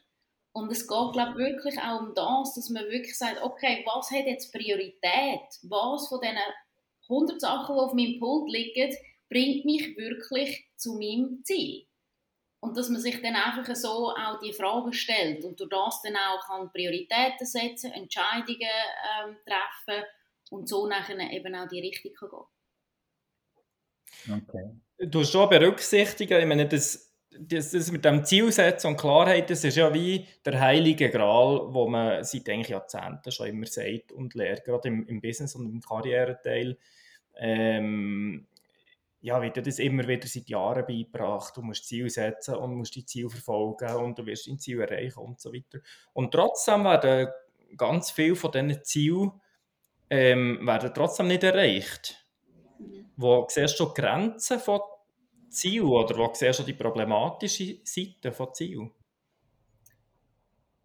Und 0.52 0.72
es 0.72 0.88
geht, 0.88 1.12
glaube 1.12 1.32
ich, 1.32 1.36
wirklich 1.36 1.78
auch 1.78 2.00
um 2.00 2.14
das, 2.14 2.54
dass 2.54 2.70
man 2.70 2.84
wirklich 2.84 3.16
sagt, 3.16 3.42
okay, 3.42 3.84
was 3.86 4.10
hat 4.10 4.26
jetzt 4.26 4.52
Priorität? 4.52 5.46
Was 5.62 6.08
von 6.08 6.20
diesen 6.20 6.38
100 7.08 7.40
Sachen, 7.40 7.76
die 7.76 7.80
auf 7.80 7.92
meinem 7.92 8.18
Pult 8.18 8.50
liegen, 8.50 8.96
bringt 9.28 9.64
mich 9.64 9.96
wirklich 9.96 10.66
zu 10.76 10.94
meinem 10.94 11.44
Ziel? 11.44 11.86
Und 12.60 12.76
dass 12.76 12.88
man 12.88 13.00
sich 13.00 13.22
dann 13.22 13.36
einfach 13.36 13.72
so 13.76 14.10
auch 14.10 14.40
die 14.40 14.52
Fragen 14.52 14.92
stellt 14.92 15.44
und 15.44 15.60
durch 15.60 15.70
das 15.70 16.02
dann 16.02 16.16
auch 16.16 16.44
kann 16.44 16.72
Prioritäten 16.72 17.46
setzen, 17.46 17.92
Entscheidungen 17.92 18.58
ähm, 18.60 19.36
treffen 19.46 20.02
und 20.50 20.68
so 20.68 20.88
nachher 20.88 21.20
eben 21.30 21.54
auch 21.54 21.68
die 21.68 21.80
Richtung 21.80 22.12
kann 22.14 22.30
gehen. 22.30 22.46
Okay. 24.42 24.72
Du 25.10 25.20
hast 25.20 25.30
schon 25.30 25.48
berücksichtigen, 25.48 26.40
ich 26.40 26.46
meine, 26.46 26.66
das, 26.66 27.14
das, 27.38 27.70
das 27.70 27.92
mit 27.92 28.04
dem 28.04 28.24
Zielsetzen 28.24 28.90
und 28.90 28.96
Klarheit, 28.96 29.48
das 29.48 29.62
ist 29.62 29.76
ja 29.76 29.94
wie 29.94 30.26
der 30.44 30.60
heilige 30.60 31.10
Gral, 31.10 31.72
wo 31.72 31.86
man 31.86 32.24
seit 32.24 32.48
eigentlich 32.48 32.70
Jahrzehnten 32.70 33.30
schon 33.30 33.46
immer 33.46 33.66
sagt 33.66 34.10
und 34.10 34.34
lehrt, 34.34 34.64
gerade 34.64 34.88
im, 34.88 35.06
im 35.06 35.20
Business 35.20 35.54
und 35.54 35.66
im 35.66 35.80
Karriereteil. 35.80 36.76
Ähm, 37.36 38.47
ja, 39.20 39.42
wird 39.42 39.56
dir 39.56 39.62
das 39.62 39.78
immer 39.78 40.06
wieder 40.06 40.28
seit 40.28 40.48
Jahren 40.48 40.86
beigebracht. 40.86 41.56
Du 41.56 41.62
musst 41.62 41.86
Ziel 41.86 42.08
setzen 42.08 42.54
und 42.54 42.76
musst 42.76 42.94
die 42.94 43.04
Ziel 43.04 43.28
verfolgen 43.28 43.96
und 43.96 44.18
du 44.18 44.26
wirst 44.26 44.46
dein 44.46 44.58
Ziel 44.58 44.80
erreichen 44.80 45.18
und 45.18 45.40
so 45.40 45.52
weiter. 45.52 45.80
Und 46.12 46.32
trotzdem 46.32 46.84
werden 46.84 47.28
ganz 47.76 48.10
viele 48.10 48.36
von 48.36 48.52
diesen 48.52 48.84
Zielen 48.84 49.32
ähm, 50.10 50.66
werden 50.66 50.92
trotzdem 50.94 51.28
nicht 51.28 51.42
erreicht. 51.42 52.24
Wo 53.16 53.46
siehst 53.48 53.78
du 53.80 53.86
die 53.86 54.00
Grenzen 54.00 54.58
von 54.58 54.80
Ziel 55.50 55.82
oder 55.82 56.16
wo 56.16 56.32
siehst 56.32 56.60
du 56.60 56.62
die 56.62 56.74
problematische 56.74 57.80
Seite 57.84 58.32
von 58.32 58.54
Ziel? 58.54 58.90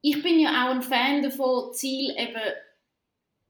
Ich 0.01 0.21
bin 0.21 0.39
ja 0.39 0.65
auch 0.65 0.71
ein 0.71 0.81
Fan 0.81 1.21
davon, 1.21 1.73
Ziel 1.73 2.13
eben 2.17 2.41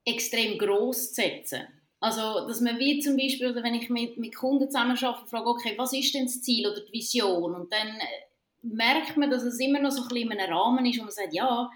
extrem 0.06 0.58
groß 0.58 1.14
zu 1.14 1.22
setzen. 1.22 1.68
Also, 2.04 2.46
dass 2.50 2.60
man 2.60 2.80
wie 2.80 3.00
zum 3.00 3.16
Beispiel, 3.16 3.50
oder 3.50 3.64
wenn 3.64 3.76
ich 3.76 3.90
mit, 3.90 4.18
mit 4.18 4.36
Kunden 4.36 4.70
zusammen 4.70 4.98
arbeite, 5.02 5.26
frage, 5.30 5.48
okay, 5.48 5.74
was 5.78 5.94
ist 5.94 6.14
denn 6.14 6.26
das 6.26 6.42
Ziel 6.42 6.68
oder 6.68 6.82
die 6.82 6.92
Vision? 6.92 7.56
Und 7.56 7.72
dann 7.72 7.88
äh, 7.88 8.26
merkt 8.62 9.16
man, 9.16 9.32
dass 9.32 9.44
es 9.44 9.58
immer 9.58 9.80
noch 9.80 9.92
so 9.92 10.02
ein 10.02 10.10
bisschen 10.10 10.30
in 10.30 10.38
einem 10.38 10.54
Rahmen 10.54 10.86
ist, 10.86 11.00
wo 11.00 11.04
man 11.04 11.14
sagt, 11.14 11.34
ja, 11.34 11.72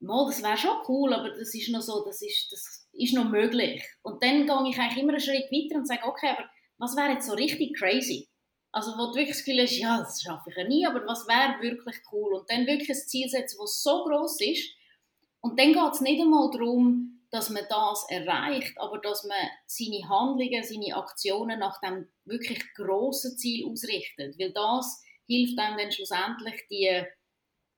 mal, 0.00 0.26
das 0.26 0.42
wäre 0.42 0.56
schon 0.56 0.76
cool, 0.88 1.12
aber 1.14 1.30
das 1.30 1.54
ist 1.54 1.68
noch 1.68 1.82
so, 1.82 2.04
das 2.04 2.20
ist, 2.20 2.50
das 2.50 2.88
ist 2.94 3.14
noch 3.14 3.28
möglich. 3.30 3.80
Und 4.02 4.20
dann 4.24 4.44
gehe 4.44 4.70
ich 4.70 4.78
eigentlich 4.80 5.04
immer 5.04 5.12
einen 5.12 5.20
Schritt 5.20 5.52
weiter 5.52 5.78
und 5.78 5.86
sage, 5.86 6.04
okay, 6.04 6.30
aber 6.30 6.50
was 6.78 6.96
wäre 6.96 7.12
jetzt 7.12 7.28
so 7.28 7.34
richtig 7.34 7.78
crazy? 7.78 8.28
Also, 8.72 8.90
wo 8.98 9.12
du 9.12 9.18
wirklich 9.18 9.36
das 9.36 9.44
Gefühl 9.44 9.62
hast, 9.62 9.78
ja, 9.78 9.98
das 9.98 10.20
schaffe 10.20 10.50
ich 10.50 10.56
ja 10.56 10.66
nie, 10.66 10.84
aber 10.84 11.06
was 11.06 11.28
wäre 11.28 11.62
wirklich 11.62 11.94
cool? 12.10 12.34
Und 12.34 12.50
dann 12.50 12.66
wirklich 12.66 12.88
ein 12.88 12.96
Ziel 12.96 13.28
setzen, 13.28 13.58
das 13.60 13.84
so 13.84 14.02
groß 14.02 14.40
ist. 14.40 14.68
Und 15.40 15.60
dann 15.60 15.72
geht 15.72 15.92
es 15.92 16.00
nicht 16.00 16.20
einmal 16.20 16.50
darum, 16.50 17.19
dass 17.30 17.48
man 17.50 17.64
das 17.68 18.06
erreicht, 18.08 18.72
aber 18.76 18.98
dass 18.98 19.24
man 19.24 19.38
seine 19.66 20.08
Handlungen, 20.08 20.64
seine 20.64 20.96
Aktionen 20.96 21.60
nach 21.60 21.80
dem 21.80 22.08
wirklich 22.24 22.60
grossen 22.74 23.36
Ziel 23.36 23.66
ausrichtet, 23.66 24.36
weil 24.38 24.52
das 24.52 25.02
hilft 25.26 25.58
einem 25.58 25.78
dann 25.78 25.92
schlussendlich 25.92 26.66
die, 26.68 27.02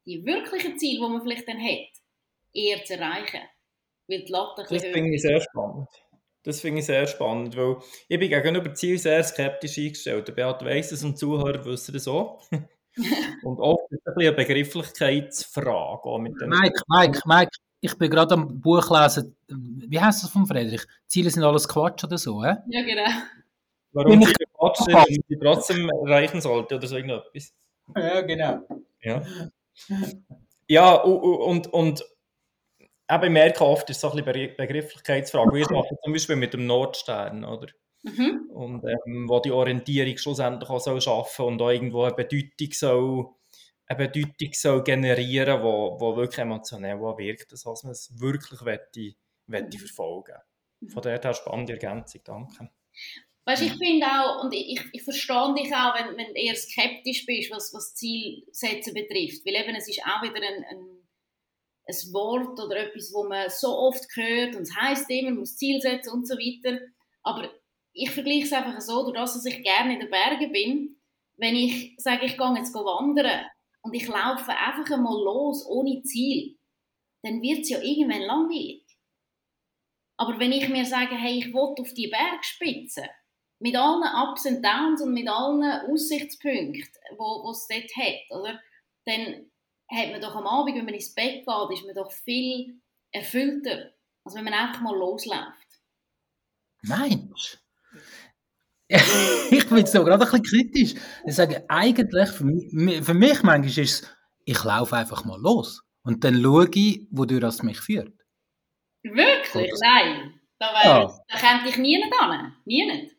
die 0.06 0.24
wirklichen 0.24 0.78
Ziele, 0.78 1.06
die 1.06 1.12
man 1.12 1.22
vielleicht 1.22 1.46
dann 1.46 1.62
hat, 1.62 1.88
eher 2.54 2.82
zu 2.84 2.94
erreichen, 2.94 3.42
weil 4.08 4.24
die 4.24 4.32
Latte 4.32 4.64
Das 4.68 4.82
finde 4.82 5.14
ich 5.14 5.22
sehr 5.22 5.40
spannend. 5.40 5.88
Das 6.44 6.60
finde 6.60 6.80
ich 6.80 6.86
sehr 6.86 7.06
spannend, 7.06 7.56
weil 7.56 7.76
ich 8.08 8.18
bin 8.18 8.30
gegenüber 8.30 8.74
Ziel 8.74 8.98
sehr 8.98 9.22
skeptisch 9.22 9.78
eingestellt. 9.78 10.26
Der 10.26 10.32
Beat 10.32 10.64
weiss 10.64 10.90
es 10.90 11.04
und 11.04 11.16
Zuhörer 11.16 11.64
wissen 11.64 11.92
das 11.92 12.08
auch. 12.08 12.42
und 13.44 13.60
oft 13.60 13.92
ist 13.92 14.00
es 14.00 14.06
ein 14.06 14.14
bisschen 14.14 14.34
eine 14.34 14.44
Begrifflichkeitsfrage. 14.44 16.18
Mike, 16.18 16.82
Mike, 16.88 17.20
Mike, 17.26 17.50
ich 17.84 17.98
bin 17.98 18.10
gerade 18.10 18.34
am 18.34 18.60
Buch 18.60 18.88
lesen, 18.90 19.36
wie 19.48 20.00
heißt 20.00 20.22
das 20.22 20.30
von 20.30 20.46
Friedrich? 20.46 20.82
Ziele 21.08 21.30
sind 21.30 21.42
alles 21.42 21.68
Quatsch 21.68 22.04
oder 22.04 22.16
so, 22.16 22.42
hä? 22.44 22.54
Ja, 22.68 22.82
genau. 22.82 23.10
Warum 23.92 24.22
Ziele 24.22 24.46
Quatsch 24.56 24.82
sind, 24.84 24.94
wenn 24.94 25.24
sie 25.28 25.38
trotzdem 25.38 25.90
erreichen 25.90 26.40
sollte 26.40 26.76
oder 26.76 26.86
so 26.86 26.96
irgendetwas. 26.96 27.52
Ja, 27.96 28.20
genau. 28.20 28.60
Ja. 29.02 29.22
Ja, 30.68 30.94
und, 30.94 31.72
und 31.72 32.04
eben, 33.10 33.24
ich 33.24 33.30
merke 33.30 33.64
oft, 33.64 33.90
ist 33.90 33.96
es 33.96 34.00
so 34.00 34.12
ein 34.12 34.24
bisschen 34.24 34.56
Begrifflichkeitsfrage. 34.56 35.52
Wir 35.52 35.70
machen 35.72 35.96
zum 36.04 36.12
Beispiel 36.12 36.36
mit 36.36 36.54
dem 36.54 36.66
Nordstern, 36.66 37.44
oder? 37.44 37.66
Mhm. 38.04 38.48
Und 38.52 38.84
ähm, 38.84 39.28
wo 39.28 39.40
die 39.40 39.50
Orientierung 39.50 40.16
schlussendlich 40.16 40.70
auch 40.70 40.80
soll 40.80 41.00
schaffen 41.00 41.46
und 41.46 41.62
auch 41.62 41.70
irgendwo 41.70 42.04
eine 42.04 42.14
Bedeutung 42.14 42.72
soll, 42.72 43.26
eine 43.86 44.08
Bedeutung 44.08 44.52
soll 44.52 44.82
generieren, 44.82 45.62
wo, 45.62 45.98
wo 46.00 46.16
wirklich 46.16 46.38
emotionell 46.38 46.98
wirkt, 46.98 47.52
das 47.52 47.66
heißt, 47.66 47.84
man 47.84 47.92
es 47.92 48.20
wirklich 48.20 48.64
wette, 48.64 49.14
wette 49.46 49.78
verfolgen. 49.78 50.36
Von 50.88 51.02
daher 51.02 51.20
her 51.20 51.34
spannende 51.34 51.74
Ergänzung, 51.74 52.22
danke. 52.24 52.70
Weißt, 53.44 53.62
ich 53.62 53.74
finde 53.74 54.06
auch, 54.06 54.44
und 54.44 54.54
ich, 54.54 54.80
ich 54.92 55.02
verstehe 55.02 55.54
dich 55.54 55.74
auch, 55.74 55.94
wenn, 55.96 56.16
wenn 56.16 56.32
du 56.32 56.40
eher 56.40 56.54
skeptisch 56.54 57.26
bist, 57.26 57.50
was, 57.50 57.74
was 57.74 57.94
Zielsetzen 57.94 58.94
betrifft. 58.94 59.44
Weil 59.44 59.56
eben, 59.56 59.74
es 59.74 59.88
ist 59.88 60.02
auch 60.04 60.22
wieder 60.22 60.36
ein, 60.36 60.64
ein, 60.70 61.08
ein 61.86 62.12
Wort 62.12 62.58
oder 62.60 62.76
etwas, 62.76 63.12
wo 63.12 63.24
man 63.24 63.50
so 63.50 63.76
oft 63.76 64.06
hört 64.14 64.54
und 64.54 64.62
es 64.62 64.76
heisst 64.76 65.10
immer, 65.10 65.30
man 65.30 65.40
muss 65.40 65.56
Ziel 65.56 65.80
setzen 65.80 66.12
und 66.12 66.28
so 66.28 66.34
weiter. 66.34 66.78
Aber 67.24 67.50
ich 67.92 68.10
vergleiche 68.10 68.44
es 68.44 68.52
einfach 68.52 68.80
so, 68.80 69.02
durch 69.02 69.16
das, 69.16 69.34
dass 69.34 69.44
ich 69.44 69.62
gerne 69.62 69.94
in 69.94 70.00
den 70.00 70.10
Bergen 70.10 70.52
bin, 70.52 71.00
wenn 71.36 71.56
ich 71.56 71.94
sage, 71.98 72.26
ich 72.26 72.38
gehe 72.38 72.54
jetzt 72.56 72.74
wandern 72.74 73.46
und 73.82 73.94
ich 73.94 74.06
laufe 74.06 74.50
einfach 74.50 74.90
einmal 74.90 75.22
los, 75.22 75.66
ohne 75.66 76.02
Ziel, 76.02 76.58
dann 77.22 77.42
wird 77.42 77.60
es 77.60 77.70
ja 77.70 77.80
irgendwann 77.80 78.22
langweilig. 78.22 78.84
Aber 80.16 80.38
wenn 80.38 80.52
ich 80.52 80.68
mir 80.68 80.84
sage, 80.84 81.16
hey, 81.16 81.38
ich 81.38 81.52
will 81.52 81.74
auf 81.78 81.94
die 81.94 82.08
Bergspitze, 82.08 83.04
mit 83.58 83.76
allen 83.76 84.02
Ups 84.02 84.46
und 84.46 84.62
Downs 84.64 85.02
und 85.02 85.14
mit 85.14 85.28
allen 85.28 85.62
Aussichtspunkten, 85.90 87.00
wo 87.16 87.50
es 87.50 87.68
dort 87.68 87.96
hat, 87.96 88.38
oder? 88.40 88.60
dann 89.04 89.50
hat 89.90 90.10
man 90.10 90.20
doch 90.20 90.34
am 90.34 90.46
Abend, 90.46 90.76
wenn 90.76 90.84
man 90.84 90.94
ins 90.94 91.14
Bett 91.14 91.44
geht, 91.44 91.78
ist 91.78 91.84
man 91.84 91.94
doch 91.94 92.10
viel 92.10 92.80
erfüllter, 93.10 93.92
als 94.24 94.34
wenn 94.34 94.44
man 94.44 94.54
einfach 94.54 94.80
mal 94.80 94.96
losläuft. 94.96 95.68
Mensch! 96.82 97.58
ich 99.50 99.68
bin 99.68 99.86
so 99.86 100.04
gerade 100.04 100.24
ein 100.24 100.30
bisschen 100.30 100.42
kritisch. 100.42 100.94
Ich 101.24 101.34
sage, 101.34 101.64
eigentlich, 101.68 102.28
für 102.30 102.44
mich, 102.44 103.04
für 103.04 103.14
mich 103.14 103.42
manchmal 103.42 103.64
ist 103.66 103.78
es, 103.78 104.08
ich 104.44 104.62
laufe 104.64 104.96
einfach 104.96 105.24
mal 105.24 105.40
los. 105.40 105.82
Und 106.02 106.24
dann 106.24 106.42
schaue 106.42 106.68
ich, 106.74 107.06
wodurch 107.10 107.40
das 107.40 107.62
mich 107.62 107.80
führt. 107.80 108.12
Wirklich? 109.02 109.72
Nein. 109.80 110.40
Da, 110.58 110.84
ja. 110.84 111.18
da 111.28 111.38
käme 111.38 111.68
ich 111.68 111.76
nie 111.76 111.96
nicht 111.96 112.12
an. 112.20 112.54
Nie. 112.64 113.10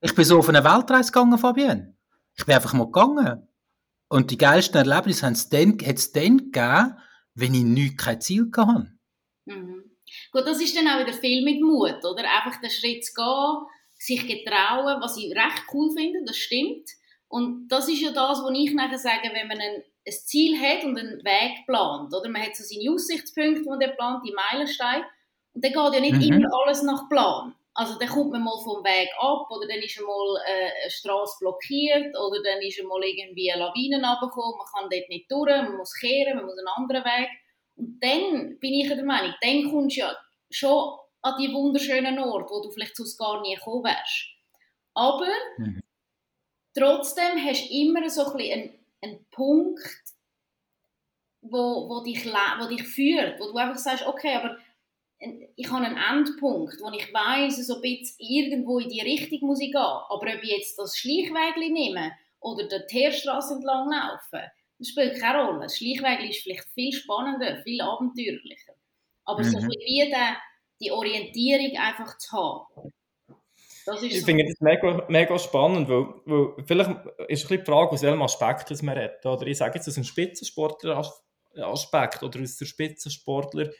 Ich 0.00 0.14
bin 0.14 0.24
so 0.24 0.38
auf 0.38 0.48
eine 0.48 0.62
Weltreise 0.62 1.10
gegangen, 1.10 1.38
Fabienne. 1.38 1.96
Ich 2.36 2.44
bin 2.44 2.54
einfach 2.54 2.74
mal 2.74 2.86
gegangen. 2.86 3.48
Und 4.08 4.30
die 4.30 4.38
geilsten 4.38 4.76
Erlebnisse 4.88 5.26
hat 5.26 5.32
es 5.32 5.48
dann, 5.48 5.78
dann 5.78 6.38
gegeben, 6.38 6.96
wenn 7.34 7.54
ich 7.54 7.64
nichts, 7.64 8.04
kein 8.04 8.20
Ziel 8.20 8.50
hatte. 8.56 8.92
Mhm. 9.46 9.82
Gut, 10.30 10.46
das 10.46 10.60
ist 10.60 10.76
dann 10.76 10.86
auch 10.86 11.00
wieder 11.00 11.12
viel 11.12 11.42
mit 11.42 11.60
Mut, 11.60 12.04
oder? 12.04 12.22
Einfach 12.22 12.60
den 12.60 12.70
Schritt 12.70 13.04
zu 13.04 13.14
gehen, 13.14 13.66
sich 13.98 14.26
getrauen, 14.26 15.00
was 15.00 15.16
ich 15.16 15.34
recht 15.34 15.64
cool 15.72 15.90
finde, 15.96 16.24
das 16.26 16.36
stimmt. 16.36 16.88
Und 17.28 17.68
das 17.68 17.88
ist 17.88 18.00
ja 18.00 18.12
das, 18.12 18.42
was 18.42 18.52
ich 18.54 18.72
nachher 18.72 18.98
sage, 18.98 19.30
wenn 19.32 19.48
man 19.48 19.60
ein, 19.60 19.82
ein 20.06 20.12
Ziel 20.12 20.58
hat 20.60 20.84
und 20.84 20.98
einen 20.98 21.24
Weg 21.24 21.66
plant, 21.66 22.14
oder? 22.14 22.28
Man 22.28 22.42
hat 22.42 22.54
so 22.54 22.62
seine 22.62 22.92
Aussichtspunkte, 22.92 23.62
die 23.62 23.68
man 23.68 23.96
plant, 23.96 24.22
die 24.26 24.34
Meilensteine. 24.34 25.04
Und 25.52 25.64
dann 25.64 25.72
geht 25.72 25.94
ja 25.94 26.00
nicht 26.00 26.30
mhm. 26.30 26.42
immer 26.42 26.48
alles 26.62 26.82
nach 26.82 27.08
Plan. 27.08 27.54
Also 27.76 27.98
dann 27.98 28.08
kommt 28.08 28.32
man 28.32 28.42
mal 28.42 28.58
vom 28.64 28.82
Weg 28.84 29.10
ab 29.20 29.50
oder 29.50 29.68
dann 29.68 29.82
ist 29.82 29.98
einmal 29.98 30.40
äh, 30.46 30.82
eine 30.82 30.90
Straße 30.90 31.36
blockiert 31.40 32.16
oder 32.16 32.42
dann 32.42 32.62
ist 32.62 32.80
einmal 32.80 33.04
irgendwie 33.04 33.52
eine 33.52 33.64
Lawine 33.64 33.96
runtergekommen, 33.96 34.56
man 34.56 34.66
kann 34.72 34.90
dort 34.90 35.08
nicht 35.10 35.30
durch, 35.30 35.50
man 35.50 35.76
muss 35.76 35.92
kehren, 35.92 36.36
man 36.36 36.46
muss 36.46 36.56
einen 36.56 36.68
anderen 36.68 37.04
Weg. 37.04 37.28
Und 37.76 38.00
dann 38.00 38.58
bin 38.60 38.72
ich 38.72 38.88
der 38.88 39.04
Meinung, 39.04 39.34
dann 39.42 39.70
kommst 39.70 39.96
du 39.96 40.00
ja 40.00 40.16
schon 40.48 40.96
an 41.26 41.34
die 41.40 41.52
wunderschönen 41.52 42.18
Orte, 42.18 42.50
wo 42.50 42.62
du 42.62 42.70
vielleicht 42.70 42.96
sonst 42.96 43.18
gar 43.18 43.40
nie 43.42 43.54
gekommen 43.54 43.84
wärst. 43.84 44.28
Aber 44.94 45.28
mhm. 45.58 45.82
trotzdem 46.74 47.44
hast 47.44 47.68
du 47.68 47.74
immer 47.74 48.08
so 48.08 48.24
ein 48.32 48.40
einen, 48.40 48.70
einen 49.02 49.26
Punkt, 49.30 49.82
wo, 51.42 51.88
wo, 51.88 52.02
dich, 52.02 52.24
wo 52.24 52.66
dich 52.68 52.82
führt, 52.82 53.40
wo 53.40 53.46
du 53.46 53.56
einfach 53.56 53.78
sagst, 53.78 54.06
okay, 54.06 54.34
aber 54.36 54.56
ich 55.56 55.70
habe 55.70 55.84
einen 55.84 55.96
Endpunkt, 55.96 56.80
wo 56.80 56.90
ich 56.90 57.12
weiß, 57.12 57.66
so 57.66 57.76
ein 57.76 57.80
bisschen 57.80 58.16
irgendwo 58.18 58.78
in 58.78 58.88
die 58.88 59.00
Richtung 59.00 59.48
muss 59.48 59.60
ich 59.60 59.72
gehen. 59.72 59.80
Aber 59.80 60.26
ob 60.26 60.42
ich 60.42 60.50
jetzt 60.50 60.78
das 60.78 60.96
Schleichweg 60.96 61.56
nehme 61.56 62.12
oder 62.40 62.68
die 62.68 62.86
Teerstraße 62.86 63.54
entlang 63.54 63.90
laufe, 63.90 64.50
das 64.78 64.88
spielt 64.88 65.18
keine 65.18 65.44
Rolle. 65.44 65.60
Das 65.62 65.78
Schleichweg 65.78 66.28
ist 66.28 66.42
vielleicht 66.42 66.68
viel 66.74 66.92
spannender, 66.92 67.62
viel 67.62 67.80
abenteuerlicher. 67.80 68.74
Aber 69.24 69.42
mhm. 69.42 69.50
so 69.50 69.58
wie 69.58 70.10
der, 70.10 70.36
die 70.80 70.90
Orientierung 70.90 71.76
einfach 71.78 72.18
zu 72.18 72.32
haben. 72.32 72.92
ich 74.02 74.20
so. 74.20 74.26
finde 74.26 74.44
das 74.44 74.60
mega, 74.60 75.06
mega 75.08 75.38
spannend, 75.38 75.88
weil, 75.88 76.06
weil 76.24 76.64
vielleicht 76.66 76.90
ist 77.28 77.50
ein 77.50 77.58
die 77.58 77.64
Frage, 77.64 77.92
aus 77.92 78.02
welchem 78.02 78.22
Aspekt 78.22 78.70
wir 78.70 78.96
reden. 78.96 79.28
Oder 79.28 79.46
ich 79.46 79.58
sage 79.58 79.76
jetzt 79.76 79.88
aus 79.88 79.96
einem 79.96 80.04
Spitzensportler-Aspekt 80.04 82.22
oder 82.22 82.40
aus 82.40 82.56
der 82.56 82.66
Spitzensportler- 82.66 83.70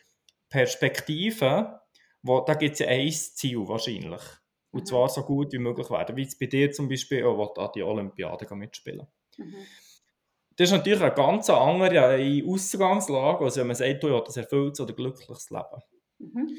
Perspektive, 0.49 1.81
wo, 2.23 2.41
da 2.41 2.55
gibt 2.55 2.75
es 2.75 2.79
ja 2.81 2.89
ein 2.89 3.11
Ziel 3.11 3.67
wahrscheinlich. 3.69 4.23
Und 4.71 4.83
mhm. 4.83 4.87
zwar 4.87 5.09
so 5.09 5.23
gut 5.23 5.53
wie 5.53 5.59
möglich 5.59 5.91
werden. 5.91 6.17
Wie 6.17 6.23
es 6.23 6.39
bei 6.39 6.47
dir 6.47 6.71
zum 6.71 6.89
Beispiel, 6.89 7.25
auch, 7.25 7.55
du 7.55 7.61
an 7.61 7.71
die 7.75 7.83
Olympiade 7.83 8.55
mitspielen 8.55 9.07
mhm. 9.37 9.55
Das 10.59 10.71
ist 10.71 10.77
natürlich 10.77 11.03
eine 11.03 11.13
ganz 11.13 11.51
andere 11.51 12.43
Ausgangslage, 12.49 13.45
als 13.45 13.59
wenn 13.59 13.67
man 13.67 13.77
sagt, 13.77 14.03
du 14.03 14.15
hast 14.15 14.39
ein 14.39 14.45
erfülltes 14.45 14.81
oder 14.81 14.95
glückliches 14.95 15.51
Leben. 15.51 15.83
Mhm. 16.19 16.57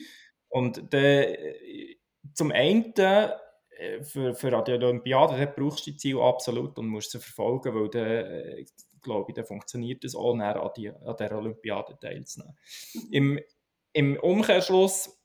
Und 0.49 0.93
de, 0.93 1.97
zum 2.33 2.51
einen, 2.51 2.93
äh, 2.97 4.03
für, 4.03 4.33
für 4.33 4.63
die 4.63 4.71
Olympiade, 4.73 5.53
brauchst 5.55 5.85
du 5.85 5.91
die 5.91 5.97
Ziele 5.97 6.21
absolut 6.21 6.77
und 6.77 6.87
musst 6.87 7.11
sie 7.11 7.19
verfolgen, 7.19 7.75
weil 7.75 7.89
dann, 7.89 8.07
äh, 8.07 8.65
glaube 9.01 9.31
ich, 9.31 9.35
dann 9.35 9.45
funktioniert 9.45 10.03
es 10.03 10.15
auch 10.15 10.35
näher 10.35 10.61
an, 10.61 10.71
an 11.05 11.15
der 11.17 11.37
Olympiade 11.37 11.97
teilzunehmen. 11.99 12.57
Im, 13.11 13.39
im 13.93 14.17
Umkehrschluss 14.17 15.17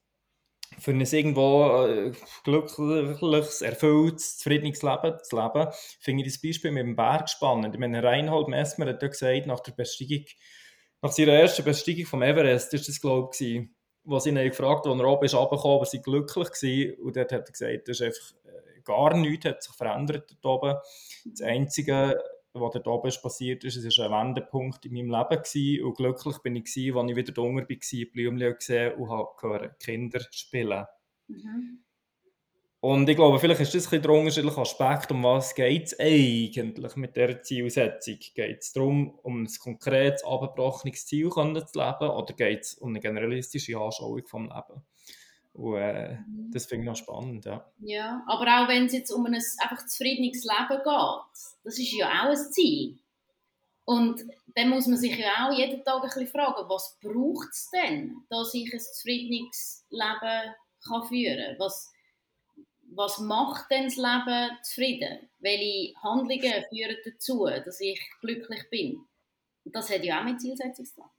für 0.79 0.93
ein 0.93 1.01
irgendwo 1.01 1.87
äh, 1.87 2.13
glückliches, 2.45 3.63
erfülltes, 3.63 4.39
zufriedenes 4.39 4.83
Leben 4.83 5.19
zu 5.23 5.37
leben, 5.37 5.69
finde 6.01 6.25
ich 6.25 6.33
das 6.33 6.43
Beispiel 6.43 6.71
mit 6.71 6.83
dem 6.83 6.97
Berg 6.97 7.29
spannend. 7.29 7.75
Ich 7.75 7.81
meine, 7.81 8.03
Reinhold 8.03 8.49
Messmer 8.49 8.87
hat 8.87 9.03
ja 9.03 9.09
gesagt, 9.09 9.47
nach 9.47 9.61
der 9.61 9.73
Besteigung, 9.73 10.25
nach 11.03 11.13
seiner 11.13 11.33
ersten 11.33 11.65
Besteigung 11.65 12.07
vom 12.07 12.23
Everest, 12.23 12.73
ist 12.75 12.89
das, 12.89 13.01
glaube 13.01 13.31
ich, 13.39 13.69
sie 14.21 14.31
ihn 14.31 14.37
gefragt 14.37 14.87
wo 14.87 14.95
er 14.95 15.09
oben 15.09 15.25
ist 15.25 15.35
runtergekommen, 15.35 15.77
aber 15.77 15.87
sie 15.87 16.03
glücklich 16.03 16.51
gewesen. 16.51 16.95
Und 17.03 17.17
dort 17.17 17.33
hat 17.33 17.49
er 17.49 17.53
gesagt, 17.53 17.89
das 17.89 18.01
ist 18.01 18.03
einfach 18.03 18.33
äh, 18.45 18.81
gar 18.85 19.17
nichts, 19.17 19.47
hat 19.47 19.63
sich 19.63 19.75
verändert 19.75 20.37
dort 20.43 20.63
oben. 20.63 20.79
Das 21.25 21.43
Einzige, 21.43 22.23
was 22.53 22.73
dort 22.73 22.87
oben 22.87 23.13
passiert 23.23 23.65
ist, 23.65 23.77
es 23.77 23.99
war 23.99 24.11
ein 24.11 24.29
Wendepunkt 24.29 24.85
in 24.85 24.93
meinem 24.93 25.11
Leben 25.11 25.43
gewesen, 25.43 25.85
und 25.85 25.97
glücklich 25.97 26.39
bin 26.39 26.57
ich 26.57 26.65
gewesen, 26.65 26.99
als 26.99 27.11
ich 27.11 27.17
wieder 27.17 27.33
drunter 27.33 27.69
war, 27.69 28.13
Blümchen 28.13 28.55
gesehen 28.55 28.95
und 28.95 29.11
habe 29.11 29.29
gehört, 29.41 29.81
Kinder 29.81 30.21
spielen. 30.31 30.85
Mhm. 31.29 31.85
Und 32.85 33.09
ich 33.09 33.15
glaube, 33.15 33.39
vielleicht 33.39 33.61
ist 33.61 33.77
das 33.77 33.93
ein 33.93 34.03
der 34.03 34.11
unterschiedliche 34.11 34.61
Aspekt, 34.61 35.13
um 35.13 35.23
was 35.23 35.55
geht 35.55 35.87
es 35.87 36.01
eigentlich 36.01 36.97
mit 36.97 37.15
dieser 37.15 37.41
Zielsetzung? 37.41 38.19
Geht 38.35 38.61
es 38.61 38.73
darum, 38.73 39.21
um 39.23 39.45
ein 39.45 39.49
konkretes, 39.63 40.25
abgebrochenes 40.25 41.07
Ziel 41.07 41.31
zu 41.31 41.45
leben 41.45 42.11
oder 42.11 42.35
geht 42.35 42.63
es 42.63 42.75
um 42.75 42.89
eine 42.89 42.99
generalistische 42.99 43.79
Anschauung 43.79 44.27
vom 44.27 44.49
Leben? 44.49 44.83
Und 45.53 45.77
äh, 45.77 46.15
mhm. 46.15 46.51
das 46.53 46.67
finde 46.67 46.83
ich 46.83 46.89
noch 46.89 46.97
spannend, 46.97 47.45
ja. 47.45 47.65
Ja, 47.79 48.25
aber 48.27 48.47
auch 48.47 48.69
wenn 48.69 48.87
es 48.87 48.95
jetzt 48.95 49.13
um 49.13 49.27
ein 49.27 49.35
einfach 49.35 49.87
zufriedenes 49.87 50.43
Leben 50.43 50.83
geht, 50.83 51.55
das 51.63 51.79
ist 51.79 51.93
ja 51.93 52.09
auch 52.09 52.31
ein 52.31 52.37
Ziel. 52.37 52.99
Und 53.85 54.25
dann 54.57 54.71
muss 54.71 54.89
man 54.89 54.97
sich 54.97 55.17
ja 55.17 55.47
auch 55.47 55.57
jeden 55.57 55.85
Tag 55.85 56.03
ein 56.03 56.09
bisschen 56.09 56.27
fragen, 56.27 56.69
was 56.69 56.99
braucht 57.01 57.51
es 57.53 57.71
denn, 57.71 58.25
dass 58.29 58.53
ich 58.55 58.73
ein 58.73 58.81
zufriedenes 58.81 59.87
Leben 59.91 60.55
kann 60.85 61.05
führen 61.05 61.39
kann? 61.39 61.59
Was, 61.61 61.93
was 62.95 63.19
macht 63.19 63.71
denn 63.71 63.85
das 63.85 63.97
Leben 63.97 64.51
zufrieden? 64.63 65.31
Welche 65.39 65.95
Handlungen 66.03 66.65
führen 66.69 66.97
dazu, 67.05 67.47
dass 67.47 67.81
ich 67.81 68.01
glücklich 68.21 68.69
bin? 68.71 69.05
Und 69.65 69.75
das 69.75 69.91
hat 69.91 70.05
ja 70.05 70.21
auch 70.21 70.25
mit 70.25 70.41
Zielsetzung 70.41 70.85
zu 70.85 70.95
tun. 70.95 71.11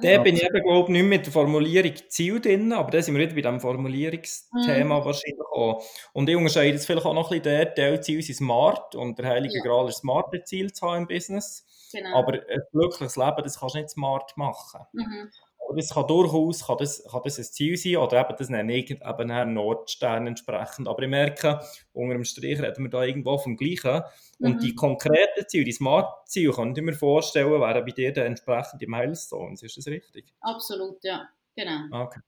Da 0.00 0.18
bin 0.18 0.36
ich 0.36 0.42
eben, 0.42 0.62
glaube 0.62 0.90
nicht 0.90 1.04
mit 1.04 1.26
der 1.26 1.32
Formulierung 1.32 1.92
Ziel 2.08 2.40
drin, 2.40 2.72
aber 2.72 2.90
da 2.90 3.02
sind 3.02 3.14
wir 3.14 3.20
wieder 3.20 3.34
bei 3.34 3.42
diesem 3.42 3.60
Formulierungsthema 3.60 5.00
mhm. 5.00 5.04
wahrscheinlich 5.04 5.40
auch. 5.52 5.84
Und 6.14 6.28
ich 6.28 6.36
unterscheide 6.36 6.70
jetzt 6.74 6.86
vielleicht 6.86 7.04
auch 7.04 7.12
noch 7.12 7.30
ein 7.30 7.42
bisschen 7.42 7.58
der 7.58 7.74
Teilziel 7.74 8.22
sind 8.22 8.36
smart 8.36 8.94
und 8.94 9.18
der 9.18 9.26
heilige 9.26 9.58
ja. 9.58 9.62
Gral 9.62 9.88
ist 9.88 9.98
smarte 9.98 10.42
Ziel 10.44 10.72
zu 10.72 10.86
haben 10.86 11.02
im 11.02 11.06
Business. 11.08 11.66
Genau. 11.92 12.16
Aber 12.16 12.32
ein 12.32 12.62
glückliches 12.72 13.16
Leben, 13.16 13.42
das 13.42 13.60
kannst 13.60 13.74
du 13.74 13.78
nicht 13.78 13.90
smart 13.90 14.34
machen. 14.36 14.80
Mhm. 14.92 15.30
Es 15.76 15.90
kann 15.90 16.06
durchaus 16.06 16.66
kann 16.66 16.76
das, 16.78 17.04
kann 17.10 17.22
das 17.24 17.38
ein 17.38 17.44
Ziel 17.44 17.76
sein 17.76 17.96
oder 17.96 18.20
eben 18.20 18.36
das 18.38 18.48
nenne 18.48 18.76
ich 18.76 18.90
eben 18.90 19.02
einen 19.02 19.54
Nordstern 19.54 20.26
entsprechend. 20.26 20.86
Aber 20.88 21.02
ich 21.02 21.08
merke, 21.08 21.60
unter 21.92 22.14
dem 22.14 22.24
Strich 22.24 22.60
reden 22.60 22.84
wir 22.84 22.90
da 22.90 23.02
irgendwo 23.02 23.38
vom 23.38 23.56
Gleichen. 23.56 24.02
Mhm. 24.38 24.46
Und 24.46 24.62
die 24.62 24.74
konkreten 24.74 25.48
Ziele, 25.48 25.64
die 25.64 25.72
Smart-Ziele, 25.72 26.52
könnte 26.52 26.80
ich 26.80 26.84
mir 26.84 26.94
vorstellen, 26.94 27.50
wären 27.50 27.84
bei 27.84 27.92
dir 27.92 28.12
dann 28.12 28.26
entsprechend 28.26 28.80
die 28.80 28.86
Milestones. 28.86 29.62
Ist 29.62 29.76
das 29.76 29.86
richtig? 29.86 30.32
Absolut, 30.40 31.02
ja. 31.02 31.28
Genau. 31.56 32.04
Okay. 32.04 32.20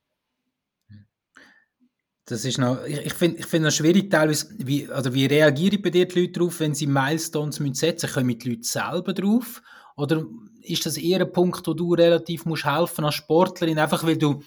Das 2.28 2.44
ist 2.44 2.58
noch, 2.58 2.84
ich, 2.84 3.06
ich 3.06 3.14
finde 3.14 3.38
ich 3.38 3.46
find 3.46 3.64
noch 3.64 3.70
schwierig 3.70 4.10
teilweise, 4.10 4.48
wie, 4.58 4.90
also 4.90 5.14
wie 5.14 5.26
reagieren 5.26 5.80
bei 5.80 5.90
dir 5.90 6.08
die 6.08 6.22
Leute 6.22 6.32
darauf, 6.32 6.58
wenn 6.58 6.74
sie 6.74 6.88
Milestones 6.88 7.56
setzen 7.56 8.06
müssen? 8.06 8.12
Kommen 8.12 8.38
die 8.38 8.50
Leute 8.50 8.64
selber 8.64 9.12
drauf? 9.12 9.62
Oder 9.96 10.26
ist 10.66 10.86
das 10.86 10.96
eher 10.96 11.20
ein 11.20 11.32
Punkt, 11.32 11.66
wo 11.66 11.74
du 11.74 11.94
relativ 11.94 12.44
musst 12.44 12.64
helfen 12.64 13.04
als 13.04 13.14
Sportlerin, 13.14 13.78
einfach 13.78 14.04
weil 14.04 14.16
du, 14.16 14.42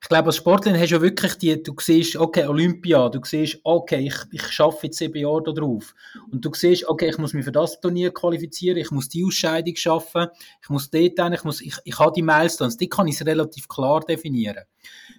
ich 0.00 0.08
glaube, 0.08 0.26
als 0.26 0.36
Sportlerin 0.36 0.78
hast 0.78 0.90
du 0.90 0.96
ja 0.96 1.02
wirklich 1.02 1.34
die, 1.34 1.62
du 1.62 1.74
siehst, 1.80 2.16
okay, 2.16 2.46
Olympia, 2.46 3.08
du 3.08 3.20
siehst, 3.24 3.58
okay, 3.64 4.06
ich, 4.06 4.14
ich 4.32 4.46
schaffe 4.52 4.86
jetzt 4.86 4.98
sieben 4.98 5.18
Jahre 5.18 5.54
darauf. 5.54 5.94
Und 6.30 6.44
du 6.44 6.50
siehst, 6.52 6.86
okay, 6.86 7.08
ich 7.08 7.18
muss 7.18 7.32
mich 7.32 7.44
für 7.44 7.52
das 7.52 7.80
Turnier 7.80 8.12
qualifizieren, 8.12 8.76
ich 8.78 8.90
muss 8.90 9.08
die 9.08 9.24
Ausscheidung 9.24 9.76
schaffen, 9.76 10.26
ich 10.62 10.68
muss 10.68 10.90
dort 10.90 11.18
hin, 11.18 11.32
ich 11.32 11.44
muss, 11.44 11.60
ich, 11.60 11.76
ich 11.84 11.98
habe 11.98 12.12
die 12.14 12.22
Milestones, 12.22 12.76
die 12.76 12.88
kann 12.88 13.08
ich 13.08 13.24
relativ 13.24 13.68
klar 13.68 14.00
definieren. 14.00 14.64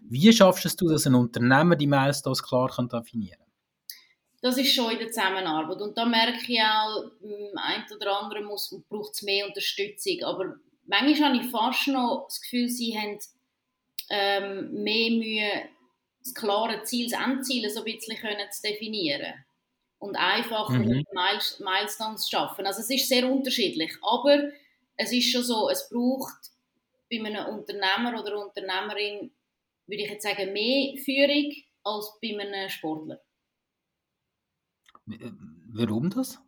Wie 0.08 0.32
schaffst 0.32 0.80
du, 0.80 0.88
dass 0.90 1.08
ein 1.08 1.16
Unternehmer 1.16 1.76
die 1.76 1.88
Milestones 1.88 2.44
klar 2.44 2.70
kann 2.70 2.88
definieren? 2.88 3.45
Das 4.46 4.60
ist 4.60 4.76
schon 4.76 4.92
in 4.92 5.00
der 5.00 5.08
Zusammenarbeit. 5.08 5.82
Und 5.82 5.98
da 5.98 6.06
merke 6.06 6.38
ich 6.48 6.62
auch, 6.62 7.06
ein 7.56 7.84
oder 7.96 8.20
andere 8.20 8.44
braucht 8.44 9.16
es 9.16 9.24
mehr 9.24 9.48
Unterstützung. 9.48 10.22
Aber 10.24 10.58
manchmal 10.86 11.34
habe 11.34 11.44
ich 11.44 11.50
fast 11.50 11.88
noch 11.88 12.28
das 12.28 12.42
Gefühl, 12.42 12.70
sie 12.70 12.96
haben 12.96 13.18
ähm, 14.12 14.84
mehr 14.84 15.10
Mühe, 15.10 15.70
das 16.24 16.36
klare 16.36 16.84
Ziel, 16.84 17.10
das 17.10 17.20
Endziel 17.20 17.68
so 17.72 17.80
ein 17.80 17.86
bisschen 17.86 18.18
können 18.18 18.52
zu 18.52 18.62
definieren. 18.62 19.34
Und 19.98 20.16
einfach 20.16 20.70
mhm. 20.70 21.04
Milestones 21.12 22.26
zu 22.26 22.30
schaffen. 22.30 22.68
Also 22.68 22.82
es 22.82 22.90
ist 22.92 23.10
sehr 23.10 23.28
unterschiedlich. 23.28 23.94
Aber 24.04 24.52
es 24.96 25.12
ist 25.12 25.32
schon 25.32 25.42
so, 25.42 25.70
es 25.72 25.90
braucht 25.90 26.52
bei 27.10 27.18
einem 27.18 27.48
Unternehmer 27.48 28.22
oder 28.22 28.46
Unternehmerin, 28.46 29.32
würde 29.88 30.04
ich 30.04 30.12
jetzt 30.12 30.22
sagen, 30.22 30.54
mehr 30.54 30.96
Führung 31.04 31.52
als 31.84 32.20
bei 32.22 32.40
einem 32.40 32.70
Sportler. 32.70 33.20
Warum 35.06 36.10
das? 36.10 36.40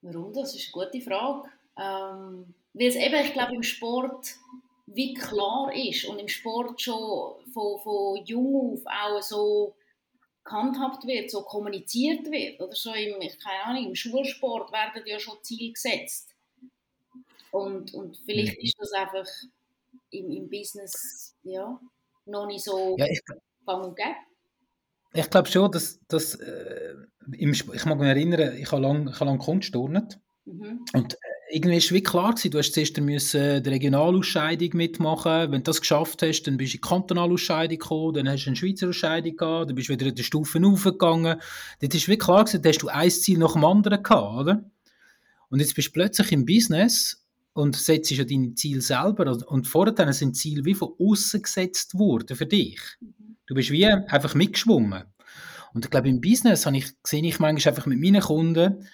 Warum 0.00 0.32
das? 0.32 0.54
ist 0.54 0.74
eine 0.74 0.86
gute 0.86 1.00
Frage. 1.00 1.48
Ähm, 1.78 2.54
weil 2.74 2.88
es 2.88 2.96
eben, 2.96 3.24
ich 3.24 3.32
glaube, 3.32 3.54
im 3.54 3.62
Sport 3.62 4.36
wie 4.86 5.14
klar 5.14 5.72
ist 5.74 6.04
und 6.04 6.18
im 6.18 6.28
Sport 6.28 6.80
schon 6.80 7.34
von, 7.52 7.80
von 7.80 8.24
jung 8.26 8.74
auf 8.74 8.86
auch 8.86 9.22
so 9.22 9.74
gehandhabt 10.44 11.06
wird, 11.06 11.30
so 11.30 11.42
kommuniziert 11.42 12.30
wird. 12.30 12.60
Oder 12.60 12.74
so 12.74 12.92
im, 12.92 13.18
keine 13.38 13.64
Ahnung, 13.64 13.86
im 13.86 13.94
Schulsport 13.94 14.72
werden 14.72 15.02
ja 15.06 15.18
schon 15.18 15.42
Ziele 15.42 15.72
gesetzt. 15.72 16.34
Und, 17.50 17.94
und 17.94 18.16
vielleicht 18.24 18.58
mhm. 18.58 18.64
ist 18.64 18.78
das 18.78 18.92
einfach 18.92 19.28
im, 20.10 20.30
im 20.30 20.48
Business 20.48 21.36
ja, 21.42 21.78
noch 22.26 22.46
nicht 22.46 22.64
so 22.64 22.96
ja, 22.98 23.06
ich, 23.06 23.20
gang 23.66 23.84
und 23.84 23.96
gäbe. 23.96 24.16
Ich 25.14 25.30
glaube 25.30 25.48
schon, 25.48 25.70
dass, 25.70 26.00
dass 26.08 26.34
äh, 26.36 26.94
im, 27.36 27.52
ich 27.52 27.84
mag 27.84 27.98
mich 27.98 28.08
erinnern, 28.08 28.56
ich 28.56 28.70
habe 28.72 28.82
lange 28.82 29.12
lang 29.18 29.38
Kunst 29.38 29.72
turnet. 29.72 30.18
Mhm. 30.44 30.84
Und 30.92 31.14
äh, 31.14 31.16
irgendwie 31.50 31.76
war 31.76 31.96
wie 31.96 32.02
klar 32.02 32.30
gewesen, 32.30 32.50
du 32.50 32.58
hast 32.58 32.72
zuerst 32.72 32.98
müssen 32.98 33.62
die 33.62 33.68
Regionalausscheidung 33.68 34.70
mitmachen. 34.72 35.52
Wenn 35.52 35.60
du 35.60 35.64
das 35.64 35.80
geschafft 35.80 36.22
hast, 36.22 36.44
dann 36.44 36.56
bist 36.56 36.72
du 36.72 36.76
in 36.78 36.80
die 36.82 36.88
Kantonalausscheidung 36.88 37.78
gekommen, 37.78 38.14
dann 38.14 38.28
hast 38.28 38.44
du 38.44 38.50
eine 38.50 38.56
Schweizer 38.56 38.88
Ausscheidung 38.88 39.36
gehabt, 39.36 39.68
dann 39.68 39.74
bist 39.74 39.88
du 39.88 39.92
wieder 39.92 40.06
in 40.06 40.14
die 40.14 40.24
Stufen 40.24 40.64
aufgegangen. 40.64 41.40
Dort 41.80 41.94
ist 41.94 42.08
wie 42.08 42.18
klar 42.18 42.44
gewesen, 42.44 42.62
da 42.62 42.68
hast 42.70 42.82
du 42.82 42.88
ein 42.88 43.10
Ziel 43.10 43.38
nach 43.38 43.52
dem 43.52 43.64
anderen 43.64 44.02
gehabt, 44.02 44.40
oder? 44.40 44.64
Und 45.50 45.60
jetzt 45.60 45.74
bist 45.74 45.88
du 45.88 45.92
plötzlich 45.92 46.32
im 46.32 46.46
Business 46.46 47.22
und 47.52 47.76
setzt 47.76 48.10
ja 48.10 48.24
deine 48.24 48.54
Ziele 48.54 48.80
selber. 48.80 49.36
Und 49.46 49.66
vorher 49.68 50.12
sind 50.14 50.36
Ziele 50.36 50.64
wie 50.64 50.74
von 50.74 50.94
außen 50.98 51.42
gesetzt 51.42 51.98
worden 51.98 52.34
für 52.34 52.46
dich. 52.46 52.80
Mhm. 53.00 53.31
Du 53.46 53.54
bist 53.54 53.70
wie 53.70 53.86
einfach 53.86 54.34
mitgeschwommen. 54.34 55.04
Und 55.74 55.84
ich 55.84 55.90
glaube, 55.90 56.08
im 56.08 56.20
Business 56.20 56.66
habe 56.66 56.76
ich, 56.76 56.86
sehe 57.04 57.24
ich 57.24 57.38
manchmal 57.38 57.72
einfach 57.72 57.86
mit 57.86 57.98
meinen 57.98 58.20
Kunden, 58.20 58.86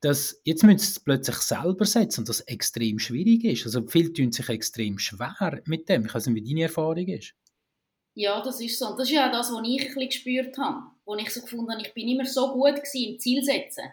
dass 0.00 0.40
jetzt 0.44 0.62
müssen 0.64 0.78
sie 0.78 0.88
es 0.88 1.00
plötzlich 1.00 1.36
selber 1.36 1.86
setzen 1.86 2.20
und 2.20 2.28
das 2.28 2.40
extrem 2.40 2.98
schwierig 2.98 3.44
ist. 3.44 3.64
Also 3.64 3.86
viele 3.86 4.12
tun 4.12 4.32
sich 4.32 4.48
extrem 4.48 4.98
schwer 4.98 5.62
mit 5.64 5.88
dem. 5.88 6.04
Ich 6.04 6.14
weiß 6.14 6.26
nicht, 6.26 6.44
wie 6.44 6.48
deine 6.48 6.64
Erfahrung 6.64 7.06
ist. 7.08 7.34
Ja, 8.14 8.42
das 8.42 8.60
ist 8.60 8.78
so. 8.78 8.88
Und 8.88 8.98
das 8.98 9.08
ist 9.08 9.14
ja 9.14 9.30
das, 9.30 9.50
was 9.50 9.62
ich 9.66 9.80
ein 9.80 9.86
bisschen 9.86 10.08
gespürt 10.08 10.58
habe. 10.58 10.82
Wo 11.04 11.16
ich 11.16 11.30
so 11.30 11.40
gefunden 11.40 11.70
habe, 11.72 11.82
ich 11.82 11.94
bin 11.94 12.08
immer 12.08 12.26
so 12.26 12.52
gut 12.52 12.76
gewesen 12.76 13.14
im 13.14 13.18
Zielsetzen. 13.18 13.84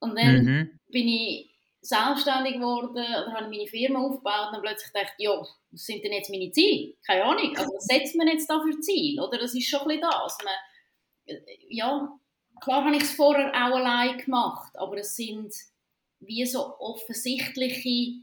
Und 0.00 0.18
dann 0.18 0.44
mhm. 0.44 0.70
bin 0.90 1.08
ich 1.08 1.57
selbstständig 1.80 2.54
geworden 2.54 2.90
oder 2.90 3.32
habe 3.32 3.48
meine 3.48 3.66
Firma 3.66 4.00
aufgebaut 4.00 4.48
und 4.48 4.54
dann 4.54 4.62
plötzlich 4.62 4.90
ich, 4.94 5.24
ja, 5.24 5.38
was 5.70 5.84
sind 5.84 6.04
denn 6.04 6.12
jetzt 6.12 6.30
meine 6.30 6.50
Ziele? 6.50 6.94
Keine 7.06 7.24
Ahnung. 7.24 7.56
Also 7.56 7.72
was 7.72 7.84
setzt 7.84 8.16
man 8.16 8.28
jetzt 8.28 8.48
da 8.50 8.60
für 8.60 8.78
Ziel? 8.80 9.20
Oder 9.20 9.38
das 9.38 9.54
ist 9.54 9.68
schon 9.68 9.82
ein 9.82 9.88
bisschen 9.88 10.02
das. 10.02 10.38
Man, 10.44 11.36
ja, 11.68 12.18
klar 12.60 12.84
habe 12.84 12.96
ich 12.96 13.02
es 13.02 13.12
vorher 13.12 13.50
auch 13.50 13.76
allein 13.76 14.18
gemacht, 14.18 14.72
aber 14.76 14.98
es 14.98 15.14
sind 15.14 15.54
wie 16.20 16.44
so 16.46 16.78
offensichtliche 16.78 18.22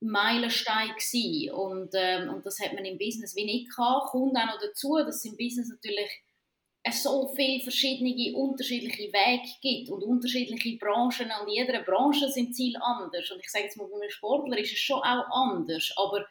Meilensteine. 0.00 1.54
Und, 1.54 1.90
ähm, 1.94 2.30
und 2.30 2.44
das 2.44 2.60
hat 2.60 2.74
man 2.74 2.84
im 2.84 2.98
Business 2.98 3.34
wie 3.34 3.44
nicht 3.44 3.74
gehabt. 3.74 4.10
Kommt 4.10 4.36
auch 4.36 4.46
noch 4.46 4.60
dazu, 4.60 4.96
dass 4.98 5.24
im 5.24 5.36
Business 5.36 5.68
natürlich 5.68 6.10
so 6.88 7.28
viele 7.34 7.62
verschiedene, 7.62 8.34
unterschiedliche 8.36 9.12
Wege 9.12 9.48
gibt 9.60 9.90
und 9.90 10.02
unterschiedliche 10.02 10.78
Branchen. 10.78 11.30
In 11.42 11.48
jeder 11.48 11.82
Branche 11.82 12.28
sind 12.30 12.54
Ziele 12.54 12.80
anders. 12.82 13.30
Und 13.30 13.40
ich 13.40 13.50
sage 13.50 13.64
jetzt 13.64 13.76
mal, 13.76 13.86
bei 13.86 13.96
einem 13.96 14.10
Sportler 14.10 14.58
ist 14.58 14.72
es 14.72 14.78
schon 14.78 15.00
auch 15.00 15.26
anders. 15.30 15.92
Aber 15.96 16.26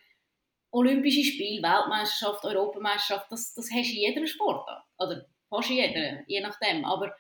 Olympische 0.71 1.23
Spiele, 1.23 1.63
Weltmeisterschaft, 1.63 2.43
Europameisterschaft, 2.45 3.31
das, 3.31 3.53
das 3.53 3.69
hast 3.71 3.89
du 3.89 3.95
in 3.95 4.01
jedem 4.01 4.27
Sport. 4.27 4.69
Oder 4.97 5.25
fast 5.49 5.69
jeder, 5.69 6.23
je 6.27 6.41
nachdem. 6.41 6.85
Aber 6.85 7.15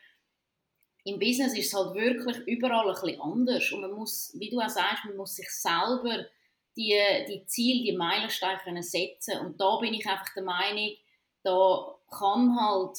im 1.03 1.19
Business 1.19 1.57
ist 1.57 1.67
es 1.67 1.73
halt 1.73 1.95
wirklich 1.95 2.37
überall 2.47 2.87
ein 2.87 2.93
bisschen 2.93 3.21
anders. 3.21 3.71
Und 3.71 3.81
man 3.81 3.91
muss, 3.91 4.35
wie 4.37 4.49
du 4.49 4.59
auch 4.59 4.69
sagst, 4.69 5.05
man 5.05 5.17
muss 5.17 5.35
sich 5.35 5.49
selber 5.49 6.25
die, 6.75 6.99
die 7.27 7.45
Ziele, 7.45 7.83
die 7.91 7.97
Meilensteine 7.97 8.83
setzen. 8.83 9.39
Und 9.39 9.59
da 9.59 9.77
bin 9.77 9.93
ich 9.93 10.05
einfach 10.07 10.33
der 10.35 10.43
Meinung, 10.43 10.95
da 11.43 11.95
kann 12.09 12.55
halt 12.59 12.97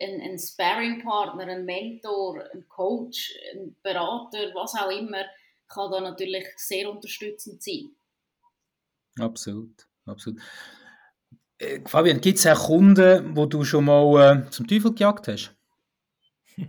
ein, 0.00 0.20
ein 0.20 0.38
Sparring-Partner, 0.38 1.44
ein 1.44 1.64
Mentor, 1.64 2.44
ein 2.52 2.66
Coach, 2.68 3.34
ein 3.54 3.76
Berater, 3.82 4.52
was 4.54 4.74
auch 4.74 4.90
immer, 4.90 5.24
kann 5.68 5.90
da 5.90 6.00
natürlich 6.00 6.46
sehr 6.56 6.90
unterstützend 6.90 7.62
sein. 7.62 7.90
Absolut, 9.18 9.86
absolut. 10.04 10.40
Äh, 11.58 11.80
Fabian, 11.86 12.20
gibt 12.20 12.38
es 12.38 12.46
auch 12.46 12.66
Kunden, 12.66 13.34
wo 13.34 13.46
du 13.46 13.64
schon 13.64 13.86
mal 13.86 14.44
äh, 14.46 14.50
zum 14.50 14.66
Teufel 14.66 14.92
gejagt 14.92 15.28
hast? 15.28 15.54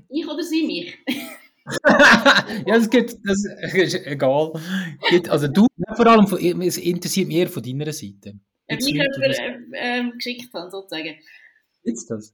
Ich 0.09 0.27
oder 0.27 0.43
sie 0.43 0.65
mich? 0.65 0.97
ja, 2.65 2.77
das, 2.77 2.89
gibt, 2.89 3.15
das 3.25 3.45
ist 3.73 4.05
egal. 4.05 4.53
Also 5.29 5.47
du, 5.47 5.67
vor 5.95 6.07
allem, 6.07 6.61
es 6.61 6.77
interessiert 6.77 7.27
mich 7.27 7.37
eher 7.37 7.49
von 7.49 7.63
deiner 7.63 7.91
Seite. 7.91 8.39
Wie 8.67 8.75
ich 8.75 8.87
jemand 8.87 9.73
äh, 9.73 10.09
geschickt 10.11 10.53
habe, 10.53 10.69
sozusagen. 10.69 11.15
Gibt's 11.83 12.05
das? 12.05 12.33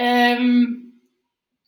Ähm, 0.00 1.00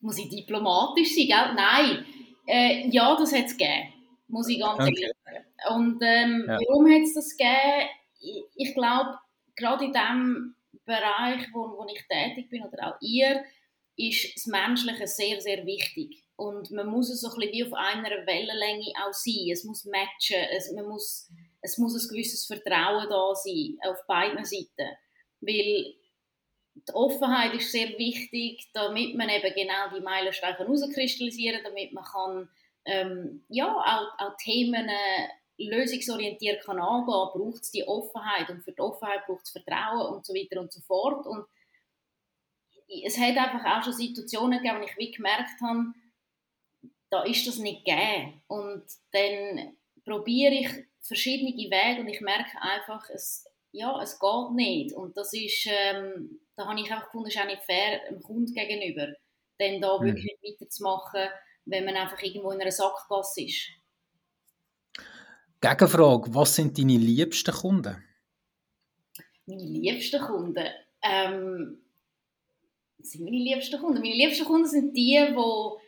muss 0.00 0.18
ich 0.18 0.28
diplomatisch 0.28 1.14
sein, 1.14 1.26
gell? 1.26 1.54
Nein. 1.56 2.06
Äh, 2.46 2.88
ja, 2.90 3.16
das 3.16 3.32
hat 3.32 3.46
es 3.46 3.56
gegeben. 3.56 3.92
Muss 4.28 4.48
ich 4.48 4.60
ganz 4.60 4.80
okay. 4.80 4.94
ehrlich 4.94 5.12
sagen. 5.24 5.76
Und 5.76 6.02
ähm, 6.02 6.44
ja. 6.46 6.58
warum 6.68 6.86
hat 6.90 7.02
es 7.02 7.14
das 7.14 7.36
gegeben? 7.36 7.88
Ich, 8.20 8.44
ich 8.54 8.74
glaube, 8.74 9.18
gerade 9.56 9.84
in 9.84 9.92
dem 9.92 10.54
Bereich, 10.84 11.48
wo, 11.52 11.76
wo 11.76 11.86
ich 11.92 12.06
tätig 12.08 12.48
bin, 12.48 12.62
oder 12.62 12.88
auch 12.88 12.98
ihr, 13.00 13.44
ist 13.96 14.36
das 14.36 14.46
Menschliche 14.46 15.06
sehr, 15.06 15.40
sehr 15.40 15.66
wichtig. 15.66 16.22
Und 16.36 16.70
man 16.70 16.86
muss 16.86 17.10
es 17.10 17.20
so 17.20 17.28
ein 17.28 17.36
bisschen 17.36 17.52
wie 17.52 17.64
auf 17.64 17.72
einer 17.74 18.26
Wellenlänge 18.26 18.92
auch 19.04 19.12
sein. 19.12 19.50
Es 19.52 19.64
muss 19.64 19.84
matchen, 19.84 20.42
es, 20.56 20.72
man 20.72 20.86
muss, 20.86 21.28
es 21.60 21.76
muss 21.78 21.94
ein 21.94 22.08
gewisses 22.08 22.46
Vertrauen 22.46 23.08
da 23.10 23.34
sein, 23.34 23.76
auf 23.82 23.98
beiden 24.06 24.44
Seiten. 24.44 24.96
Weil 25.40 25.94
die 26.88 26.94
Offenheit 26.94 27.54
ist 27.54 27.72
sehr 27.72 27.88
wichtig, 27.98 28.68
damit 28.72 29.14
man 29.14 29.28
eben 29.28 29.54
genau 29.54 29.94
die 29.94 30.00
Meilensteine 30.00 30.58
herauskristallisieren 30.58 31.62
kann, 31.62 31.72
damit 31.74 31.92
man 31.92 32.04
kann, 32.04 32.48
ähm, 32.84 33.44
ja, 33.48 33.68
auch, 33.68 34.26
auch 34.26 34.36
Themen 34.36 34.88
äh, 34.88 35.28
lösungsorientiert 35.58 36.64
kann 36.64 36.78
angehen, 36.78 37.28
braucht 37.32 37.62
es 37.62 37.70
die 37.70 37.86
Offenheit 37.86 38.48
und 38.48 38.62
für 38.62 38.72
die 38.72 38.80
Offenheit 38.80 39.26
braucht 39.26 39.44
es 39.44 39.50
Vertrauen 39.50 40.14
und 40.14 40.24
so 40.24 40.34
weiter 40.34 40.60
und 40.60 40.72
so 40.72 40.80
fort. 40.80 41.26
Und 41.26 41.44
es 43.04 43.18
hat 43.18 43.36
einfach 43.36 43.64
auch 43.64 43.84
schon 43.84 43.92
Situationen 43.92 44.58
gegeben, 44.58 44.80
wo 44.80 44.84
ich 44.84 44.96
wie 44.96 45.12
gemerkt 45.12 45.60
habe, 45.62 45.92
da 47.10 47.24
ist 47.24 47.46
das 47.46 47.58
nicht 47.58 47.84
gegeben. 47.84 48.42
Und 48.46 48.84
dann 49.12 49.76
probiere 50.04 50.54
ich 50.54 50.68
verschiedene 51.00 51.52
Wege 51.52 52.00
und 52.00 52.08
ich 52.08 52.20
merke 52.20 52.60
einfach, 52.60 53.08
es, 53.10 53.46
ja, 53.72 54.00
es 54.02 54.18
geht 54.18 54.50
nicht. 54.52 54.94
Und 54.94 55.16
das 55.16 55.32
ist, 55.32 55.66
ähm, 55.68 56.40
da 56.60 56.66
habe 56.66 56.78
ich 56.78 56.92
einfach 56.92 57.06
gefunden, 57.06 57.28
es 57.28 57.34
ist 57.34 57.40
auch 57.40 57.46
nicht 57.46 57.62
fair 57.62 58.00
dem 58.10 58.22
Kunden 58.22 58.52
gegenüber, 58.52 59.08
dann 59.58 59.80
da 59.80 59.98
mhm. 59.98 60.04
wirklich 60.04 60.38
weiterzumachen, 60.42 61.28
wenn 61.64 61.84
man 61.86 61.96
einfach 61.96 62.22
irgendwo 62.22 62.50
in 62.50 62.60
einer 62.60 62.70
Sackgasse 62.70 63.44
ist. 63.44 63.70
Gegenfrage, 65.60 66.34
was 66.34 66.54
sind 66.54 66.78
deine 66.78 66.98
liebsten 66.98 67.54
Kunden? 67.54 68.04
Meine 69.46 69.62
liebsten 69.62 70.20
Kunden? 70.20 70.68
Ähm, 71.02 71.82
was 72.98 73.10
sind 73.10 73.24
meine 73.24 73.36
liebsten 73.38 73.80
Kunden? 73.80 74.00
Meine 74.00 74.14
liebsten 74.14 74.44
Kunden 74.44 74.68
sind 74.68 74.96
die, 74.96 75.18
die 75.28 75.34
wo 75.34 75.80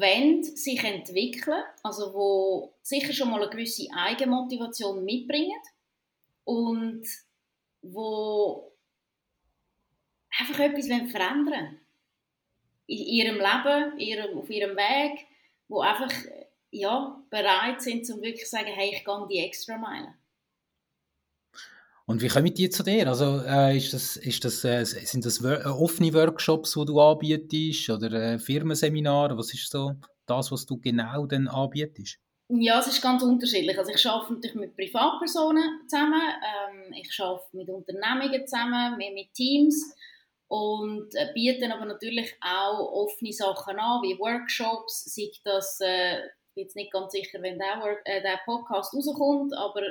wollen, 0.00 0.42
sich 0.42 0.82
entwickeln, 0.82 1.62
also 1.82 2.14
wo 2.14 2.74
sicher 2.82 3.12
schon 3.12 3.30
mal 3.30 3.42
eine 3.42 3.50
gewisse 3.50 3.86
Eigenmotivation 3.94 5.04
mitbringen 5.04 5.60
und 6.44 7.04
wo 7.82 8.67
einfach 10.38 10.58
etwas 10.60 10.86
verändern. 10.86 11.78
In 12.86 12.98
ihrem 12.98 13.36
Leben, 13.36 13.98
ihrem, 13.98 14.38
auf 14.38 14.50
ihrem 14.50 14.76
Weg, 14.76 15.26
wo 15.68 15.80
einfach 15.80 16.10
ja, 16.70 17.22
bereit 17.30 17.80
sind, 17.82 18.08
um 18.10 18.20
wirklich 18.20 18.44
zu 18.44 18.50
sagen, 18.50 18.70
hey, 18.74 18.90
ich 18.94 19.04
gehe 19.04 19.26
die 19.30 19.38
extra 19.38 19.76
Meile. 19.76 20.14
Und 22.06 22.22
wie 22.22 22.28
kommen 22.28 22.54
die 22.54 22.70
zu 22.70 22.82
dir? 22.82 23.06
Also 23.06 23.42
äh, 23.46 23.76
ist 23.76 23.92
das, 23.92 24.16
ist 24.16 24.42
das, 24.42 24.64
äh, 24.64 24.82
sind 24.84 25.26
das 25.26 25.44
äh, 25.44 25.62
offene 25.66 26.14
Workshops, 26.14 26.72
die 26.72 26.84
du 26.86 26.98
anbietest 27.00 27.90
oder 27.90 28.10
äh, 28.12 28.38
Firmenseminare? 28.38 29.36
Was 29.36 29.52
ist 29.52 29.70
so 29.70 29.94
das, 30.24 30.50
was 30.50 30.64
du 30.64 30.78
genau 30.78 31.26
dann 31.26 31.48
anbietest? 31.48 32.18
Ja, 32.48 32.80
es 32.80 32.86
ist 32.86 33.02
ganz 33.02 33.22
unterschiedlich. 33.22 33.78
Also 33.78 33.92
ich 33.92 34.06
arbeite 34.06 34.32
natürlich 34.32 34.56
mit 34.56 34.74
Privatpersonen 34.74 35.86
zusammen, 35.86 36.22
ähm, 36.22 36.94
ich 36.94 37.20
arbeite 37.20 37.54
mit 37.54 37.68
Unternehmungen 37.68 38.46
zusammen, 38.46 38.96
mehr 38.96 39.12
mit 39.12 39.34
Teams 39.34 39.94
und 40.48 41.14
äh, 41.14 41.30
biete 41.34 41.72
aber 41.72 41.84
natürlich 41.84 42.34
auch 42.40 42.90
offene 42.92 43.32
Sachen 43.32 43.78
an, 43.78 44.02
wie 44.02 44.18
Workshops, 44.18 45.14
sei 45.14 45.30
das, 45.44 45.78
äh, 45.80 46.18
ich 46.18 46.54
bin 46.54 46.64
jetzt 46.64 46.76
nicht 46.76 46.92
ganz 46.92 47.12
sicher, 47.12 47.40
wenn 47.42 47.58
der, 47.58 47.80
Work, 47.80 48.00
äh, 48.04 48.22
der 48.22 48.40
Podcast 48.44 48.94
rauskommt, 48.94 49.54
aber 49.54 49.82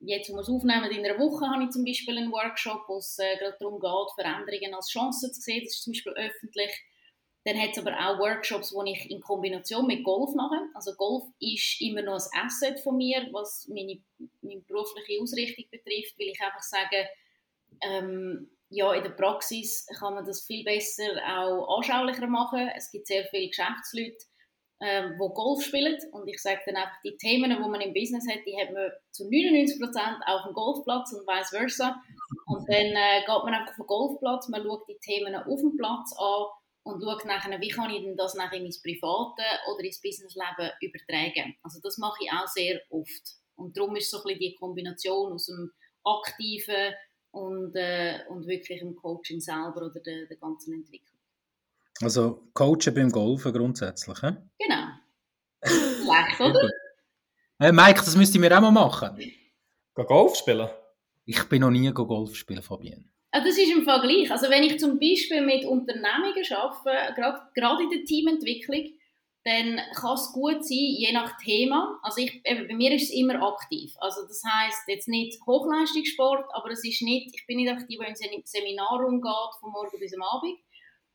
jetzt, 0.00 0.30
wo 0.30 0.34
wir 0.34 0.40
es 0.40 0.48
aufnehmen, 0.48 0.90
in 0.90 1.04
einer 1.04 1.18
Woche 1.18 1.46
habe 1.46 1.64
ich 1.64 1.70
zum 1.70 1.84
Beispiel 1.84 2.16
einen 2.16 2.32
Workshop, 2.32 2.84
wo 2.88 2.96
es 2.96 3.18
äh, 3.18 3.36
gerade 3.36 3.56
darum 3.60 3.80
geht, 3.80 4.14
Veränderungen 4.14 4.74
als 4.74 4.88
Chance 4.88 5.30
zu 5.30 5.40
sehen. 5.40 5.62
Das 5.64 5.74
ist 5.74 5.84
zum 5.84 5.92
Beispiel 5.92 6.12
öffentlich. 6.12 6.70
Dann 7.44 7.60
hat 7.60 7.70
es 7.72 7.78
aber 7.78 7.92
auch 7.92 8.18
Workshops, 8.18 8.74
die 8.74 8.92
ich 8.92 9.10
in 9.10 9.20
Kombination 9.20 9.86
mit 9.86 10.04
Golf 10.04 10.34
mache. 10.34 10.60
Also 10.74 10.92
Golf 10.94 11.24
ist 11.40 11.80
immer 11.80 12.02
noch 12.02 12.14
ein 12.14 12.46
Asset 12.46 12.80
von 12.80 12.96
mir, 12.96 13.26
was 13.32 13.68
meine, 13.68 14.00
meine 14.42 14.60
berufliche 14.60 15.22
Ausrichtung 15.22 15.64
betrifft, 15.70 16.18
weil 16.18 16.28
ich 16.28 16.40
einfach 16.40 16.62
sage, 16.62 17.08
ähm, 17.82 18.50
ja, 18.70 18.92
in 18.92 19.02
der 19.02 19.10
Praxis 19.10 19.86
kann 19.98 20.14
man 20.14 20.24
das 20.24 20.44
viel 20.44 20.64
besser 20.64 21.10
auch 21.26 21.78
anschaulicher 21.78 22.26
machen. 22.26 22.70
Es 22.76 22.90
gibt 22.90 23.06
sehr 23.06 23.24
viele 23.26 23.48
Geschäftsleute, 23.48 24.18
ähm, 24.80 25.14
wo 25.18 25.30
Golf 25.30 25.64
spielen 25.64 25.98
und 26.12 26.28
ich 26.28 26.40
sage 26.40 26.60
dann 26.66 26.76
einfach, 26.76 27.00
die 27.02 27.16
Themen, 27.16 27.50
die 27.50 27.68
man 27.68 27.80
im 27.80 27.94
Business 27.94 28.28
hat, 28.28 28.40
die 28.46 28.56
hat 28.60 28.72
man 28.72 28.90
zu 29.10 29.24
99% 29.24 29.80
auf 30.26 30.44
dem 30.44 30.54
Golfplatz 30.54 31.12
und 31.12 31.26
vice 31.26 31.50
versa. 31.50 32.00
Und 32.46 32.68
dann 32.68 32.94
äh, 32.94 33.20
geht 33.20 33.44
man 33.44 33.54
einfach 33.54 33.70
auf 33.70 33.76
den 33.76 33.86
Golfplatz, 33.86 34.48
man 34.48 34.62
schaut 34.62 34.88
die 34.88 34.98
Themen 35.00 35.34
auf 35.34 35.60
dem 35.60 35.76
Platz 35.76 36.14
an 36.16 36.46
und 36.84 37.02
schaut 37.02 37.24
nachher, 37.24 37.60
wie 37.60 37.68
kann 37.68 37.90
ich 37.90 38.02
denn 38.02 38.16
das 38.16 38.34
nachher 38.34 38.58
in 38.58 38.64
mein 38.64 38.82
private 38.82 39.42
oder 39.72 39.84
ins 39.84 40.00
Businessleben 40.00 40.70
übertragen. 40.80 41.56
Also 41.62 41.80
das 41.82 41.98
mache 41.98 42.22
ich 42.22 42.30
auch 42.30 42.46
sehr 42.46 42.80
oft. 42.90 43.38
Und 43.56 43.76
darum 43.76 43.96
ist 43.96 44.10
so 44.10 44.18
ein 44.18 44.22
bisschen 44.24 44.40
die 44.40 44.54
Kombination 44.54 45.32
aus 45.32 45.46
dem 45.46 45.72
aktiven 46.04 46.94
und, 47.30 47.74
äh, 47.74 48.20
und 48.28 48.46
wirklich 48.46 48.80
dem 48.80 48.96
Coaching 48.96 49.40
selber 49.40 49.86
oder 49.86 50.00
der, 50.00 50.26
der 50.26 50.36
ganzen 50.36 50.74
Entwicklung. 50.74 51.18
Also 52.00 52.48
coachen 52.54 52.94
beim 52.94 53.10
Golfen 53.10 53.52
grundsätzlich, 53.52 54.20
he? 54.20 54.30
Genau. 54.58 54.86
Schlecht, 55.64 56.40
oder? 56.40 56.70
Hey 57.58 57.72
Mike, 57.72 58.00
das 58.00 58.16
müsste 58.16 58.38
ich 58.38 58.40
mir 58.40 58.56
auch 58.56 58.60
mal 58.60 58.70
machen. 58.70 59.16
Geh 59.16 60.04
Golf 60.04 60.36
spielen? 60.36 60.68
Ich 61.24 61.42
bin 61.48 61.60
noch 61.60 61.70
nie 61.70 61.92
Golf 61.92 62.36
spielen, 62.36 62.62
Fabienne. 62.62 63.04
Ah, 63.32 63.40
das 63.40 63.58
ist 63.58 63.70
im 63.70 63.82
Vergleich. 63.82 64.30
Also 64.30 64.48
wenn 64.48 64.62
ich 64.62 64.78
zum 64.78 64.98
Beispiel 64.98 65.44
mit 65.44 65.64
Unternehmungen 65.64 66.44
arbeite, 66.50 67.14
gerade, 67.14 67.40
gerade 67.54 67.82
in 67.82 67.90
der 67.90 68.04
Teamentwicklung, 68.04 68.97
dann 69.48 69.80
kann 69.94 70.14
es 70.14 70.32
gut 70.32 70.62
sein, 70.64 70.76
je 70.76 71.12
nach 71.12 71.38
Thema. 71.38 71.98
Also 72.02 72.20
ich, 72.20 72.40
eben, 72.44 72.68
bei 72.68 72.74
mir 72.74 72.92
ist 72.92 73.04
es 73.04 73.14
immer 73.14 73.40
aktiv. 73.42 73.94
Also 73.98 74.22
das 74.22 74.42
heißt 74.44 74.88
jetzt 74.88 75.08
nicht 75.08 75.40
Hochleistungssport, 75.46 76.44
aber 76.52 76.70
es 76.70 76.84
ist 76.84 77.02
nicht, 77.02 77.34
ich 77.34 77.46
bin 77.46 77.56
nicht 77.56 77.70
einfach 77.70 77.86
die, 77.86 77.98
die 77.98 78.36
in 78.36 78.42
Seminar 78.44 79.04
umgeht, 79.06 79.54
von 79.60 79.72
morgen 79.72 79.98
bis 79.98 80.14
am 80.14 80.22
Abend, 80.22 80.58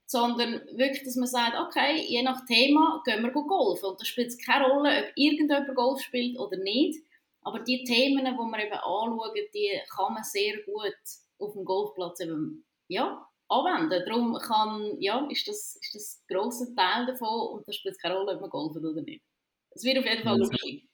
sondern 0.05 0.61
wirklich, 0.75 1.03
dass 1.03 1.15
man 1.15 1.27
sagt, 1.27 1.59
okay, 1.59 2.03
je 2.07 2.23
nach 2.23 2.45
Thema 2.45 3.01
gehen 3.05 3.23
wir 3.23 3.31
golfen. 3.31 3.89
Und 3.89 4.01
da 4.01 4.05
spielt 4.05 4.29
es 4.29 4.37
keine 4.37 4.67
Rolle, 4.67 5.03
ob 5.03 5.11
irgendjemand 5.15 5.75
Golf 5.75 6.01
spielt 6.01 6.39
oder 6.39 6.57
nicht. 6.57 6.99
Aber 7.41 7.59
die 7.59 7.83
Themen, 7.83 8.25
die 8.25 8.31
wir 8.31 8.65
eben 8.65 8.73
anschauen, 8.73 9.31
die 9.53 9.79
kann 9.95 10.13
man 10.13 10.23
sehr 10.23 10.55
gut 10.63 10.95
auf 11.39 11.53
dem 11.53 11.65
Golfplatz 11.65 12.19
eben, 12.21 12.65
ja, 12.87 13.27
anwenden. 13.53 14.03
Darum 14.05 14.37
kann, 14.39 14.95
ja, 14.99 15.25
ist 15.29 15.47
das, 15.47 15.77
ist 15.81 15.95
das 15.95 16.21
ein 16.21 16.35
grosser 16.35 16.65
Teil 16.75 17.05
davon 17.05 17.55
und 17.57 17.67
da 17.67 17.71
spielt 17.71 17.95
es 17.95 18.01
keine 18.01 18.15
Rolle, 18.15 18.35
ob 18.35 18.41
man 18.41 18.49
golfen 18.49 18.85
oder 18.85 19.01
nicht. 19.01 19.23
Es 19.71 19.83
wird 19.83 19.99
auf 19.99 20.05
jeden 20.05 20.23
Fall 20.23 20.37
lustig. 20.37 20.87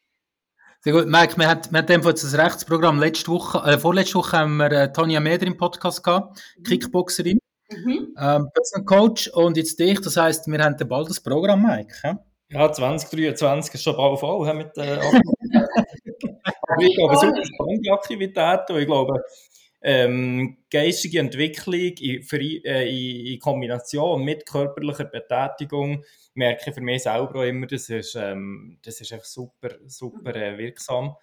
Sehr 0.82 0.94
gut. 0.94 1.08
Mike, 1.08 1.38
wir 1.38 1.48
hatten, 1.50 1.74
wir 1.74 1.80
hatten 1.80 2.02
das 2.02 2.38
Rechtsprogramm 2.38 3.00
letzte 3.00 3.32
Woche, 3.32 3.58
äh, 3.70 3.78
vorletzte 3.78 4.16
Woche 4.16 4.38
haben 4.38 4.58
wir 4.58 4.72
äh, 4.72 4.94
Tanja 4.94 5.20
Meder 5.20 5.46
im 5.46 5.58
Podcast 5.58 6.04
gehabt, 6.04 6.42
mhm. 6.58 6.64
Kickboxerin. 6.64 7.40
Mhm. 7.70 8.16
Ähm, 8.18 8.50
Personal 8.54 8.86
Coach 8.86 9.28
und 9.30 9.58
jetzt 9.58 9.78
dich, 9.80 10.00
das 10.02 10.18
heisst, 10.18 10.48
wir 10.48 10.64
haben 10.64 10.78
bald 10.88 11.10
das 11.10 11.20
Programm, 11.20 11.64
Mike. 11.64 11.94
Ja, 12.04 12.20
ja 12.50 12.72
2023 12.72 13.74
ist 13.74 13.84
schon 13.84 13.98
bald 13.98 14.20
voll 14.20 14.54
mit 14.54 14.76
äh, 14.78 15.00
Aber 16.70 16.84
ich 16.84 16.96
glaube, 16.96 17.16
super 17.16 17.46
spannende 17.46 17.92
Aktivitäten 17.92 18.74
und 18.74 18.80
ich 18.80 18.86
glaube, 18.86 19.22
ähm, 19.82 20.58
geistige 20.70 21.20
Entwicklung 21.20 21.74
in, 22.00 22.24
für, 22.24 22.40
äh, 22.40 23.34
in, 23.34 23.40
Kombination 23.40 24.24
mit 24.24 24.46
körperlicher 24.46 25.06
Betätigung 25.06 26.04
merke 26.34 26.70
ich 26.70 26.76
für 26.76 26.82
mich 26.82 27.04
selber 27.04 27.40
auch 27.40 27.44
immer, 27.44 27.68
das 27.68 27.90
ist, 27.90 28.16
ähm, 28.16 28.78
das 28.84 29.02
ist 29.02 29.14
einfach 29.14 29.26
super, 29.26 29.76
super 29.88 30.36
äh, 30.36 30.58
wirksam. 30.58 31.16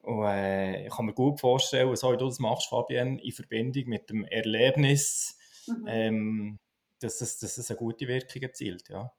Und 0.00 0.24
äh, 0.24 0.86
ich 0.86 0.92
kann 0.92 1.06
mir 1.06 1.12
gut 1.12 1.40
vorstellen, 1.40 1.94
so 1.96 2.12
wie 2.12 2.16
du 2.16 2.26
das 2.26 2.38
machst, 2.38 2.68
Fabienne, 2.68 3.22
in 3.22 3.32
Verbindung 3.32 3.84
mit 3.86 4.08
dem 4.08 4.24
Erlebnis, 4.24 5.38
Mhm. 5.68 5.84
Ähm, 5.86 6.58
dass, 7.00 7.20
es, 7.20 7.38
dass 7.38 7.58
es 7.58 7.70
eine 7.70 7.78
gute 7.78 8.08
Wirkung 8.08 8.42
erzielt. 8.42 8.88
Ja. 8.88 9.12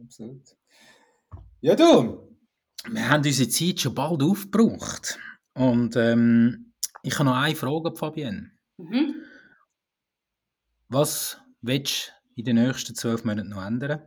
Absolut. 0.00 0.56
Ja, 1.60 1.74
du, 1.74 2.36
wir 2.88 3.08
haben 3.08 3.24
unsere 3.24 3.48
Zeit 3.48 3.80
schon 3.80 3.94
bald 3.94 4.22
aufgebraucht. 4.22 5.18
Und 5.54 5.96
ähm, 5.96 6.67
ich 7.08 7.14
habe 7.18 7.24
noch 7.24 7.36
eine 7.36 7.56
Frage, 7.56 7.94
Fabienne. 7.96 8.50
Mhm. 8.76 9.24
Was 10.88 11.40
willst 11.62 12.08
du 12.08 12.40
in 12.40 12.44
den 12.44 12.56
nächsten 12.56 12.94
zwölf 12.94 13.24
Monaten 13.24 13.48
noch 13.48 13.64
ändern? 13.64 14.02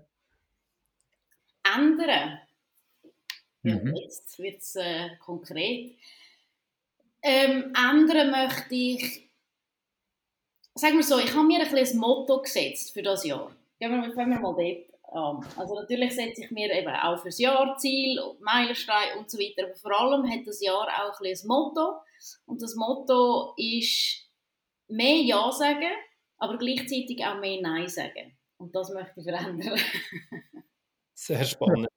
Ändern? 1.64 2.40
Mhm. 3.64 3.96
jetzt 3.96 4.40
wird 4.40 4.62
es 4.62 4.76
äh, 4.76 5.16
konkret. 5.18 5.96
Ähm, 7.22 7.74
ändern 7.76 8.32
möchte 8.32 8.74
ich 8.74 9.30
sagen 10.74 10.98
wir 10.98 11.04
so, 11.04 11.20
ich 11.20 11.34
habe 11.36 11.46
mir 11.46 11.60
ein, 11.60 11.76
ein 11.76 11.98
Motto 11.98 12.42
gesetzt 12.42 12.94
für 12.94 13.04
das 13.04 13.24
Jahr. 13.26 13.56
Gehen 13.80 13.92
wir, 13.92 14.14
fangen 14.14 14.32
wir 14.32 14.40
mal 14.40 14.56
dort 14.56 14.91
an. 15.12 15.46
Also 15.58 15.76
natürlich 15.76 16.16
setze 16.16 16.44
ich 16.44 16.52
mir 16.52 16.72
eben 16.74 16.94
auch 16.94 17.22
fürs 17.22 17.40
Jahr 17.40 17.78
Ziel, 17.78 18.20
Meilenstein 18.40 19.18
und 19.20 19.30
so 19.30 19.38
weiter, 19.38 19.66
aber 19.66 19.76
vor 19.76 20.00
allem 20.00 20.30
hat 20.30 20.46
das 20.46 20.62
Jahr 20.62 20.88
auch 20.88 21.20
ein, 21.20 21.28
ein 21.28 21.48
Motto 21.48 22.00
und 22.46 22.62
das 22.62 22.76
Motto 22.76 23.54
ist 23.58 24.30
mehr 24.88 25.22
Ja 25.22 25.52
sagen, 25.52 25.92
aber 26.38 26.58
gleichzeitig 26.58 27.24
auch 27.26 27.40
mehr 27.40 27.62
Nein 27.62 27.88
sagen. 27.88 28.38
Und 28.58 28.76
das 28.76 28.92
möchte 28.92 29.14
ich 29.20 29.24
verändern. 29.24 29.80
sehr 31.14 31.44
spannend. 31.44 31.88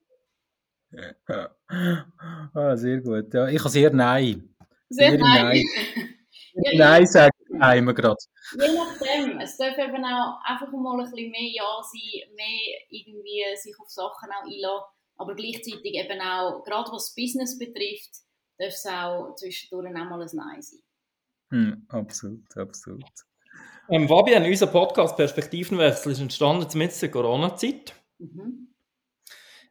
ah, 2.54 2.76
sehr 2.76 3.00
gut. 3.00 3.32
Ja, 3.34 3.48
ich 3.48 3.58
habe 3.58 3.68
sehr 3.68 3.92
Nein. 3.92 4.54
Sehr, 4.88 5.10
sehr 5.10 5.18
Nein. 5.18 5.62
Nein. 5.94 6.14
Nein 6.76 7.06
sagen 7.06 7.33
wir 7.58 7.94
gerade. 7.94 8.16
Je 8.52 8.74
nachdem. 8.74 9.40
Es 9.40 9.56
darf 9.56 9.76
eben 9.78 10.04
auch 10.04 10.40
einfach 10.44 10.70
mal 10.72 10.98
ein 10.98 11.04
bisschen 11.04 11.30
mehr 11.30 11.50
Ja 11.52 11.82
sein, 11.82 12.34
mehr 12.34 12.78
irgendwie 12.90 13.42
sich 13.56 13.74
auf 13.78 13.88
Sachen 13.88 14.30
auch 14.30 14.44
einlassen, 14.44 14.86
aber 15.16 15.34
gleichzeitig 15.34 15.94
eben 15.94 16.20
auch, 16.20 16.64
gerade 16.64 16.90
was 16.92 17.14
Business 17.14 17.58
betrifft, 17.58 18.10
darf 18.58 18.72
es 18.72 18.86
auch 18.86 19.34
zwischendurch 19.36 19.88
auch 19.88 20.10
mal 20.10 20.22
ein 20.22 20.28
Nein 20.32 20.62
sein. 20.62 20.80
Hm, 21.50 21.86
absolut, 21.88 22.56
absolut. 22.56 23.04
Ähm, 23.88 24.08
Fabian, 24.08 24.44
unser 24.44 24.66
Podcast 24.66 25.16
Perspektivenwechsel 25.16 26.12
ist 26.12 26.20
entstanden 26.20 26.78
mit 26.78 27.02
der 27.02 27.10
Corona-Zeit. 27.10 27.94
Mhm. 28.18 28.68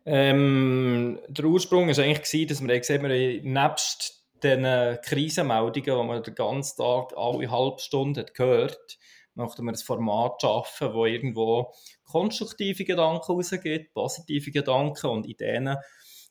Ähm, 0.05 1.19
der 1.27 1.45
Ursprung 1.45 1.87
war 1.87 1.97
eigentlich, 1.97 2.29
gewesen, 2.29 2.47
dass 2.47 2.61
wir 2.61 2.79
gesehen 2.79 3.03
haben, 3.03 3.53
nebst 3.53 4.22
den 4.43 4.97
Krisenmeldungen, 5.01 5.83
die 5.83 6.07
man 6.07 6.23
den 6.23 6.35
ganzen 6.35 6.77
Tag 6.77 7.13
alle 7.15 7.49
halbe 7.49 7.79
Stunde 7.79 8.25
gehört 8.33 8.97
möchten 9.35 9.63
wir 9.65 9.71
ein 9.71 9.75
Format 9.77 10.41
schaffen, 10.41 10.93
wo 10.93 11.05
irgendwo 11.05 11.73
konstruktive 12.03 12.85
Gedanken 12.85 13.31
rausgeht, 13.31 13.93
positive 13.93 14.51
Gedanken 14.51 15.07
und 15.07 15.25
Ideen 15.25 15.75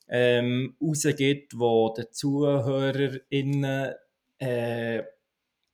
ähm, 0.07 0.75
rausgeht, 0.81 1.53
wo 1.55 1.93
den 1.93 2.11
ZuhörerInnen 2.11 3.93
äh, 4.39 5.03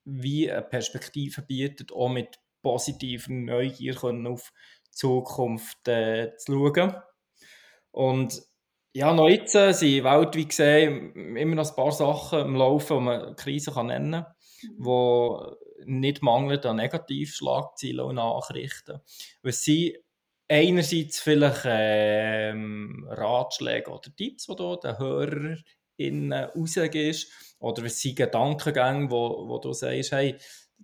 wie 0.06 0.52
eine 0.52 0.62
Perspektive 0.64 1.42
bietet, 1.42 1.92
auch 1.92 2.10
mit 2.10 2.40
positiver 2.62 3.32
Neugier 3.32 4.04
auf 4.04 4.52
die 4.88 4.92
Zukunft 4.92 5.88
äh, 5.88 6.36
zu 6.38 6.74
schauen. 6.74 6.96
Und 7.92 8.42
ja, 8.94 9.14
noch 9.14 9.30
jetzt 9.30 9.56
äh, 9.56 9.72
sind 9.72 10.04
weltweit 10.04 10.50
gesehen 10.50 11.36
immer 11.36 11.56
noch 11.56 11.70
ein 11.70 11.76
paar 11.76 11.92
Sachen 11.92 12.40
im 12.40 12.56
Laufen, 12.56 12.98
die 12.98 13.04
man 13.04 13.36
Krise 13.36 13.72
kann 13.72 13.88
nennen 13.88 14.12
kann, 14.12 14.26
mhm. 14.64 14.76
wo 14.78 15.56
nicht 15.86 16.22
mangelt 16.22 16.66
an 16.66 16.78
Negativschlagzeilen 16.78 18.02
und 18.02 18.16
Nachrichten. 18.16 19.00
Was 19.44 19.64
sind 19.64 19.98
einerseits 20.48 21.20
vielleicht 21.20 21.62
ähm, 21.66 23.08
Ratschläge 23.10 23.92
oder 23.92 24.14
Tipps, 24.16 24.48
die 24.48 24.56
du 24.56 24.76
den 24.76 24.98
HörerInnen 24.98 26.50
rausgehst, 26.56 27.56
oder 27.60 27.84
was 27.84 28.00
sind 28.00 28.18
Gedankengänge, 28.18 29.12
wo, 29.12 29.48
wo 29.48 29.60
du 29.60 29.74
sagst, 29.74 30.12
hey, 30.12 30.36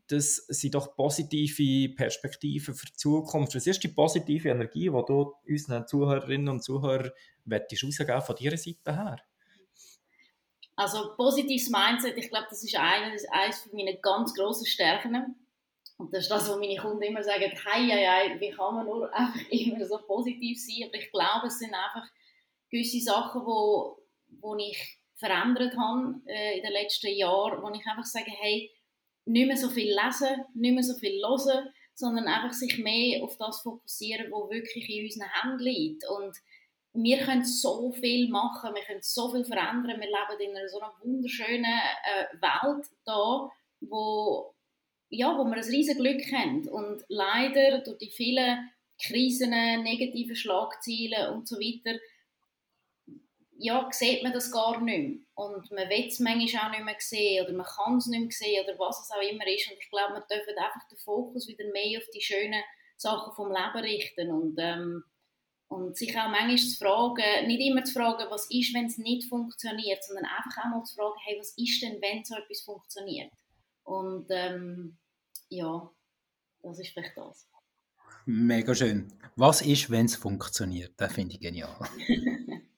das 0.07 0.35
sind 0.35 0.75
doch 0.75 0.95
positive 0.95 1.95
Perspektiven 1.95 2.75
für 2.75 2.85
die 2.85 2.93
Zukunft. 2.93 3.55
Was 3.55 3.67
ist 3.67 3.83
die 3.83 3.87
positive 3.87 4.49
Energie, 4.49 4.89
die 4.89 5.03
du 5.07 5.33
unseren 5.47 5.87
Zuhörerinnen 5.87 6.49
und 6.49 6.63
Zuhörern 6.63 7.11
rausgeben 7.49 8.21
von 8.21 8.35
deiner 8.35 8.57
Seite 8.57 8.95
her? 8.95 9.17
Also 10.75 11.15
positives 11.15 11.69
Mindset, 11.69 12.17
ich 12.17 12.29
glaube, 12.29 12.47
das 12.49 12.63
ist 12.63 12.75
eines, 12.75 13.25
eines 13.29 13.71
meiner 13.71 13.93
ganz 13.93 14.33
grossen 14.33 14.65
Stärken. 14.65 15.35
Und 15.97 16.13
das 16.13 16.23
ist 16.23 16.31
das, 16.31 16.49
was 16.49 16.57
meine 16.57 16.75
Kunden 16.75 17.01
immer 17.01 17.23
sagen, 17.23 17.49
hey, 17.49 17.87
hey, 17.87 18.05
hey, 18.05 18.39
wie 18.41 18.51
kann 18.51 18.75
man 18.75 18.85
nur 18.85 19.13
einfach 19.13 19.39
immer 19.49 19.85
so 19.85 19.97
positiv 19.99 20.59
sein? 20.61 20.89
Aber 20.89 20.95
ich 20.95 21.09
glaube, 21.11 21.47
es 21.47 21.59
sind 21.59 21.73
einfach 21.73 22.05
gewisse 22.69 22.99
Sachen, 22.99 23.41
wo, 23.45 24.03
wo 24.41 24.57
ich 24.57 24.99
verändert 25.15 25.77
habe 25.77 26.21
äh, 26.25 26.57
in 26.57 26.63
den 26.63 26.73
letzten 26.73 27.15
Jahren, 27.15 27.61
wo 27.63 27.69
ich 27.69 27.85
einfach 27.85 28.03
sage, 28.03 28.31
hey, 28.31 28.69
nicht 29.25 29.47
mehr 29.47 29.57
so 29.57 29.69
viel 29.69 29.93
lesen, 29.93 30.45
nicht 30.53 30.73
mehr 30.73 30.83
so 30.83 30.93
viel 30.95 31.21
hören, 31.21 31.69
sondern 31.93 32.27
einfach 32.27 32.53
sich 32.53 32.77
mehr 32.77 33.23
auf 33.23 33.37
das 33.37 33.61
fokussieren, 33.61 34.31
was 34.31 34.49
wirklich 34.49 34.89
in 34.89 35.05
unseren 35.05 35.29
Händen 35.29 35.63
liegt. 35.63 36.03
Und 36.09 36.35
wir 36.93 37.17
können 37.19 37.43
so 37.43 37.91
viel 37.91 38.29
machen, 38.29 38.73
wir 38.73 38.83
können 38.83 39.01
so 39.01 39.31
viel 39.31 39.43
verändern. 39.43 39.99
Wir 39.99 40.07
leben 40.07 40.39
in 40.39 40.57
einer 40.57 40.69
so 40.69 40.79
einer 40.79 40.93
wunderschönen 41.03 41.63
äh, 41.65 42.41
Welt 42.41 42.87
da, 43.05 43.49
wo, 43.81 44.53
ja, 45.09 45.37
wo 45.37 45.43
wir 45.45 45.53
ein 45.53 45.63
riesiges 45.63 45.97
Glück 45.97 46.21
haben. 46.31 46.67
Und 46.69 47.03
leider 47.07 47.79
durch 47.79 47.97
die 47.97 48.11
vielen 48.11 48.69
Krisen, 49.01 49.49
negativen 49.49 50.35
Schlagzeilen 50.35 51.33
und 51.33 51.47
so 51.47 51.57
weiter, 51.57 51.99
ja, 53.57 53.87
sieht 53.91 54.23
man 54.23 54.33
das 54.33 54.51
gar 54.51 54.81
nicht 54.81 54.97
mehr. 54.97 55.24
Und 55.35 55.69
man 55.71 55.89
will 55.89 56.07
es 56.07 56.19
manchmal 56.19 56.67
auch 56.67 56.71
nicht 56.71 56.85
mehr 56.85 56.95
sehen 56.99 57.45
oder 57.45 57.53
man 57.53 57.65
kann 57.65 57.97
es 57.97 58.07
nicht 58.07 58.21
mehr 58.21 58.31
sehen 58.31 58.63
oder 58.63 58.79
was 58.79 59.01
es 59.01 59.11
auch 59.11 59.21
immer 59.21 59.45
ist. 59.47 59.69
Und 59.69 59.77
ich 59.77 59.89
glaube, 59.89 60.13
man 60.13 60.23
dürfen 60.29 60.57
einfach 60.57 60.87
den 60.87 60.97
Fokus 60.97 61.47
wieder 61.47 61.65
mehr 61.71 61.99
auf 61.99 62.09
die 62.13 62.21
schönen 62.21 62.63
Sachen 62.95 63.33
vom 63.33 63.51
Leben 63.51 63.83
richten. 63.83 64.31
Und 64.31 64.55
ähm, 64.59 65.03
und 65.67 65.97
sich 65.97 66.11
auch 66.17 66.29
manchmal 66.29 66.57
zu 66.57 66.77
fragen, 66.77 67.47
nicht 67.47 67.61
immer 67.61 67.83
zu 67.83 67.93
fragen, 67.93 68.29
was 68.29 68.49
ist, 68.51 68.73
wenn 68.73 68.85
es 68.85 68.97
nicht 68.97 69.27
funktioniert, 69.27 70.03
sondern 70.03 70.25
einfach 70.25 70.63
auch 70.63 70.69
mal 70.69 70.83
zu 70.83 70.95
fragen, 70.95 71.15
hey, 71.25 71.37
was 71.39 71.53
ist 71.57 71.81
denn, 71.81 72.01
wenn 72.01 72.23
so 72.23 72.35
etwas 72.35 72.61
funktioniert? 72.61 73.31
Und 73.83 74.27
ähm, 74.29 74.97
ja, 75.49 75.89
das 76.61 76.79
ist 76.79 76.93
vielleicht 76.93 77.17
das. 77.17 77.47
Mega 78.25 78.73
schön. 78.73 79.11
Was 79.35 79.61
ist, 79.61 79.89
wenn 79.89 80.05
es 80.05 80.15
funktioniert? 80.15 80.93
Das 80.97 81.13
finde 81.13 81.35
ich 81.35 81.39
genial. 81.39 81.77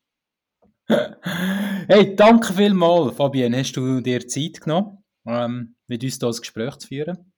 hey, 0.88 2.16
danke 2.16 2.54
vielmals, 2.54 3.16
Fabienne. 3.16 3.58
Hast 3.58 3.74
du 3.74 4.02
dir 4.02 4.26
Zeit 4.28 4.62
genommen, 4.62 5.04
ähm, 5.26 5.76
mit 5.88 6.04
uns 6.04 6.18
hier 6.20 6.28
das 6.28 6.42
Gespräch 6.42 6.76
zu 6.78 6.88
führen? 6.88 7.34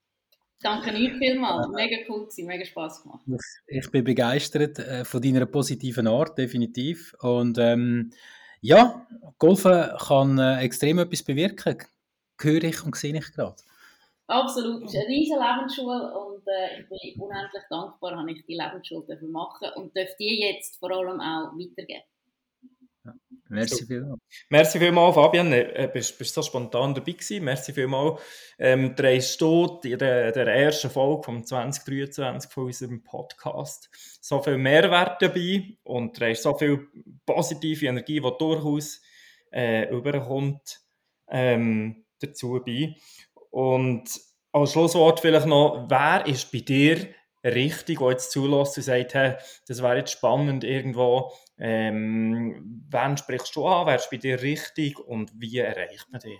Danke 0.61 0.91
euch 0.91 1.13
vielmals. 1.17 1.67
Mega 1.69 1.97
cool 2.09 2.25
gewesen, 2.25 2.47
mega 2.47 2.65
Spaß 2.65 3.03
gemacht. 3.03 3.25
Ich 3.67 3.89
bin 3.91 4.03
begeistert 4.03 4.77
äh, 4.79 5.05
von 5.05 5.21
deiner 5.21 5.45
positiven 5.45 6.07
Art, 6.07 6.37
definitiv. 6.37 7.15
Und 7.21 7.57
ähm, 7.57 8.11
ja, 8.61 9.07
Golfen 9.37 9.89
kann 9.97 10.37
äh, 10.37 10.59
extrem 10.59 10.99
etwas 10.99 11.23
bewirken. 11.23 11.77
Höre 12.41 12.63
ich 12.65 12.83
und 12.83 12.95
sehe 12.95 13.17
ich 13.17 13.31
gerade. 13.31 13.55
Absolut. 14.27 14.83
Es 14.83 14.93
ist 14.93 14.99
eine 14.99 15.07
riesige 15.07 15.39
Lebensschule 15.39 16.13
und 16.13 16.43
äh, 16.45 16.81
ich 16.81 16.89
bin 16.89 17.21
unendlich 17.23 17.63
dankbar, 17.69 18.11
dass 18.11 18.35
ich 18.35 18.45
die 18.45 18.55
Lebensschule 18.55 19.17
machen 19.31 19.69
und 19.75 19.95
darf 19.97 20.09
die 20.19 20.41
jetzt 20.41 20.77
vor 20.77 20.91
allem 20.91 21.19
auch 21.19 21.53
weitergeben. 21.57 22.03
Merci 23.49 23.85
vielmals. 23.85 24.21
Merci 24.49 24.79
vielmals, 24.79 25.15
Fabian. 25.15 25.51
Äh, 25.51 25.89
bist, 25.91 26.17
bist 26.17 26.33
so 26.35 26.43
spontan 26.43 26.93
dabei 26.93 27.13
gewesen. 27.13 27.43
Merci 27.43 27.73
vielmals. 27.73 28.21
Ähm, 28.59 28.95
du 28.95 29.79
in 29.83 29.97
der, 29.97 30.31
der 30.31 30.47
ersten 30.47 30.89
Folge 30.89 31.23
vom 31.23 31.43
2023 31.43 32.51
von 32.51 32.65
unserem 32.65 33.03
Podcast 33.03 33.89
so 34.21 34.41
viel 34.41 34.57
Mehrwert 34.57 35.21
dabei 35.21 35.77
und 35.83 36.19
drehst 36.19 36.43
so 36.43 36.55
viel 36.55 36.87
positive 37.25 37.87
Energie, 37.87 38.21
die 38.21 38.37
durchaus 38.37 39.01
äh, 39.51 39.89
überkommt, 39.89 40.81
ähm, 41.29 42.05
dazu 42.19 42.61
bei. 42.63 42.95
Und 43.49 44.09
als 44.51 44.71
Schlusswort 44.71 45.19
vielleicht 45.21 45.47
noch, 45.47 45.87
wer 45.89 46.25
ist 46.27 46.51
bei 46.51 46.59
dir 46.59 47.07
richtig, 47.43 47.99
der 47.99 48.11
jetzt 48.11 48.31
zulässt 48.31 48.77
und 48.77 48.83
sagt, 48.83 49.13
hey, 49.13 49.35
das 49.67 49.81
wäre 49.81 49.97
jetzt 49.97 50.11
spannend 50.11 50.63
irgendwo, 50.63 51.31
ähm, 51.59 52.85
wen 52.89 53.17
sprichst 53.17 53.55
du 53.55 53.65
an, 53.65 53.87
wer 53.87 53.95
ist 53.95 54.09
bei 54.09 54.17
dir 54.17 54.41
richtig 54.41 54.97
und 54.99 55.31
wie 55.39 55.57
erreicht 55.57 56.07
man 56.09 56.21
dich? 56.21 56.39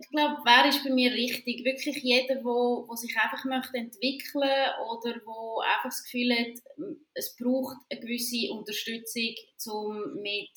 Ich 0.00 0.08
glaube, 0.10 0.36
wer 0.44 0.68
ist 0.68 0.84
bei 0.84 0.90
mir 0.90 1.12
richtig? 1.12 1.64
Wirklich 1.64 2.02
jeder, 2.02 2.36
der 2.36 2.96
sich 2.96 3.14
einfach 3.16 3.44
möchte 3.44 3.76
entwickeln 3.76 4.70
oder 4.90 5.20
wo 5.26 5.60
einfach 5.60 5.90
das 5.90 6.04
Gefühl 6.04 6.32
hat, 6.32 6.96
es 7.14 7.36
braucht 7.36 7.76
eine 7.90 8.00
gewisse 8.00 8.52
Unterstützung, 8.52 9.34
um 9.66 10.22
mit 10.22 10.50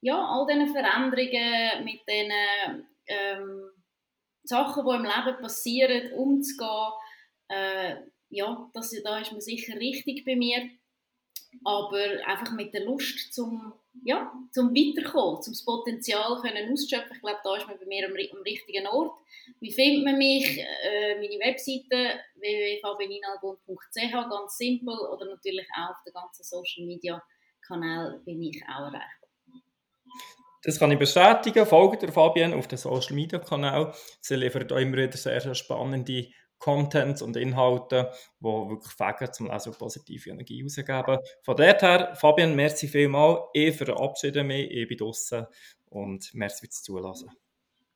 ja, 0.00 0.16
all 0.16 0.46
diesen 0.46 0.72
Veränderungen, 0.72 1.84
mit 1.84 2.00
diesen 2.08 2.32
ähm, 3.06 3.70
Sachen, 4.42 4.84
die 4.84 4.96
im 4.96 5.04
Leben 5.04 5.42
passieren, 5.42 6.12
umzugehen. 6.14 6.92
Äh, 7.48 7.96
ja, 8.30 8.70
das, 8.72 8.94
da 9.04 9.20
ist 9.20 9.32
man 9.32 9.40
sicher 9.40 9.76
richtig 9.76 10.24
bei 10.24 10.36
mir. 10.36 10.70
Aber 11.64 12.02
einfach 12.26 12.52
mit 12.52 12.72
der 12.72 12.84
Lust 12.84 13.34
zum, 13.34 13.72
ja, 14.04 14.32
zum 14.52 14.74
Weiterkommen, 14.74 15.42
zum 15.42 15.52
das 15.52 15.64
Potenzial 15.64 16.40
können 16.40 16.72
ausschöpfen. 16.72 17.12
Ich 17.14 17.20
glaube, 17.20 17.40
da 17.42 17.56
ist 17.56 17.66
man 17.66 17.78
bei 17.78 17.86
mir 17.86 18.06
am, 18.06 18.12
am 18.12 18.42
richtigen 18.42 18.86
Ort. 18.86 19.12
Wie 19.60 19.72
findet 19.72 20.04
man 20.04 20.16
mich? 20.16 20.58
Äh, 20.58 21.16
meine 21.16 21.38
Webseite 21.38 22.20
www.fabininalbund.ch, 22.36 24.30
ganz 24.30 24.56
simpel. 24.56 24.94
Oder 25.12 25.26
natürlich 25.26 25.66
auch 25.76 25.90
auf 25.90 26.02
den 26.06 26.14
ganzen 26.14 26.44
Social 26.44 26.86
Media 26.86 27.22
Kanälen 27.66 28.24
bin 28.24 28.42
ich 28.42 28.62
auch 28.64 28.86
erreichbar. 28.86 29.28
Das 30.62 30.78
kann 30.78 30.92
ich 30.92 30.98
bestätigen. 30.98 31.64
Folgt 31.64 32.02
der 32.02 32.12
Fabian 32.12 32.52
auf 32.52 32.68
den 32.68 32.78
Social 32.78 33.14
Media 33.14 33.38
Kanal. 33.38 33.94
Sie 34.20 34.36
liefert 34.36 34.72
auch 34.72 34.78
immer 34.78 34.98
wieder 34.98 35.16
sehr, 35.16 35.40
sehr 35.40 35.54
spannende 35.54 36.28
Contents 36.60 37.22
und 37.22 37.36
Inhalte, 37.36 38.12
die 38.38 38.44
wirklich 38.44 38.92
Fägen 38.92 39.32
zum 39.32 39.50
Lesen 39.50 39.72
positive 39.72 40.30
Energie 40.30 40.62
rausgeben. 40.62 41.18
Von 41.42 41.56
dort 41.56 41.82
her, 41.82 42.14
Fabian, 42.14 42.54
merci 42.54 42.86
vielmals. 42.86 43.40
Ich 43.52 43.76
verabschiede 43.76 44.44
mich, 44.44 44.70
ich 44.70 44.86
bin 44.86 44.98
draußen 44.98 45.46
und 45.88 46.32
merci 46.34 46.66
fürs 46.66 46.82
Zulassen. 46.82 47.30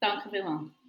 Danke 0.01 0.31
vielmals. 0.31 0.84